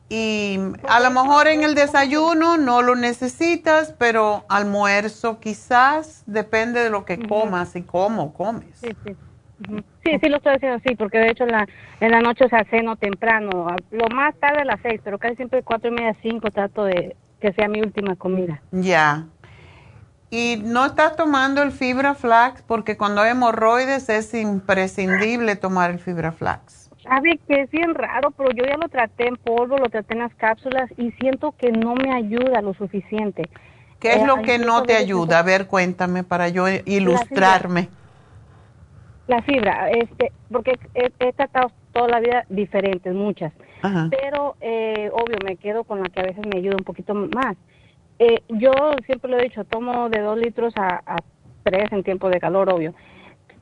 [0.07, 6.91] Y a lo mejor en el desayuno no lo necesitas, pero almuerzo quizás, depende de
[6.91, 8.77] lo que comas y cómo comes.
[8.79, 9.15] Sí, sí.
[10.03, 11.67] Sí, sí lo estoy haciendo así, porque de hecho en la,
[11.99, 15.63] en la noche se ceno temprano, lo más tarde a las seis, pero casi siempre
[15.63, 18.61] cuatro y media, cinco trato de que sea mi última comida.
[18.71, 19.25] Ya.
[20.29, 25.99] Y no estás tomando el fibra flax, porque cuando hay hemorroides es imprescindible tomar el
[25.99, 26.84] fibra flax.
[27.07, 30.21] Sabe que es bien raro, pero yo ya lo traté en polvo, lo traté en
[30.21, 33.47] las cápsulas y siento que no me ayuda lo suficiente.
[33.99, 35.39] ¿Qué es eh, lo que no te ayuda?
[35.39, 37.89] A ver, cuéntame para yo ilustrarme.
[39.27, 45.57] La fibra, este, porque he, tratado toda la vida diferentes, muchas, pero eh, obvio me
[45.57, 47.55] quedo con la que a veces me ayuda un poquito más.
[48.19, 48.71] Eh, yo
[49.05, 51.17] siempre lo he dicho, tomo de dos litros a, a
[51.63, 52.93] tres en tiempo de calor, obvio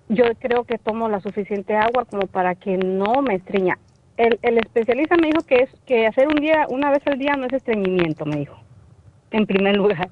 [0.10, 3.78] yo creo que tomo la suficiente agua como para que no me estreña.
[4.18, 7.36] El, el especialista me dijo que es que hacer un día, una vez al día
[7.36, 8.58] no es estreñimiento, me dijo,
[9.32, 10.10] en primer lugar.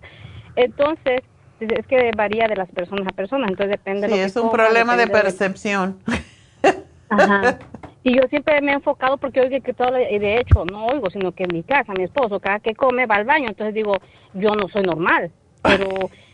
[0.55, 1.21] Entonces,
[1.59, 4.51] es que varía de las personas a personas, entonces depende sí, de lo es un
[4.51, 5.99] problema de percepción.
[7.09, 7.59] Ajá.
[8.03, 11.11] Y yo siempre me he enfocado porque oigo que todo, y de hecho no oigo,
[11.11, 13.95] sino que en mi casa, mi esposo, cada que come va al baño, entonces digo,
[14.33, 15.31] yo no soy normal,
[15.61, 15.87] pero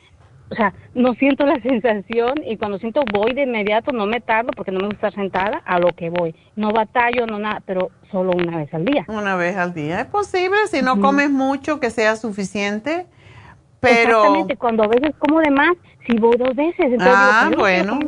[0.50, 4.52] o sea, no siento la sensación y cuando siento voy de inmediato, no me tardo
[4.56, 6.36] porque no me gusta estar sentada a lo que voy.
[6.56, 9.06] No batallo, no nada, pero solo una vez al día.
[9.08, 10.02] Una vez al día.
[10.02, 13.06] Es posible, si no comes mucho, que sea suficiente,
[13.80, 14.20] pero...
[14.20, 15.76] Exactamente, cuando a veces como de más,
[16.08, 16.86] si voy dos veces.
[16.86, 18.00] Entonces ah, bueno.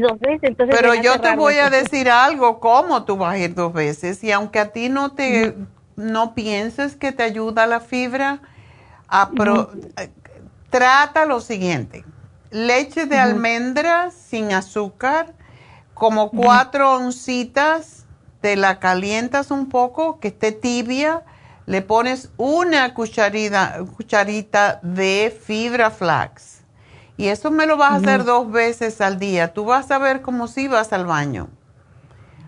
[0.00, 3.54] Dos veces, entonces pero yo te voy a decir algo, ¿cómo tú vas a ir
[3.54, 4.22] dos veces?
[4.22, 5.54] Y aunque a ti no te,
[5.96, 8.40] no pienses que te ayuda la fibra,
[9.08, 9.70] a pro,
[10.70, 12.04] Trata lo siguiente,
[12.50, 15.32] leche de almendras sin azúcar,
[15.94, 18.06] como cuatro oncitas,
[18.40, 21.22] te la calientas un poco, que esté tibia,
[21.66, 26.62] le pones una cucharita, cucharita de fibra flax.
[27.16, 29.52] Y eso me lo vas a hacer dos veces al día.
[29.52, 31.48] Tú vas a ver como si vas al baño.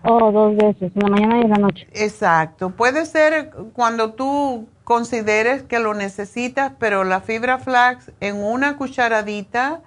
[0.03, 1.87] Oh, dos veces, en la mañana y en la noche.
[1.91, 2.69] Exacto.
[2.69, 9.81] Puede ser cuando tú consideres que lo necesitas, pero la fibra flax en una cucharadita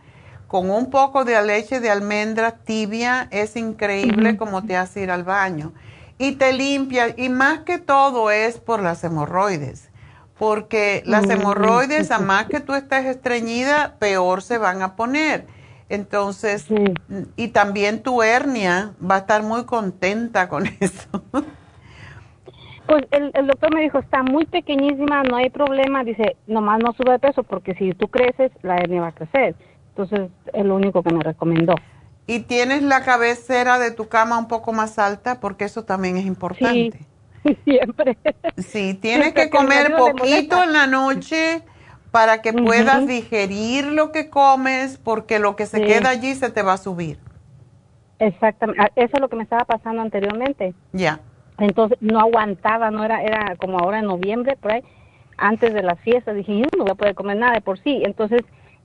[0.48, 5.24] con un poco de leche de almendra tibia es increíble como te hace ir al
[5.24, 5.72] baño.
[6.16, 9.90] Y te limpia, y más que todo es por las hemorroides,
[10.38, 15.46] porque las hemorroides, a más que tú estés estreñida, peor se van a poner.
[15.88, 16.66] Entonces,
[17.36, 21.24] y también tu hernia va a estar muy contenta con eso.
[22.86, 26.04] Pues el, doctor me dijo, está muy pequeñísima, no hay problema.
[26.04, 29.54] Dice, nomás no sube de peso porque si tú creces, la hernia va a crecer.
[29.90, 31.74] Entonces, es lo único que me recomendó.
[32.26, 35.40] ¿Y tienes la cabecera de tu cama un poco más alta?
[35.40, 36.98] Porque eso también es importante.
[37.42, 38.18] Sí, siempre.
[38.58, 41.62] Sí, tienes que comer poquito en la noche
[42.10, 46.62] para que puedas digerir lo que comes, porque lo que se queda allí se te
[46.62, 47.18] va a subir.
[48.20, 50.74] Exactamente, ah, eso es lo que me estaba pasando anteriormente.
[50.92, 51.20] Ya.
[51.58, 54.82] Entonces no aguantaba, no era, era como ahora en noviembre, por ahí,
[55.36, 58.02] antes de las fiestas, dije, yo no voy a poder comer nada de por sí.
[58.04, 58.42] Entonces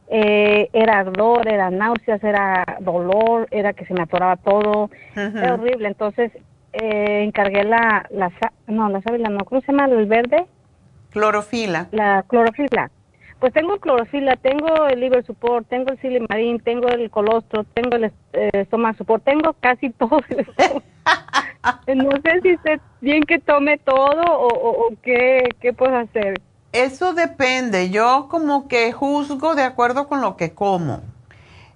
[0.08, 5.88] eh, era ardor, era náuseas, era dolor, era que se me atoraba todo, era horrible.
[5.88, 6.32] Entonces
[6.74, 8.32] eh, encargué la, la,
[8.68, 9.86] no, la sábila, no, ¿cómo se llama?
[9.86, 10.46] El verde.
[11.12, 11.88] Clorofila.
[11.92, 12.92] La clorofila.
[13.40, 18.12] Pues tengo clorofila, tengo el liver support, tengo el silimarín, tengo el colostro, tengo el
[18.34, 18.68] eh,
[18.98, 20.20] support, tengo casi todo.
[21.96, 26.42] no sé si sé bien que tome todo o, o, qué, qué puedo hacer.
[26.72, 27.90] Eso depende.
[27.90, 31.02] Yo como que juzgo de acuerdo con lo que como.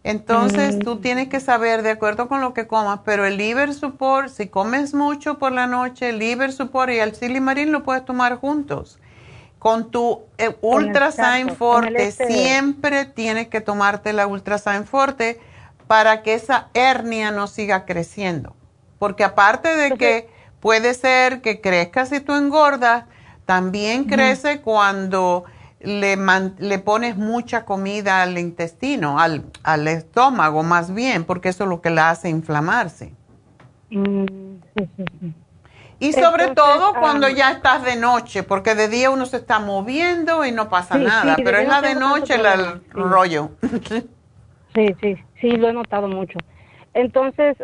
[0.03, 4.27] Entonces, tú tienes que saber, de acuerdo con lo que comas, pero el liver support,
[4.27, 8.35] si comes mucho por la noche, el liver support y el silimarín lo puedes tomar
[8.35, 8.99] juntos.
[9.59, 15.39] Con tu eh, Ultrasign Forte, este siempre tienes que tomarte la Ultrasign Forte
[15.87, 18.57] para que esa hernia no siga creciendo.
[19.03, 20.29] Porque aparte de que
[20.61, 23.03] puede ser que crezca si tú engordas,
[23.43, 25.43] también crece cuando
[25.81, 26.17] le,
[26.57, 31.81] le pones mucha comida al intestino, al, al, estómago más bien, porque eso es lo
[31.81, 33.11] que la hace inflamarse.
[33.89, 34.23] Mm,
[35.99, 40.45] y sobre todo cuando ya estás de noche, porque de día uno se está moviendo
[40.45, 43.49] y no pasa nada, pero es la de noche el rollo.
[44.73, 46.39] sí, sí, sí, lo he notado mucho.
[46.93, 47.57] Entonces,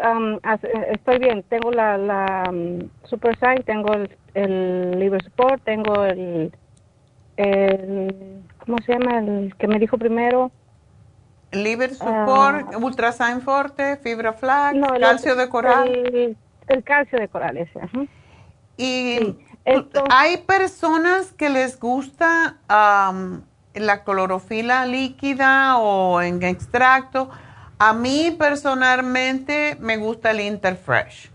[0.92, 2.52] estoy bien, tengo la, la
[3.04, 6.52] Super Sign, tengo el, el Liver Support, tengo el
[7.40, 9.20] el, ¿cómo se llama?
[9.20, 10.52] El que me dijo primero.
[11.52, 16.36] Liver Support, uh, Ultrasign Forte, Fibra Flax, calcio de coral.
[16.68, 17.80] El, calcio de coral ese.
[18.78, 19.38] Y
[20.12, 27.30] hay personas que les gusta la clorofila líquida o en extracto.
[27.82, 31.32] A mí personalmente me gusta el Interfresh.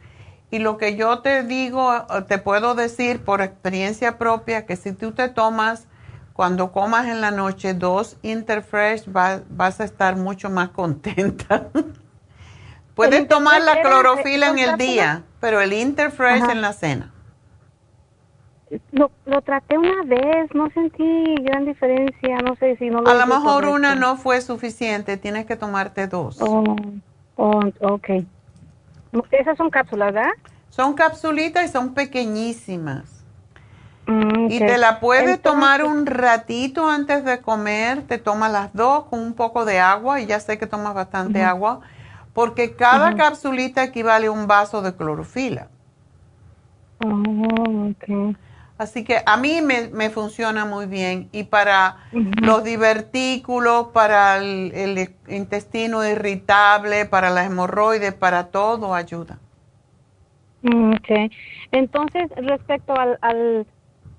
[0.50, 5.12] Y lo que yo te digo, te puedo decir por experiencia propia, que si tú
[5.12, 5.86] te tomas
[6.34, 11.68] cuando comas en la noche dos Interfresh vas a estar mucho más contenta.
[12.94, 17.13] Puedes tomar la clorofila en el día, pero el Interfresh en la cena.
[18.92, 23.14] Lo, lo, traté una vez, no sentí gran diferencia, no sé si no lo A
[23.14, 26.40] lo mejor una no fue suficiente, tienes que tomarte dos.
[26.40, 26.76] Oh,
[27.36, 28.08] oh, ok.
[29.30, 30.30] Esas son cápsulas, ¿verdad?
[30.70, 33.24] Son capsulitas y son pequeñísimas.
[34.06, 39.04] Mm, y te la puedes tomar un ratito antes de comer, te tomas las dos
[39.04, 41.80] con un poco de agua, y ya sé que tomas bastante agua,
[42.34, 45.68] porque cada capsulita equivale a un vaso de clorofila.
[47.04, 47.92] Oh,
[48.76, 51.28] Así que a mí me, funciona muy bien.
[51.30, 51.96] Y para
[52.42, 59.38] los divertículos, para el, intestino irritable, para las hemorroides, para todo ayuda.
[60.62, 61.30] Mm, ok.
[61.70, 63.18] Entonces, respecto al,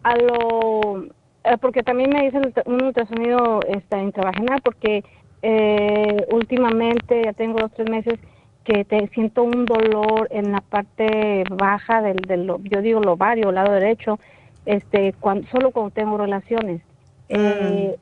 [0.04, 1.06] a lo
[1.46, 5.04] eh, porque también me dicen un ultrasonido está intravaginal porque
[5.42, 8.20] eh, últimamente ya tengo dos tres meses
[8.64, 13.52] que te siento un dolor en la parte baja del, del yo digo el ovario
[13.52, 14.20] lado derecho
[14.66, 16.82] este cuando solo cuando tengo relaciones.
[17.30, 17.96] Eh,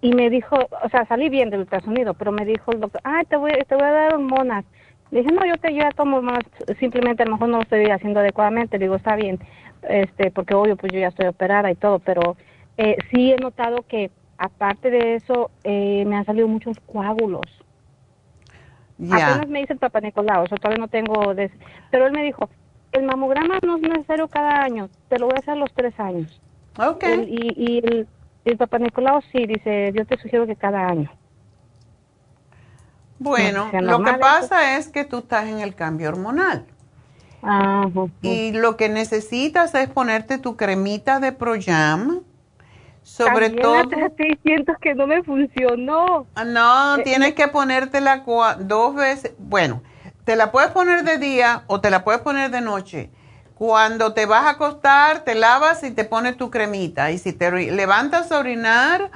[0.00, 3.26] y me dijo o sea salí bien del ultrasonido pero me dijo el doctor ay
[3.26, 4.64] te voy te voy a dar hormonas
[5.10, 6.40] le dije no yo te yo ya tomo más
[6.80, 9.38] simplemente a lo mejor no lo estoy haciendo adecuadamente le digo está bien
[9.88, 12.36] este, porque obvio, pues yo ya estoy operada y todo, pero
[12.76, 17.46] eh, sí he notado que aparte de eso, eh, me han salido muchos coágulos.
[19.10, 21.34] Apenas me dice el papá Nicolau, o todavía no tengo,
[21.90, 22.48] pero él me dijo,
[22.94, 25.98] el mamograma no es necesario cada año, te lo voy a hacer a los tres
[25.98, 26.40] años.
[26.78, 27.04] Ok.
[27.26, 28.08] y, el,
[28.44, 31.10] el papá Nicolau sí, dice, yo te sugiero que cada año.
[33.18, 36.66] Bueno, lo que pasa es que tú estás en el cambio hormonal.
[38.22, 42.22] Y lo que necesitas es ponerte tu cremita de Proyam.
[43.02, 43.82] Sobre todo.
[44.42, 46.26] siento que no me funcionó.
[46.34, 48.24] Ah, no, eh, tienes que ponértela
[48.60, 49.34] dos veces.
[49.38, 49.82] Bueno,
[50.24, 53.10] te la puedes poner de día o te la puedes poner de noche.
[53.54, 57.10] Cuando te vas a acostar, te lavas y te pones tu cremita.
[57.10, 59.10] Y si te levantas a orinar,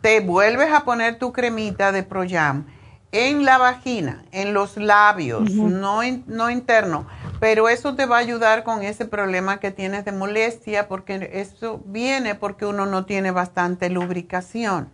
[0.00, 2.66] te vuelves a poner tu cremita de Proyam
[3.12, 7.06] en la vagina, en los labios, no, no interno
[7.44, 11.82] pero eso te va a ayudar con ese problema que tienes de molestia porque eso
[11.84, 14.88] viene porque uno no tiene bastante lubricación.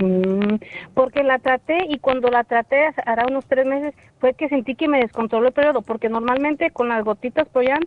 [0.00, 0.56] Mm,
[0.94, 4.88] porque la traté y cuando la traté hará unos tres meses fue que sentí que
[4.88, 7.80] me descontroló el periodo porque normalmente con las gotitas Proyan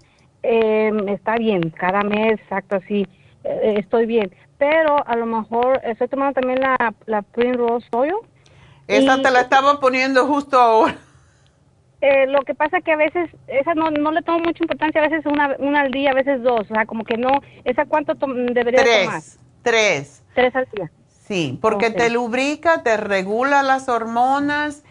[0.44, 3.08] eh, está bien, cada mes, exacto así,
[3.44, 4.32] eh, estoy bien.
[4.60, 8.14] Pero a lo mejor estoy tomando también la, la Rose Oil.
[8.88, 10.96] Esa te la estaba poniendo justo ahora.
[12.02, 15.08] Eh, lo que pasa que a veces, esa no, no le tomo mucha importancia, a
[15.08, 18.14] veces una, una al día, a veces dos, o sea, como que no, ¿esa cuánto
[18.16, 19.22] debería tomar?
[19.64, 20.22] Tres.
[20.36, 20.92] Tres al día.
[21.28, 24.84] Sí, porque te lubrica, te regula las hormonas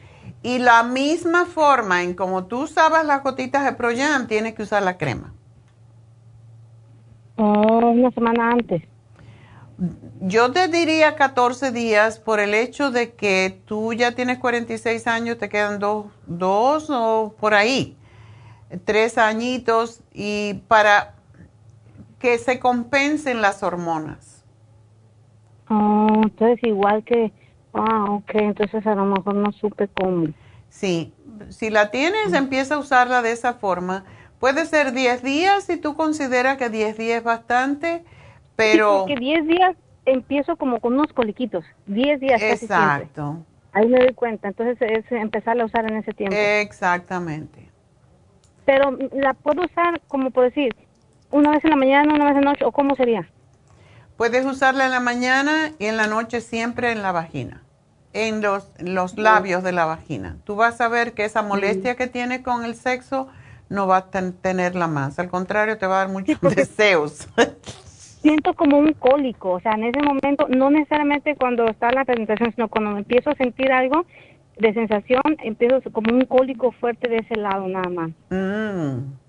[0.43, 4.83] y la misma forma en como tú usabas las gotitas de Proyam, tienes que usar
[4.83, 5.35] la crema.
[7.37, 8.83] Oh, una semana antes.
[10.21, 15.39] Yo te diría 14 días por el hecho de que tú ya tienes 46 años,
[15.39, 17.97] te quedan dos, dos o por ahí,
[18.85, 21.15] tres añitos, y para
[22.19, 24.32] que se compensen las hormonas.
[25.73, 27.33] Oh, entonces igual que
[27.75, 30.29] Ah, ok, entonces a lo mejor no supe cómo.
[30.69, 31.13] Sí,
[31.49, 34.05] si la tienes, empieza a usarla de esa forma.
[34.39, 38.05] Puede ser 10 días si tú consideras que 10 días es bastante,
[38.57, 39.07] pero...
[39.07, 43.39] Sí, porque 10 días empiezo como con unos coliquitos, 10 días casi Exacto.
[43.73, 46.37] Ahí me doy cuenta, entonces es empezar a usar en ese tiempo.
[46.37, 47.71] Exactamente.
[48.67, 50.75] Pero la puedo usar, como por decir,
[51.31, 53.27] una vez en la mañana, una vez en la noche, o cómo sería?
[54.23, 57.65] Puedes usarla en la mañana y en la noche siempre en la vagina,
[58.13, 60.37] en los, los labios de la vagina.
[60.45, 63.27] Tú vas a ver que esa molestia que tienes con el sexo
[63.69, 65.19] no va a tenerla más.
[65.19, 67.27] Al contrario, te va a dar muchos deseos.
[68.23, 72.53] Siento como un cólico, o sea, en ese momento, no necesariamente cuando está la presentación,
[72.55, 74.07] sino cuando empiezo a sentir algo
[74.57, 78.11] de sensación, empiezo como un cólico fuerte de ese lado nada más.
[78.31, 79.22] Mm.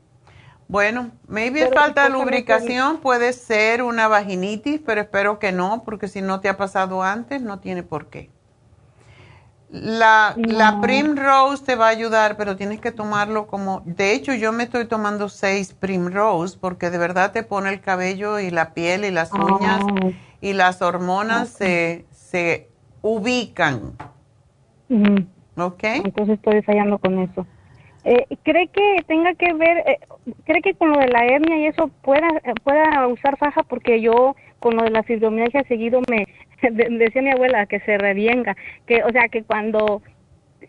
[0.67, 6.21] Bueno, maybe falta de lubricación, puede ser una vaginitis, pero espero que no, porque si
[6.21, 8.29] no te ha pasado antes, no tiene por qué.
[9.69, 13.81] La, la Primrose te va a ayudar, pero tienes que tomarlo como...
[13.85, 18.39] De hecho, yo me estoy tomando seis Primrose porque de verdad te pone el cabello
[18.39, 19.81] y la piel y las uñas
[20.41, 22.69] y las hormonas se, se
[23.01, 23.93] ubican.
[25.57, 25.83] ¿Ok?
[25.83, 27.47] Entonces estoy fallando con eso.
[28.03, 29.99] Eh, ¿Cree que tenga que ver, eh,
[30.45, 32.27] cree que con lo de la hernia y eso pueda,
[32.63, 33.63] pueda usar faja?
[33.63, 36.27] Porque yo con lo de la fibromialgia seguido me
[36.71, 38.55] decía mi abuela que se revienga,
[38.85, 40.01] que o sea que cuando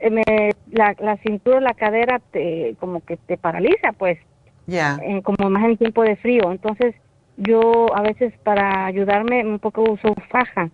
[0.00, 0.24] eh, me,
[0.70, 4.18] la, la cintura, la cadera te como que te paraliza, pues.
[4.66, 4.98] Ya.
[5.24, 6.50] como más en tiempo de frío.
[6.50, 6.94] Entonces
[7.36, 10.70] yo a veces para ayudarme un poco uso faja.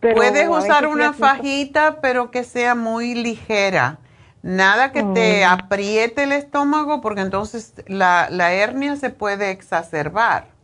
[0.00, 3.98] Puedes usar una fajita, pero que sea muy ligera.
[4.42, 5.50] Nada que te oh.
[5.50, 10.56] apriete el estómago, porque entonces la, la hernia se puede exacerbar.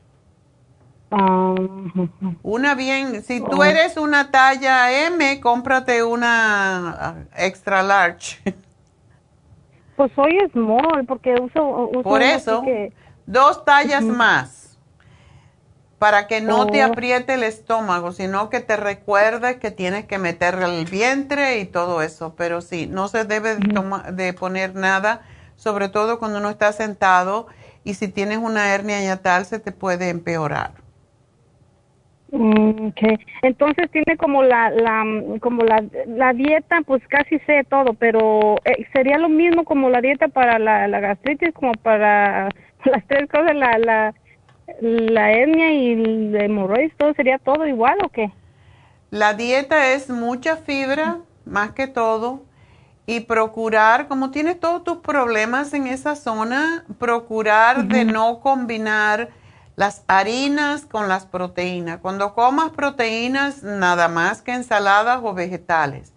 [2.43, 8.39] Una bien, si tú eres una talla M, cómprate una ah, extra large.
[9.97, 11.91] Pues soy small porque uso...
[12.03, 12.65] Por eso,
[13.27, 14.62] dos tallas más,
[16.03, 16.89] para que no te oh.
[16.89, 22.03] apriete el estómago, sino que te recuerdes que tienes que meter el vientre y todo
[22.03, 22.35] eso.
[22.37, 23.55] Pero sí, no se debe
[24.13, 25.23] de poner nada,
[25.55, 27.47] sobre todo cuando uno está sentado
[27.85, 30.73] y si tienes una hernia ya tal, se te puede empeorar.
[32.33, 33.21] Mm, okay.
[33.43, 35.05] Entonces tiene como la, la
[35.39, 40.01] como la, la dieta, pues casi sé todo, pero eh, sería lo mismo como la
[40.01, 42.49] dieta para la, la gastritis, como para
[42.87, 44.15] las tres cosas, la, la,
[44.81, 48.33] la hernia y el hemorroides, todo sería todo igual o qué?
[49.11, 52.43] La dieta es mucha fibra, más que todo,
[53.07, 59.31] y procurar, como tienes todos tus problemas en esa zona, procurar de no combinar
[59.77, 61.99] las harinas con las proteínas.
[62.01, 66.13] Cuando comas proteínas, nada más que ensaladas o vegetales.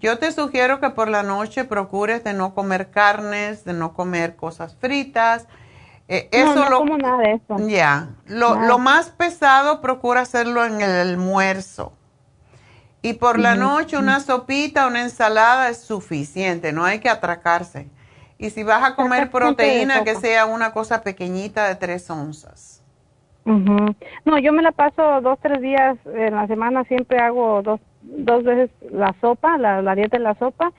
[0.00, 4.34] Yo te sugiero que por la noche procures de no comer carnes, de no comer
[4.34, 5.46] cosas fritas.
[6.12, 7.56] Eh, eso no, no como nada de eso.
[7.66, 8.10] Ya.
[8.26, 11.94] Lo, lo, más pesado procura hacerlo en el almuerzo.
[13.00, 17.88] Y por la noche una sopita, una ensalada es suficiente, no hay que atracarse.
[18.36, 22.82] Y si vas a comer proteína, que sea una cosa pequeñita de tres onzas.
[23.46, 28.44] No, yo me la paso dos, tres días en la semana, siempre hago dos, dos
[28.44, 30.72] veces la sopa, la, la dieta de la sopa.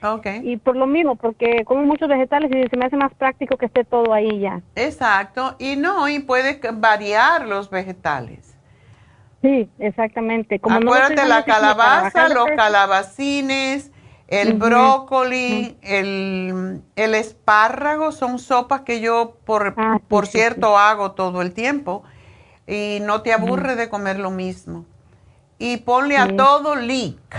[0.43, 3.65] Y por lo mismo, porque como muchos vegetales y se me hace más práctico que
[3.67, 4.61] esté todo ahí ya.
[4.75, 8.57] Exacto, y no, y puedes variar los vegetales.
[9.41, 10.59] Sí, exactamente.
[10.59, 13.91] Como Acuérdate la calabaza, los calabacines,
[14.27, 21.41] el brócoli, el, el espárrago, son sopas que yo, por, ah, por cierto, hago todo
[21.41, 22.03] el tiempo
[22.65, 24.85] y no te aburre de comer lo mismo.
[25.63, 27.37] Y ponle a todo leek.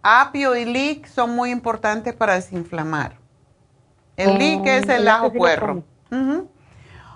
[0.00, 3.16] Apio y leek son muy importantes para desinflamar.
[4.16, 5.82] El oh, leek es el ajo puerro.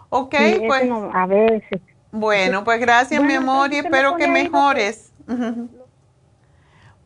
[0.08, 0.34] Ok,
[0.66, 0.90] pues.
[1.14, 1.80] a veces.
[2.10, 5.12] Bueno, pues gracias, mi amor, y espero que mejores.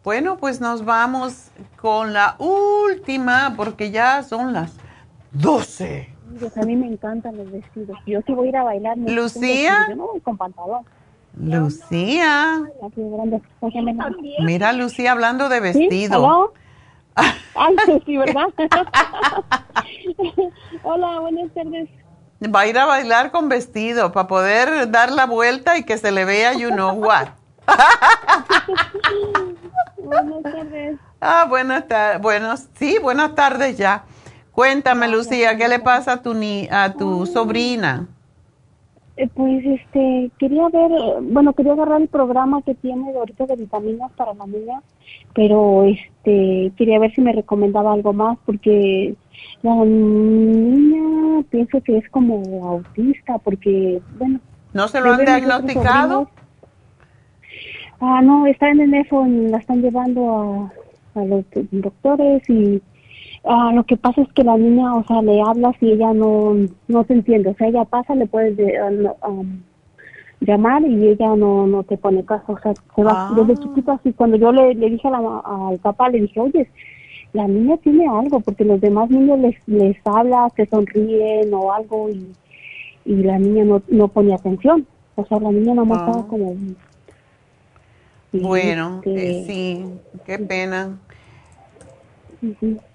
[0.03, 4.73] Bueno, pues nos vamos con la última, porque ya son las
[5.33, 6.15] 12
[6.57, 7.99] a mí me encantan los vestidos.
[8.07, 8.99] Yo sí voy a ir a bailar.
[8.99, 9.87] Lucía.
[9.89, 10.85] Yo no voy con pantalón.
[11.37, 12.63] Lucía.
[14.41, 16.53] Mira, Lucía, hablando de vestido.
[17.55, 18.47] Ay, sí, ¿verdad?
[20.83, 21.89] Hola, buenas tardes.
[22.55, 26.11] Va a ir a bailar con vestido para poder dar la vuelta y que se
[26.11, 27.29] le vea you know what.
[30.03, 30.99] buenas tardes.
[31.21, 32.21] Ah, buenas tardes.
[32.21, 34.05] Bueno, sí, buenas tardes ya.
[34.51, 38.07] Cuéntame, Lucía, ¿qué le pasa a tu, ni a tu sobrina?
[39.17, 40.91] Eh, pues este, quería ver,
[41.23, 44.83] bueno, quería agarrar el programa que tiene de ahorita de vitaminas para la niña,
[45.35, 49.15] pero este, quería ver si me recomendaba algo más porque
[49.63, 54.41] la niña pienso que es como autista porque, bueno.
[54.73, 56.29] ¿No se lo han diagnosticado?
[58.01, 60.73] Ah, no, está en el EFO, la están llevando
[61.15, 62.83] a, a los doctores y
[63.45, 66.55] Ah, lo que pasa es que la niña, o sea, le hablas y ella no,
[66.89, 67.51] no te entiende.
[67.51, 69.61] O sea, ella pasa, le puedes ah, um,
[70.41, 72.53] llamar y ella no, no te pone caso.
[72.53, 73.63] O sea, se va desde ah.
[73.63, 74.13] chiquito así.
[74.15, 76.71] Cuando yo le, le dije al papá, le dije, oye,
[77.35, 82.09] la niña tiene algo, porque los demás niños les, les habla, se sonríen o algo
[82.09, 82.33] y,
[83.05, 84.87] y la niña no, no pone atención.
[85.17, 86.57] O sea, la niña no más estaba como...
[88.33, 89.85] Bueno, este eh, sí,
[90.25, 90.99] qué pena.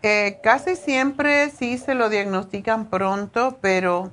[0.04, 4.12] Eh, casi siempre sí se lo diagnostican pronto, pero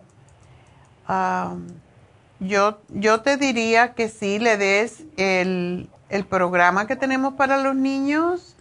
[2.41, 5.89] yo, yo te diría que sí le des el,
[6.29, 8.57] programa que tenemos para los niños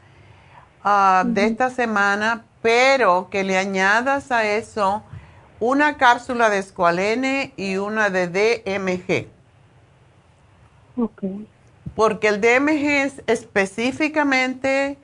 [0.84, 5.04] ah, de esta semana, pero que le añadas a eso
[5.60, 9.28] una cápsula de escualene y una de DMG.
[11.96, 14.98] Porque el DMG es específicamente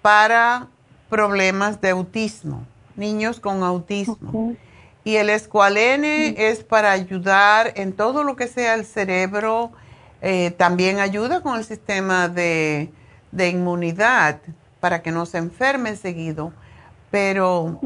[0.00, 0.68] para
[1.08, 2.64] problemas de autismo,
[2.96, 4.56] niños con autismo.
[5.04, 9.72] Y el escualene es para ayudar en todo lo que sea el cerebro,
[10.20, 12.90] eh, también ayuda con el sistema de,
[13.32, 14.40] inmunidad
[14.80, 16.52] para que no se enferme seguido.
[17.10, 17.80] Pero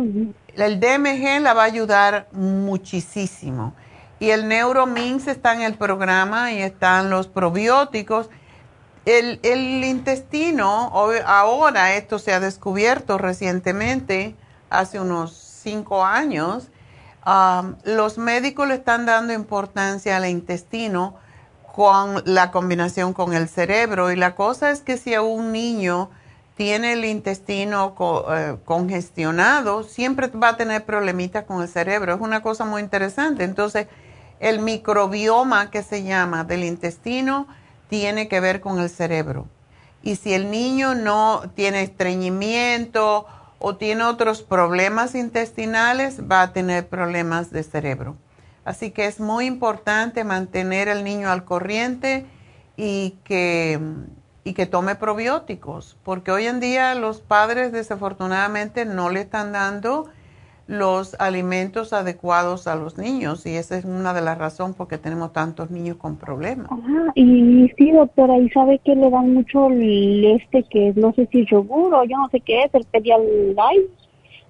[0.56, 3.72] el DMG la va a ayudar muchísimo.
[4.18, 8.30] Y el Neuromins está en el programa y están los probióticos
[9.04, 10.92] el, intestino,
[11.26, 14.36] ahora esto se ha descubierto recientemente,
[14.70, 16.68] hace unos cinco años,
[17.84, 21.16] los médicos le están dando importancia al intestino
[21.74, 24.12] con la combinación con el cerebro.
[24.12, 26.10] Y la cosa es que si a un niño
[26.56, 27.94] tiene el intestino
[28.30, 32.14] eh, congestionado, siempre va a tener problemitas con el cerebro.
[32.14, 33.44] Es una cosa muy interesante.
[33.44, 33.86] Entonces,
[34.38, 37.46] el microbioma que se llama del intestino,
[37.93, 39.48] tiene que ver con el cerebro.
[40.02, 43.27] Y si el niño no tiene estreñimiento
[43.59, 48.16] o tiene otros problemas intestinales, va a tener problemas de cerebro.
[48.64, 52.24] Así que es muy importante mantener al niño al corriente
[52.78, 53.78] y que,
[54.43, 60.09] y que tome probióticos, porque hoy en día los padres desafortunadamente no le están dando
[60.72, 64.96] los alimentos adecuados a los niños y esa es una de las razones por qué
[64.96, 66.72] tenemos tantos niños con problemas.
[66.72, 71.28] Ajá, y sí, doctora, y sabe que le dan mucho el este que no sé
[71.30, 73.90] si es yogur o yo no sé qué es, el Pedialyte.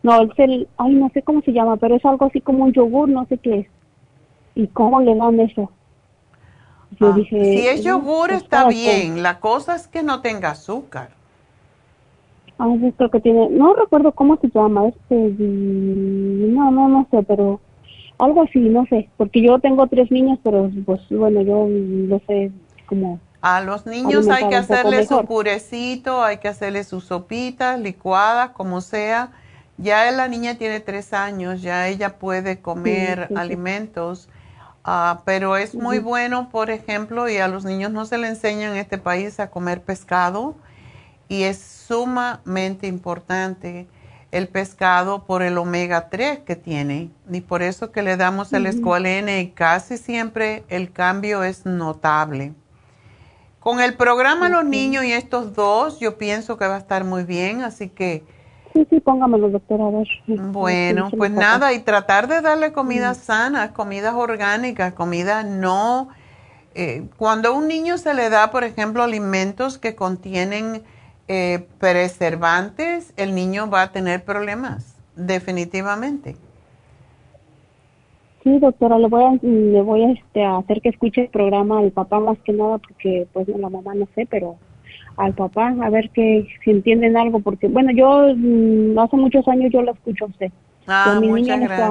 [0.04, 2.72] No, es el, ay, no sé cómo se llama, pero es algo así como un
[2.72, 3.66] yogur, no sé qué es.
[4.54, 5.72] ¿Y cómo le dan eso?
[7.00, 10.50] Yo ah, dije, si es yogur pues, está bien, la cosa es que no tenga
[10.50, 11.10] azúcar.
[12.58, 17.60] Ah, creo que tiene, no recuerdo cómo se llama, este, no, no, no sé, pero
[18.18, 22.52] algo así, no sé, porque yo tengo tres niños, pero pues bueno, yo no sé
[22.86, 23.18] cómo.
[23.40, 28.80] A los niños hay que hacerle su purecito, hay que hacerle sus sopitas licuadas, como
[28.80, 29.32] sea.
[29.78, 34.28] Ya la niña tiene tres años, ya ella puede comer alimentos,
[34.84, 38.70] ah, pero es muy bueno, por ejemplo, y a los niños no se le enseña
[38.70, 40.54] en este país a comer pescado
[41.28, 43.86] y es sumamente importante
[44.30, 48.64] el pescado por el omega 3 que tiene y por eso que le damos el
[48.64, 52.54] escualene y casi siempre el cambio es notable.
[53.60, 57.24] Con el programa Los Niños y estos dos yo pienso que va a estar muy
[57.24, 58.24] bien, así que...
[58.72, 60.08] Sí, sí, póngamelo, doctora, a ver.
[60.26, 66.08] Bueno, pues nada, y tratar de darle comida sana, comidas orgánicas, comida no...
[66.74, 70.82] Eh, cuando a un niño se le da, por ejemplo, alimentos que contienen
[71.28, 76.36] eh, preservantes, el niño va a tener problemas, definitivamente.
[78.42, 81.92] Sí, doctora, le voy a, le voy a, este, hacer que escuche el programa al
[81.92, 84.56] papá más que nada, porque pues la mamá no sé, pero
[85.16, 89.70] al papá, a ver que si entienden algo, porque bueno, yo mm, hace muchos años
[89.72, 90.50] yo lo escucho a usted.
[90.86, 91.90] Ah, muchas gracias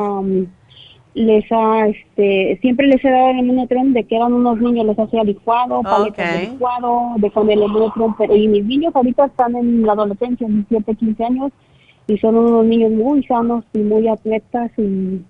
[1.13, 4.97] les ha, este, siempre les he dado el inmunotron de que eran unos niños, les
[4.97, 9.55] hacía licuado, paletas de licuado, de con el inmunotron, pero y mis niños ahorita están
[9.55, 11.51] en la adolescencia, 17, 15 años,
[12.07, 15.21] y son unos niños muy sanos y muy atletas y...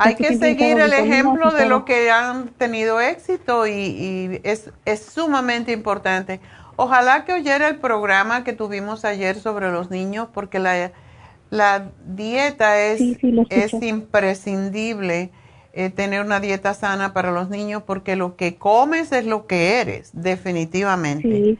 [0.00, 5.04] Hay que seguir el ejemplo de lo que han tenido éxito y, y es, es
[5.04, 6.38] sumamente importante.
[6.76, 10.92] Ojalá que oyera el programa que tuvimos ayer sobre los niños, porque la
[11.50, 13.00] la dieta es,
[13.50, 15.30] es imprescindible.
[15.74, 19.80] eh, tener una dieta sana para los niños porque lo que comes es lo que
[19.80, 21.56] eres, definitivamente.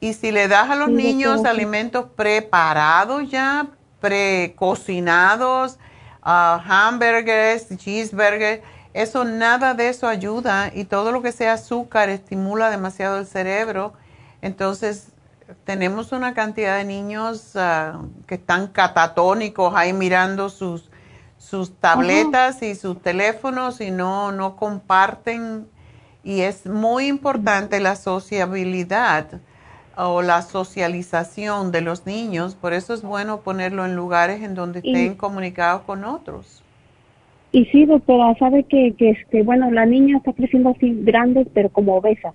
[0.00, 3.66] Y si le das a los niños alimentos preparados ya,
[4.00, 5.78] precocinados,
[6.24, 8.62] uh, hamburgers, cheeseburgers,
[8.94, 13.92] eso nada de eso ayuda y todo lo que sea azúcar estimula demasiado el cerebro.
[14.40, 15.08] Entonces
[15.64, 20.90] tenemos una cantidad de niños ah, que están catatónicos ahí mirando sus,
[21.36, 25.66] sus tabletas y sus teléfonos y no, no comparten.
[26.24, 29.40] Y es muy importante la sociabilidad
[29.96, 32.54] o la socialización de los niños.
[32.54, 36.62] Por eso es bueno ponerlo en lugares en donde estén comunicados con otros.
[37.50, 41.70] Y sí, doctora, sabe que, que este, bueno, la niña está creciendo así grande, pero
[41.70, 42.34] como obesa.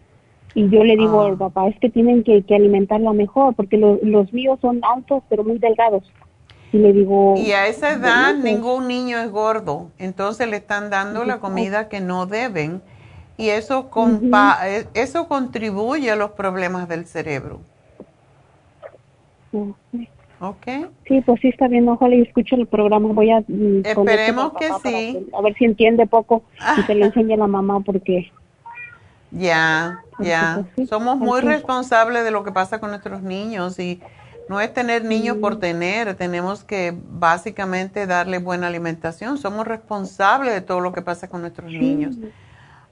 [0.55, 1.37] Y yo le digo al ah.
[1.37, 6.03] papá, es que tienen que, alimentarla mejor, porque los míos son altos, pero muy delgados.
[6.71, 7.35] Y le digo...
[7.37, 12.01] Y a esa edad ningún niño es gordo, entonces le están dando la comida que
[12.01, 12.81] no deben
[13.37, 17.61] y eso, compa eh, eso contribuye a los problemas del cerebro.
[20.39, 20.67] ¿Ok?
[21.07, 23.41] Sí, pues sí está bien, ojalá y escuche el programa, voy a...
[23.47, 25.27] Mm, Esperemos que sí.
[25.33, 26.43] a ver si entiende poco
[26.77, 28.31] y se le enseñe a la mamá porque...
[29.33, 30.65] Ya, ya.
[30.87, 33.99] Somos muy responsables de lo que pasa con nuestros niños y
[34.49, 39.37] no es tener niños por tener, tenemos que básicamente darle buena alimentación.
[39.37, 42.15] Somos responsables de todo lo que pasa con nuestros niños.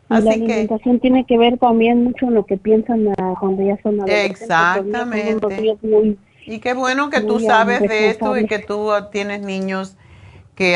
[0.09, 3.05] Así la alimentación tiene que ver también mucho en lo que piensan
[3.39, 4.41] cuando ya son adolescentes.
[4.41, 5.77] Exactamente.
[6.45, 9.95] y qué bueno que tú sabes de esto y que tú tienes niños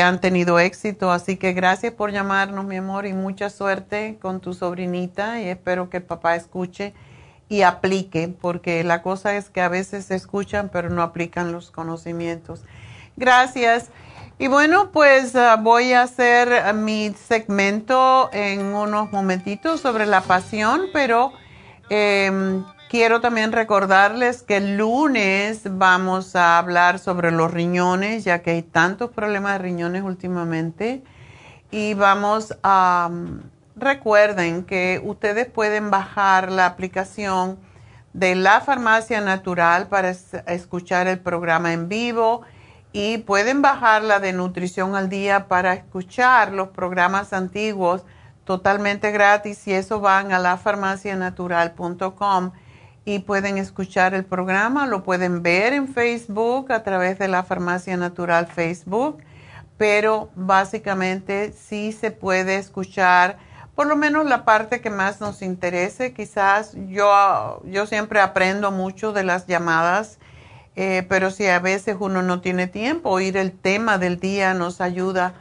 [0.02, 1.10] han tenido éxito.
[1.10, 5.40] Así que gracias por llamarnos, mi amor, y mucha suerte con tu sobrinita.
[5.40, 6.94] Y espero que el papá escuche
[7.48, 11.70] y aplique, porque la cosa es que a veces se escuchan, pero no aplican los
[11.70, 12.62] conocimientos.
[13.16, 13.90] Gracias.
[14.38, 20.82] Y bueno, pues ah, voy a hacer mi segmento en unos momentitos sobre la pasión,
[20.92, 21.32] pero
[21.88, 28.52] eh, Quiero también recordarles que el lunes vamos a hablar sobre los riñones, ya que
[28.52, 31.02] hay tantos problemas de riñones últimamente.
[31.72, 33.10] Y vamos a,
[33.74, 37.58] recuerden que ustedes pueden bajar la aplicación
[38.12, 42.42] de la farmacia natural para escuchar el programa en vivo
[42.92, 48.04] y pueden bajar la de nutrición al día para escuchar los programas antiguos
[48.44, 52.52] totalmente gratis y eso van a lafarmacianatural.com
[53.06, 57.96] y pueden escuchar el programa, lo pueden ver en Facebook a través de la Farmacia
[57.96, 59.22] Natural Facebook,
[59.78, 63.38] pero básicamente sí se puede escuchar
[63.76, 66.14] por lo menos la parte que más nos interese.
[66.14, 70.18] Quizás yo, yo siempre aprendo mucho de las llamadas,
[70.74, 74.80] eh, pero si a veces uno no tiene tiempo, oír el tema del día nos
[74.80, 75.34] ayuda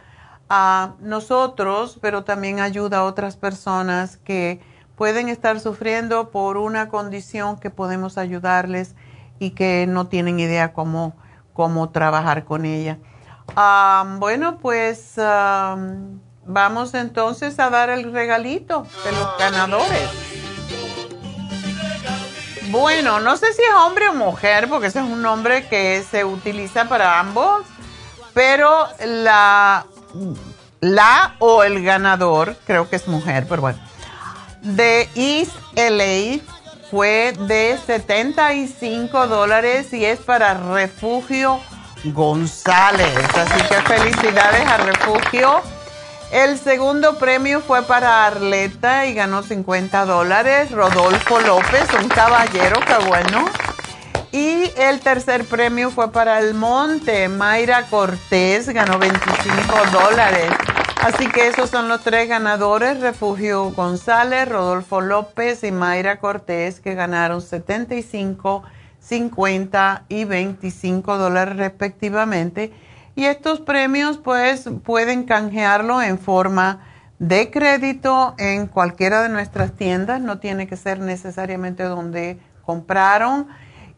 [0.50, 4.60] a nosotros, pero también ayuda a otras personas que
[4.96, 8.96] pueden estar sufriendo por una condición que podemos ayudarles
[9.40, 11.16] y que no tienen idea cómo,
[11.54, 12.98] cómo trabajar con ella.
[14.20, 15.16] bueno, pues
[16.46, 20.10] vamos entonces a dar el regalito de los ganadores.
[22.70, 26.26] Bueno, no sé si es hombre o mujer, porque ese es un nombre que se
[26.26, 27.64] utiliza para ambos,
[28.34, 29.86] pero la,
[30.82, 33.95] la o el ganador, creo que es mujer, pero bueno
[34.66, 36.40] de East LA
[36.90, 41.60] fue de 75 dólares y es para Refugio
[42.06, 43.18] González.
[43.36, 45.62] Así que felicidades a Refugio.
[46.32, 50.72] El segundo premio fue para Arleta y ganó 50 dólares.
[50.72, 53.46] Rodolfo López, un caballero, qué bueno.
[54.32, 57.28] Y el tercer premio fue para El Monte.
[57.30, 60.52] Mayra Cortés ganó 25 dólares.
[61.02, 66.96] Así que esos son los tres ganadores, Refugio González, Rodolfo López y Mayra Cortés, que
[66.96, 68.64] ganaron 75,
[69.00, 72.74] 50 y 25 dólares respectivamente.
[73.16, 76.80] Y estos premios pues pueden canjearlo en forma
[77.20, 83.48] de crédito en cualquiera de nuestras tiendas, no tiene que ser necesariamente donde compraron.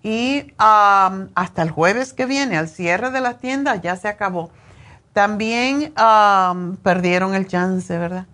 [0.03, 4.51] Y hasta el jueves que viene, al cierre de las tiendas, ya se acabó.
[5.13, 5.93] También
[6.83, 8.27] perdieron el chance, ¿verdad?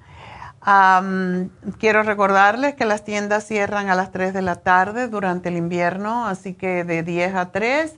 [1.78, 6.26] quiero recordarles que las tiendas cierran a las 3 de la tarde durante el invierno,
[6.26, 7.96] así que de 10 a 3,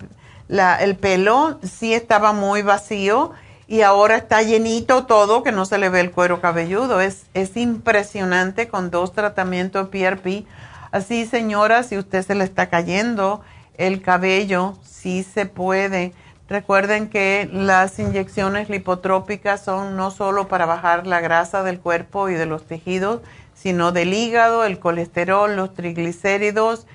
[0.81, 3.32] el pelo, sí estaba muy vacío
[3.66, 7.01] y ahora está llenito todo, que no se le ve el cuero cabelludo.
[7.01, 10.45] Es, es impresionante con dos tratamientos PRP.
[10.91, 13.41] Así, señora, si usted se le está cayendo
[13.76, 16.12] el cabello, sí se puede.
[16.48, 22.34] Recuerden que las inyecciones lipotrópicas son no solo para bajar la grasa del cuerpo y
[22.34, 23.20] de los tejidos,
[23.55, 26.86] sino del hígado, el colesterol, los triglicéridos,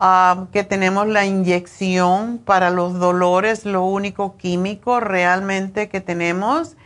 [0.00, 6.76] ah, que tenemos la inyección para los dolores, lo único químico realmente que tenemos,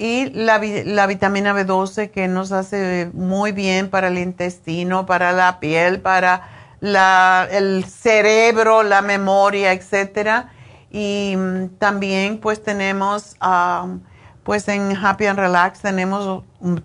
[0.00, 6.00] y la, vitamina B12 que nos hace muy bien para el intestino, para la piel,
[6.00, 6.48] para
[6.80, 10.52] el cerebro, la memoria, etcétera.
[10.90, 13.36] Y mm, también pues tenemos...
[14.42, 16.42] Pues en Happy and Relax tenemos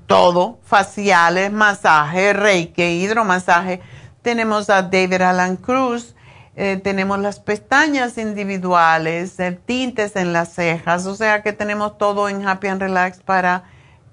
[0.07, 3.81] todo, faciales, masaje, reiki, hidromasaje.
[4.21, 6.15] Tenemos a David Alan Cruz,
[6.57, 12.29] eh, tenemos las pestañas individuales, el tintes en las cejas, o sea que tenemos todo
[12.29, 13.63] en Happy and Relax para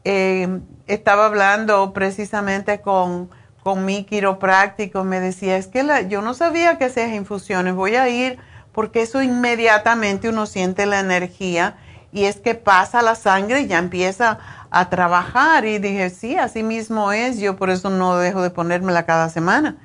[0.06, 3.30] Eh, estaba hablando precisamente con,
[3.62, 8.10] con mi quiropráctico, me decía, es que yo no sabía que hacías infusiones, voy a
[8.10, 8.40] ir
[8.74, 11.78] porque eso inmediatamente uno siente la energía
[12.12, 14.40] y es que pasa la sangre y ya empieza
[14.70, 19.06] a trabajar y dije, sí, así mismo es, yo por eso no dejo de ponérmela
[19.06, 19.78] cada semana.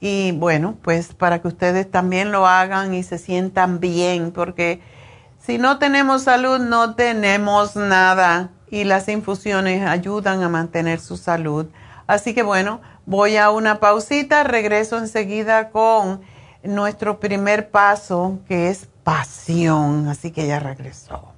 [0.00, 4.80] Y bueno, pues para que ustedes también lo hagan y se sientan bien, porque
[5.38, 11.66] si no tenemos salud, no tenemos nada y las infusiones ayudan a mantener su salud.
[12.06, 16.20] Así que bueno, voy a una pausita, regreso enseguida con
[16.66, 20.08] nuestro primer paso, que es pasión.
[20.08, 21.32] Así que ya regresó.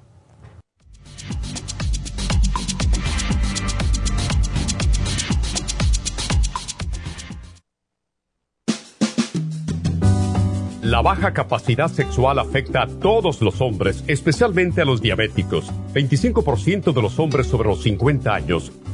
[10.82, 15.70] La baja capacidad sexual afecta a todos los hombres, especialmente a los diabéticos.
[15.92, 18.72] 25% de los hombres sobre los 50 años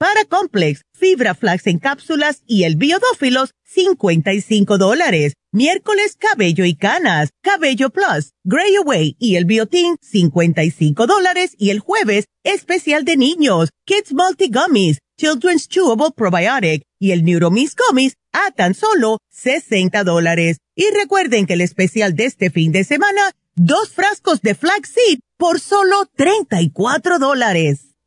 [0.00, 5.34] Paracomplex, Fibra Flax en cápsulas y el Biodófilos, 55 dólares.
[5.52, 11.54] Miércoles, cabello y canas, Cabello Plus, Gray Away y el Biotin, 55 dólares.
[11.58, 17.76] Y el jueves, especial de niños, Kids Multi Gummies, Children's Chewable Probiotic y el Neuromis
[17.76, 20.60] Gummies a tan solo 60 dólares.
[20.74, 25.60] Y recuerden que el especial de este fin de semana, dos frascos de flaxseed por
[25.60, 27.89] solo 34 dólares.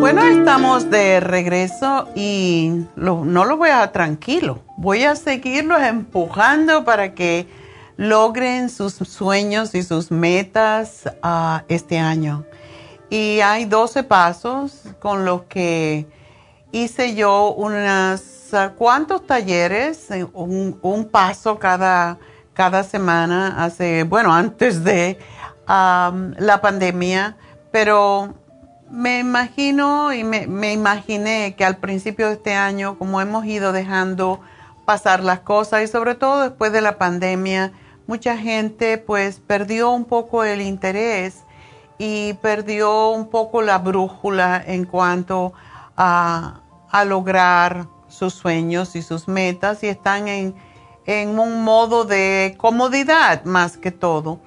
[0.00, 4.60] Bueno, estamos de regreso y no lo voy a tranquilo.
[4.76, 7.48] Voy a seguirlos empujando para que
[7.96, 12.44] logren sus sueños y sus metas uh, este año.
[13.10, 16.06] Y hay 12 pasos con los que
[16.70, 18.22] hice yo unas
[18.52, 22.18] uh, cuantos talleres, eh, un, paso cada,
[22.54, 25.18] cada semana, hace, bueno, antes de
[25.68, 27.36] um, la pandemia,
[27.72, 28.34] pero
[28.90, 34.40] me imagino y me, imaginé que al principio de este año, como hemos ido dejando
[34.84, 37.72] pasar las cosas y sobre todo después de la pandemia,
[38.06, 41.42] mucha gente pues perdió un poco el interés
[41.98, 45.52] y perdió un poco la brújula en cuanto
[45.96, 46.60] a,
[46.90, 50.54] a lograr sus sueños y sus metas y están en,
[51.04, 54.38] en un modo de comodidad más que todo.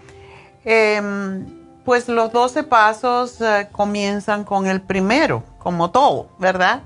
[0.65, 6.83] Eh, pues los 12 pasos eh, comienzan con el primero, como todo, ¿verdad?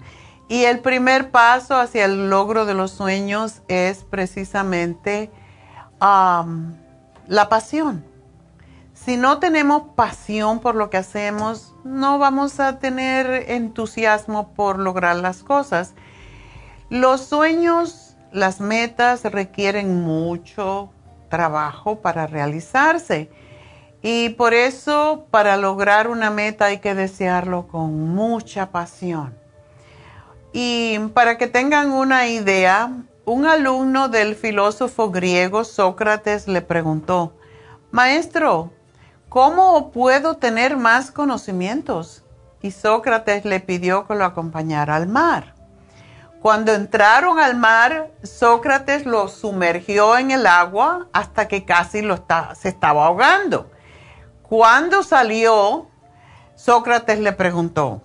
[0.47, 5.31] Y el primer paso hacia el logro de los sueños es precisamente
[5.99, 8.05] la pasión.
[8.93, 15.15] Si no tenemos pasión por lo que hacemos, no vamos a tener entusiasmo por lograr
[15.15, 15.93] las cosas.
[16.89, 20.91] Los sueños, las metas requieren mucho
[21.29, 23.31] trabajo para realizarse
[24.07, 29.35] y por eso para lograr una meta hay que desearlo con mucha pasión.
[30.53, 32.91] Y para que tengan una idea,
[33.25, 37.33] un alumno del filósofo griego Sócrates le preguntó,
[37.89, 38.71] Maestro,
[39.27, 42.23] ¿cómo puedo tener más conocimientos?
[42.61, 45.55] Y Sócrates le pidió que lo acompañara al mar.
[46.43, 52.23] Cuando entraron al mar, Sócrates lo sumergió en el agua hasta que casi lo
[52.53, 53.71] se estaba ahogando.
[54.57, 55.89] Cuando salió,
[56.55, 58.01] Sócrates le preguntó,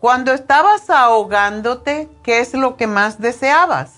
[0.00, 3.96] cuando estabas ahogándote, ¿qué es lo que más deseabas?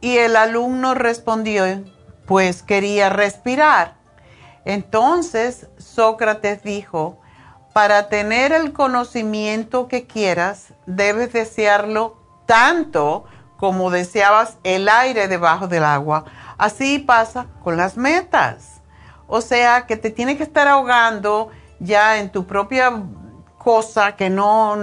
[0.00, 1.84] Y el alumno respondió,
[2.26, 3.94] pues quería respirar.
[4.64, 7.20] Entonces Sócrates dijo,
[7.72, 13.24] para tener el conocimiento que quieras, debes desearlo tanto
[13.56, 16.24] como deseabas el aire debajo del agua.
[16.58, 18.71] Así pasa con las metas.
[19.34, 21.48] O sea, que te tienes que estar ahogando
[21.80, 22.92] ya en tu propia
[23.56, 24.76] cosa que no...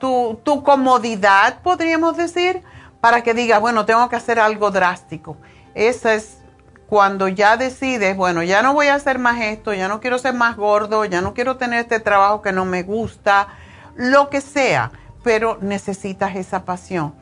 [0.00, 2.64] Tu, tu comodidad, podríamos decir,
[3.00, 5.36] para que digas, bueno, tengo que hacer algo drástico.
[5.76, 6.38] Esa es
[6.88, 10.34] cuando ya decides, bueno, ya no voy a hacer más esto, ya no quiero ser
[10.34, 13.46] más gordo, ya no quiero tener este trabajo que no me gusta,
[13.94, 14.90] lo que sea,
[15.22, 17.14] pero necesitas esa pasión.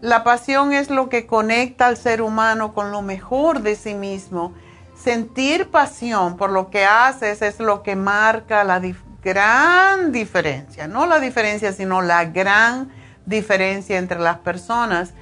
[0.00, 4.54] La pasión es lo que conecta al ser humano con lo mejor de sí mismo
[5.02, 8.80] sentir pasión por lo que haces es lo que marca la
[9.22, 12.90] gran diferencia, no la diferencia, sino la gran
[13.26, 15.12] diferencia entre las personas.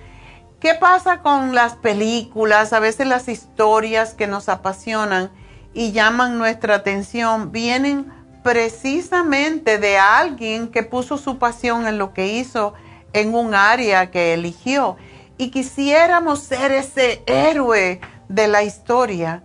[0.60, 2.72] ¿Qué pasa con las películas?
[2.72, 5.30] A veces las historias que nos apasionan
[5.74, 8.10] y llaman nuestra atención vienen
[8.42, 12.74] precisamente de alguien que puso su pasión en lo que hizo
[13.12, 14.96] en un área que eligió.
[15.36, 19.42] Y quisiéramos ser ese héroe de la historia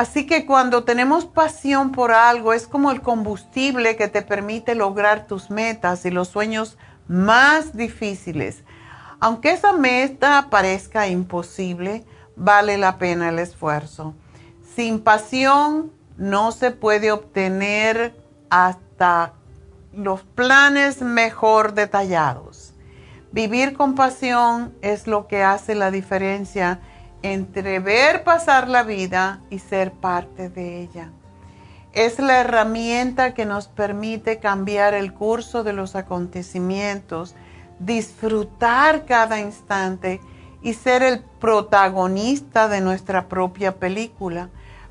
[0.00, 5.26] Así que cuando tenemos pasión por algo es como el combustible que te permite lograr
[5.26, 8.64] tus metas y los sueños más difíciles.
[9.20, 12.02] Aunque esa meta parezca imposible,
[12.34, 14.14] vale la pena el esfuerzo.
[14.74, 18.18] Sin pasión no se puede obtener
[18.48, 19.34] hasta
[19.92, 22.72] los planes mejor detallados.
[23.32, 26.80] Vivir con pasión es lo que hace la diferencia
[27.22, 31.10] entre ver pasar la vida y ser parte de ella.
[31.92, 37.34] Es la herramienta que nos permite cambiar el curso de los acontecimientos,
[37.80, 40.20] disfrutar cada instante
[40.62, 44.50] y ser el protagonista de nuestra propia película.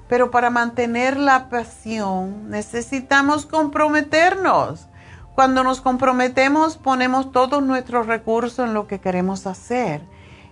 [0.09, 4.87] Pero para mantener la pasión necesitamos comprometernos.
[5.35, 10.01] Cuando nos comprometemos ponemos todos nuestros recursos en lo que queremos hacer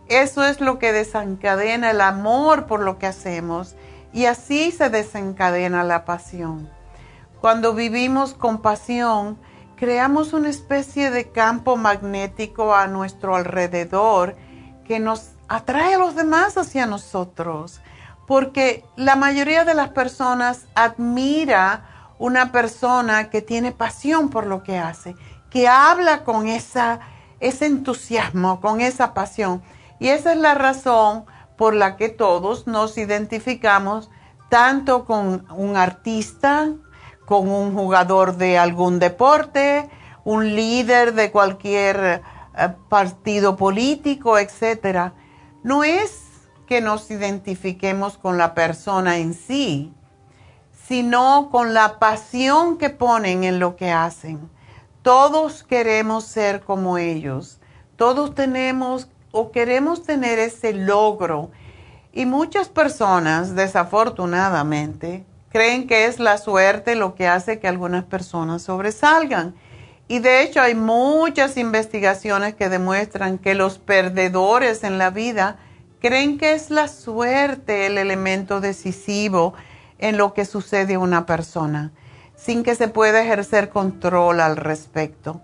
[0.09, 3.75] eso es lo que desencadena el amor por lo que hacemos
[4.13, 6.69] y así se desencadena la pasión.
[7.41, 9.37] Cuando vivimos con pasión,
[9.75, 14.35] creamos una especie de campo magnético a nuestro alrededor
[14.85, 17.81] que nos atrae a los demás hacia nosotros,
[18.25, 24.77] porque la mayoría de las personas admira una persona que tiene pasión por lo que
[24.79, 25.15] hace,
[25.49, 26.99] que habla con ese
[27.39, 29.61] entusiasmo, con esa pasión.
[29.99, 31.25] Y esa es la razón
[31.57, 34.09] por la que todos nos identificamos
[34.49, 36.69] tanto con un artista,
[37.25, 39.89] con un jugador de algún deporte,
[40.23, 42.21] un líder de cualquier
[42.57, 45.11] eh, partido político, etc.
[45.63, 46.23] No es
[46.67, 49.93] que nos identifiquemos con la persona en sí,
[50.87, 54.49] sino con la pasión que ponen en lo que hacen.
[55.01, 57.59] Todos queremos ser como ellos.
[57.95, 61.51] Todos tenemos o queremos tener ese logro.
[62.13, 68.63] Y muchas personas, desafortunadamente, creen que es la suerte lo que hace que algunas personas
[68.63, 69.55] sobresalgan.
[70.07, 75.57] Y de hecho hay muchas investigaciones que demuestran que los perdedores en la vida
[75.99, 79.53] creen que es la suerte el elemento decisivo
[79.99, 81.91] en lo que sucede a una persona,
[82.35, 85.41] sin que se pueda ejercer control al respecto.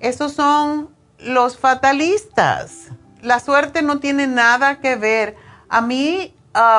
[0.00, 2.90] Esos son los fatalistas
[3.26, 5.34] la suerte no tiene nada que ver.
[5.68, 6.32] A mí,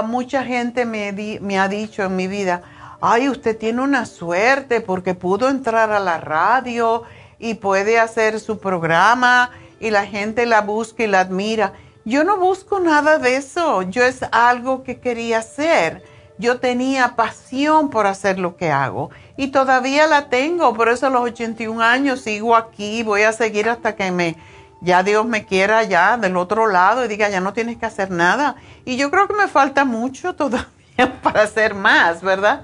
[0.06, 1.12] mucha gente me,
[1.42, 2.62] me ha dicho en mi vida,
[3.02, 7.04] ay, usted tiene una suerte porque pudo entrar a la radio
[7.38, 9.52] y puede hacer su programa
[9.82, 11.74] y la gente la busca y la admira.
[12.06, 16.02] Yo no busco nada de eso, yo es algo que quería hacer.
[16.38, 21.10] Yo tenía pasión por hacer lo que hago y todavía la tengo, por eso a
[21.10, 24.38] los 81 años sigo aquí, voy a seguir hasta que me
[24.82, 28.12] ya Dios me quiera ya del otro lado y diga, ya no tienes que hacer
[28.12, 28.56] nada.
[28.86, 30.68] Y yo creo que me falta mucho todavía
[31.24, 32.64] para hacer más, ¿verdad?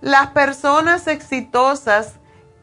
[0.00, 2.14] Las personas exitosas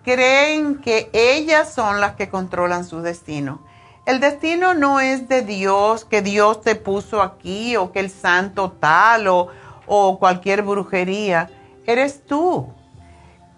[0.04, 3.62] creen que ellas son las que controlan su destino.
[4.06, 8.72] El destino no es de Dios, que Dios te puso aquí o que el santo
[8.72, 9.50] tal o,
[9.86, 11.50] o cualquier brujería.
[11.86, 12.68] Eres tú.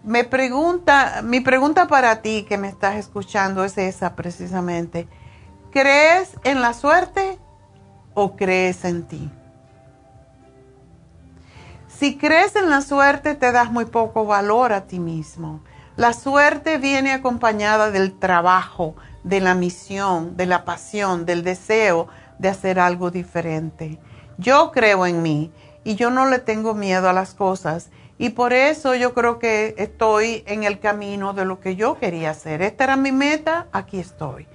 [0.04, 5.08] Me pregunta, mi pregunta para ti que me estás escuchando es esa precisamente.
[5.72, 7.40] ¿Crees en la suerte
[8.14, 9.32] o crees en ti?
[11.88, 15.64] Si crees en la suerte te das muy poco valor a ti mismo.
[15.96, 22.10] La suerte viene acompañada del trabajo, de la misión, de la pasión, del deseo
[22.40, 24.02] de hacer algo diferente.
[24.38, 25.54] Yo creo en mí
[25.86, 29.74] y yo no le tengo miedo a las cosas y por eso yo creo que
[29.78, 32.62] estoy en el camino de lo que yo quería hacer.
[32.62, 34.48] Esta era mi meta, aquí estoy.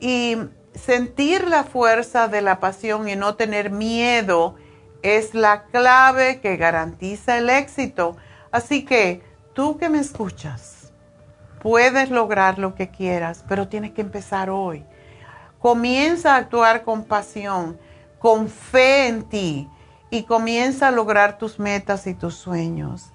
[0.00, 0.36] Y
[0.74, 4.56] sentir la fuerza de la pasión y no tener miedo
[5.02, 8.16] es la clave que garantiza el éxito.
[8.50, 9.22] Así que
[9.54, 10.92] tú que me escuchas,
[11.62, 14.84] puedes lograr lo que quieras, pero tienes que empezar hoy.
[15.60, 17.78] Comienza a actuar con pasión,
[18.18, 19.70] con fe en ti
[20.10, 23.12] y comienza a lograr tus metas y tus sueños.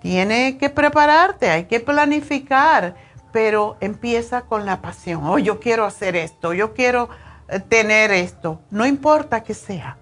[0.00, 2.94] Tiene que prepararte, hay que planificar,
[3.32, 5.24] pero empieza con la pasión.
[5.24, 7.08] Oh, yo quiero hacer esto, yo quiero
[7.48, 8.60] eh, tener esto.
[8.70, 9.96] No importa que sea,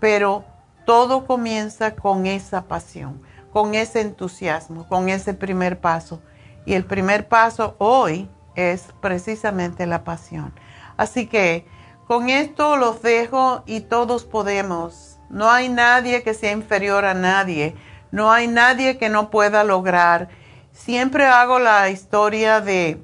[0.00, 0.44] pero
[0.84, 6.20] todo comienza con esa pasión, con ese entusiasmo, con ese primer paso.
[6.66, 10.52] Y el primer paso hoy es precisamente la pasión.
[10.96, 11.66] Así que
[12.06, 17.74] con esto los dejo y todos podemos no hay nadie que sea inferior a nadie.
[18.12, 20.28] No hay nadie que no pueda lograr.
[20.72, 23.02] Siempre hago la historia de,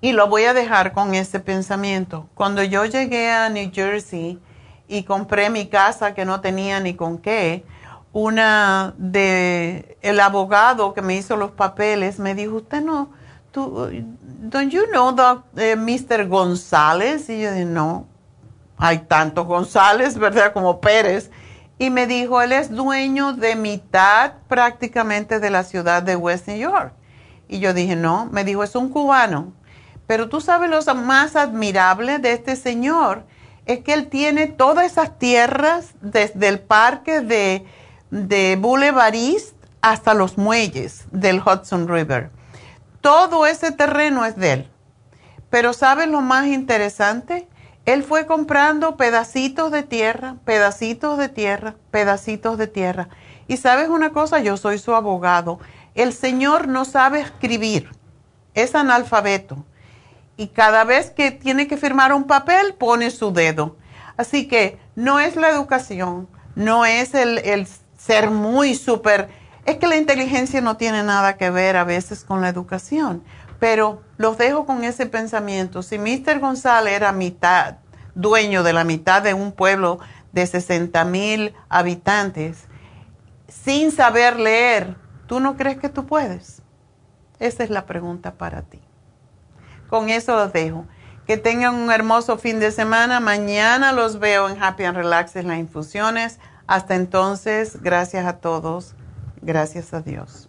[0.00, 2.28] y lo voy a dejar con ese pensamiento.
[2.34, 4.38] Cuando yo llegué a New Jersey
[4.86, 7.64] y compré mi casa que no tenía ni con qué,
[8.12, 13.10] una de el abogado que me hizo los papeles me dijo, usted no,
[13.50, 13.90] tú,
[14.38, 15.12] don't you know
[15.56, 16.28] eh, Mr.
[16.28, 17.28] González?
[17.28, 18.06] Y yo dije, no,
[18.76, 20.52] hay tantos González, ¿verdad?
[20.52, 21.30] Como Pérez.
[21.78, 26.56] Y me dijo, él es dueño de mitad prácticamente de la ciudad de West New
[26.56, 26.92] York.
[27.48, 29.52] Y yo dije, no, me dijo, es un cubano.
[30.06, 33.24] Pero tú sabes lo más admirable de este señor
[33.66, 37.66] es que él tiene todas esas tierras desde el parque de,
[38.10, 39.14] de Boulevard
[39.80, 42.30] hasta los muelles del Hudson River.
[43.00, 44.70] Todo ese terreno es de él.
[45.50, 47.48] Pero ¿sabes lo más interesante?
[47.86, 53.08] Él fue comprando pedacitos de tierra, pedacitos de tierra, pedacitos de tierra.
[53.48, 55.58] Y sabes una cosa, yo soy su abogado.
[55.94, 57.90] El señor no sabe escribir,
[58.54, 59.64] es analfabeto
[60.36, 63.76] y cada vez que tiene que firmar un papel pone su dedo.
[64.16, 67.66] Así que no es la educación, no es el,
[67.96, 69.28] ser muy súper,
[69.64, 73.24] es que la inteligencia no tiene nada que ver a veces con la educación,
[73.58, 75.82] pero los dejo con ese pensamiento.
[75.82, 76.40] Si Mr.
[76.40, 77.76] González era mitad,
[78.14, 79.98] dueño de la mitad de un pueblo
[80.32, 82.64] de 60 mil habitantes,
[83.48, 86.62] sin saber leer, ¿tú no crees que tú puedes?
[87.38, 88.80] Esa es la pregunta para ti.
[89.88, 90.86] Con eso los dejo.
[91.26, 93.20] Que tengan un hermoso fin de semana.
[93.20, 96.38] Mañana los veo en Happy and Relax en las infusiones.
[96.66, 98.94] Hasta entonces, gracias a todos.
[99.42, 100.48] Gracias a Dios.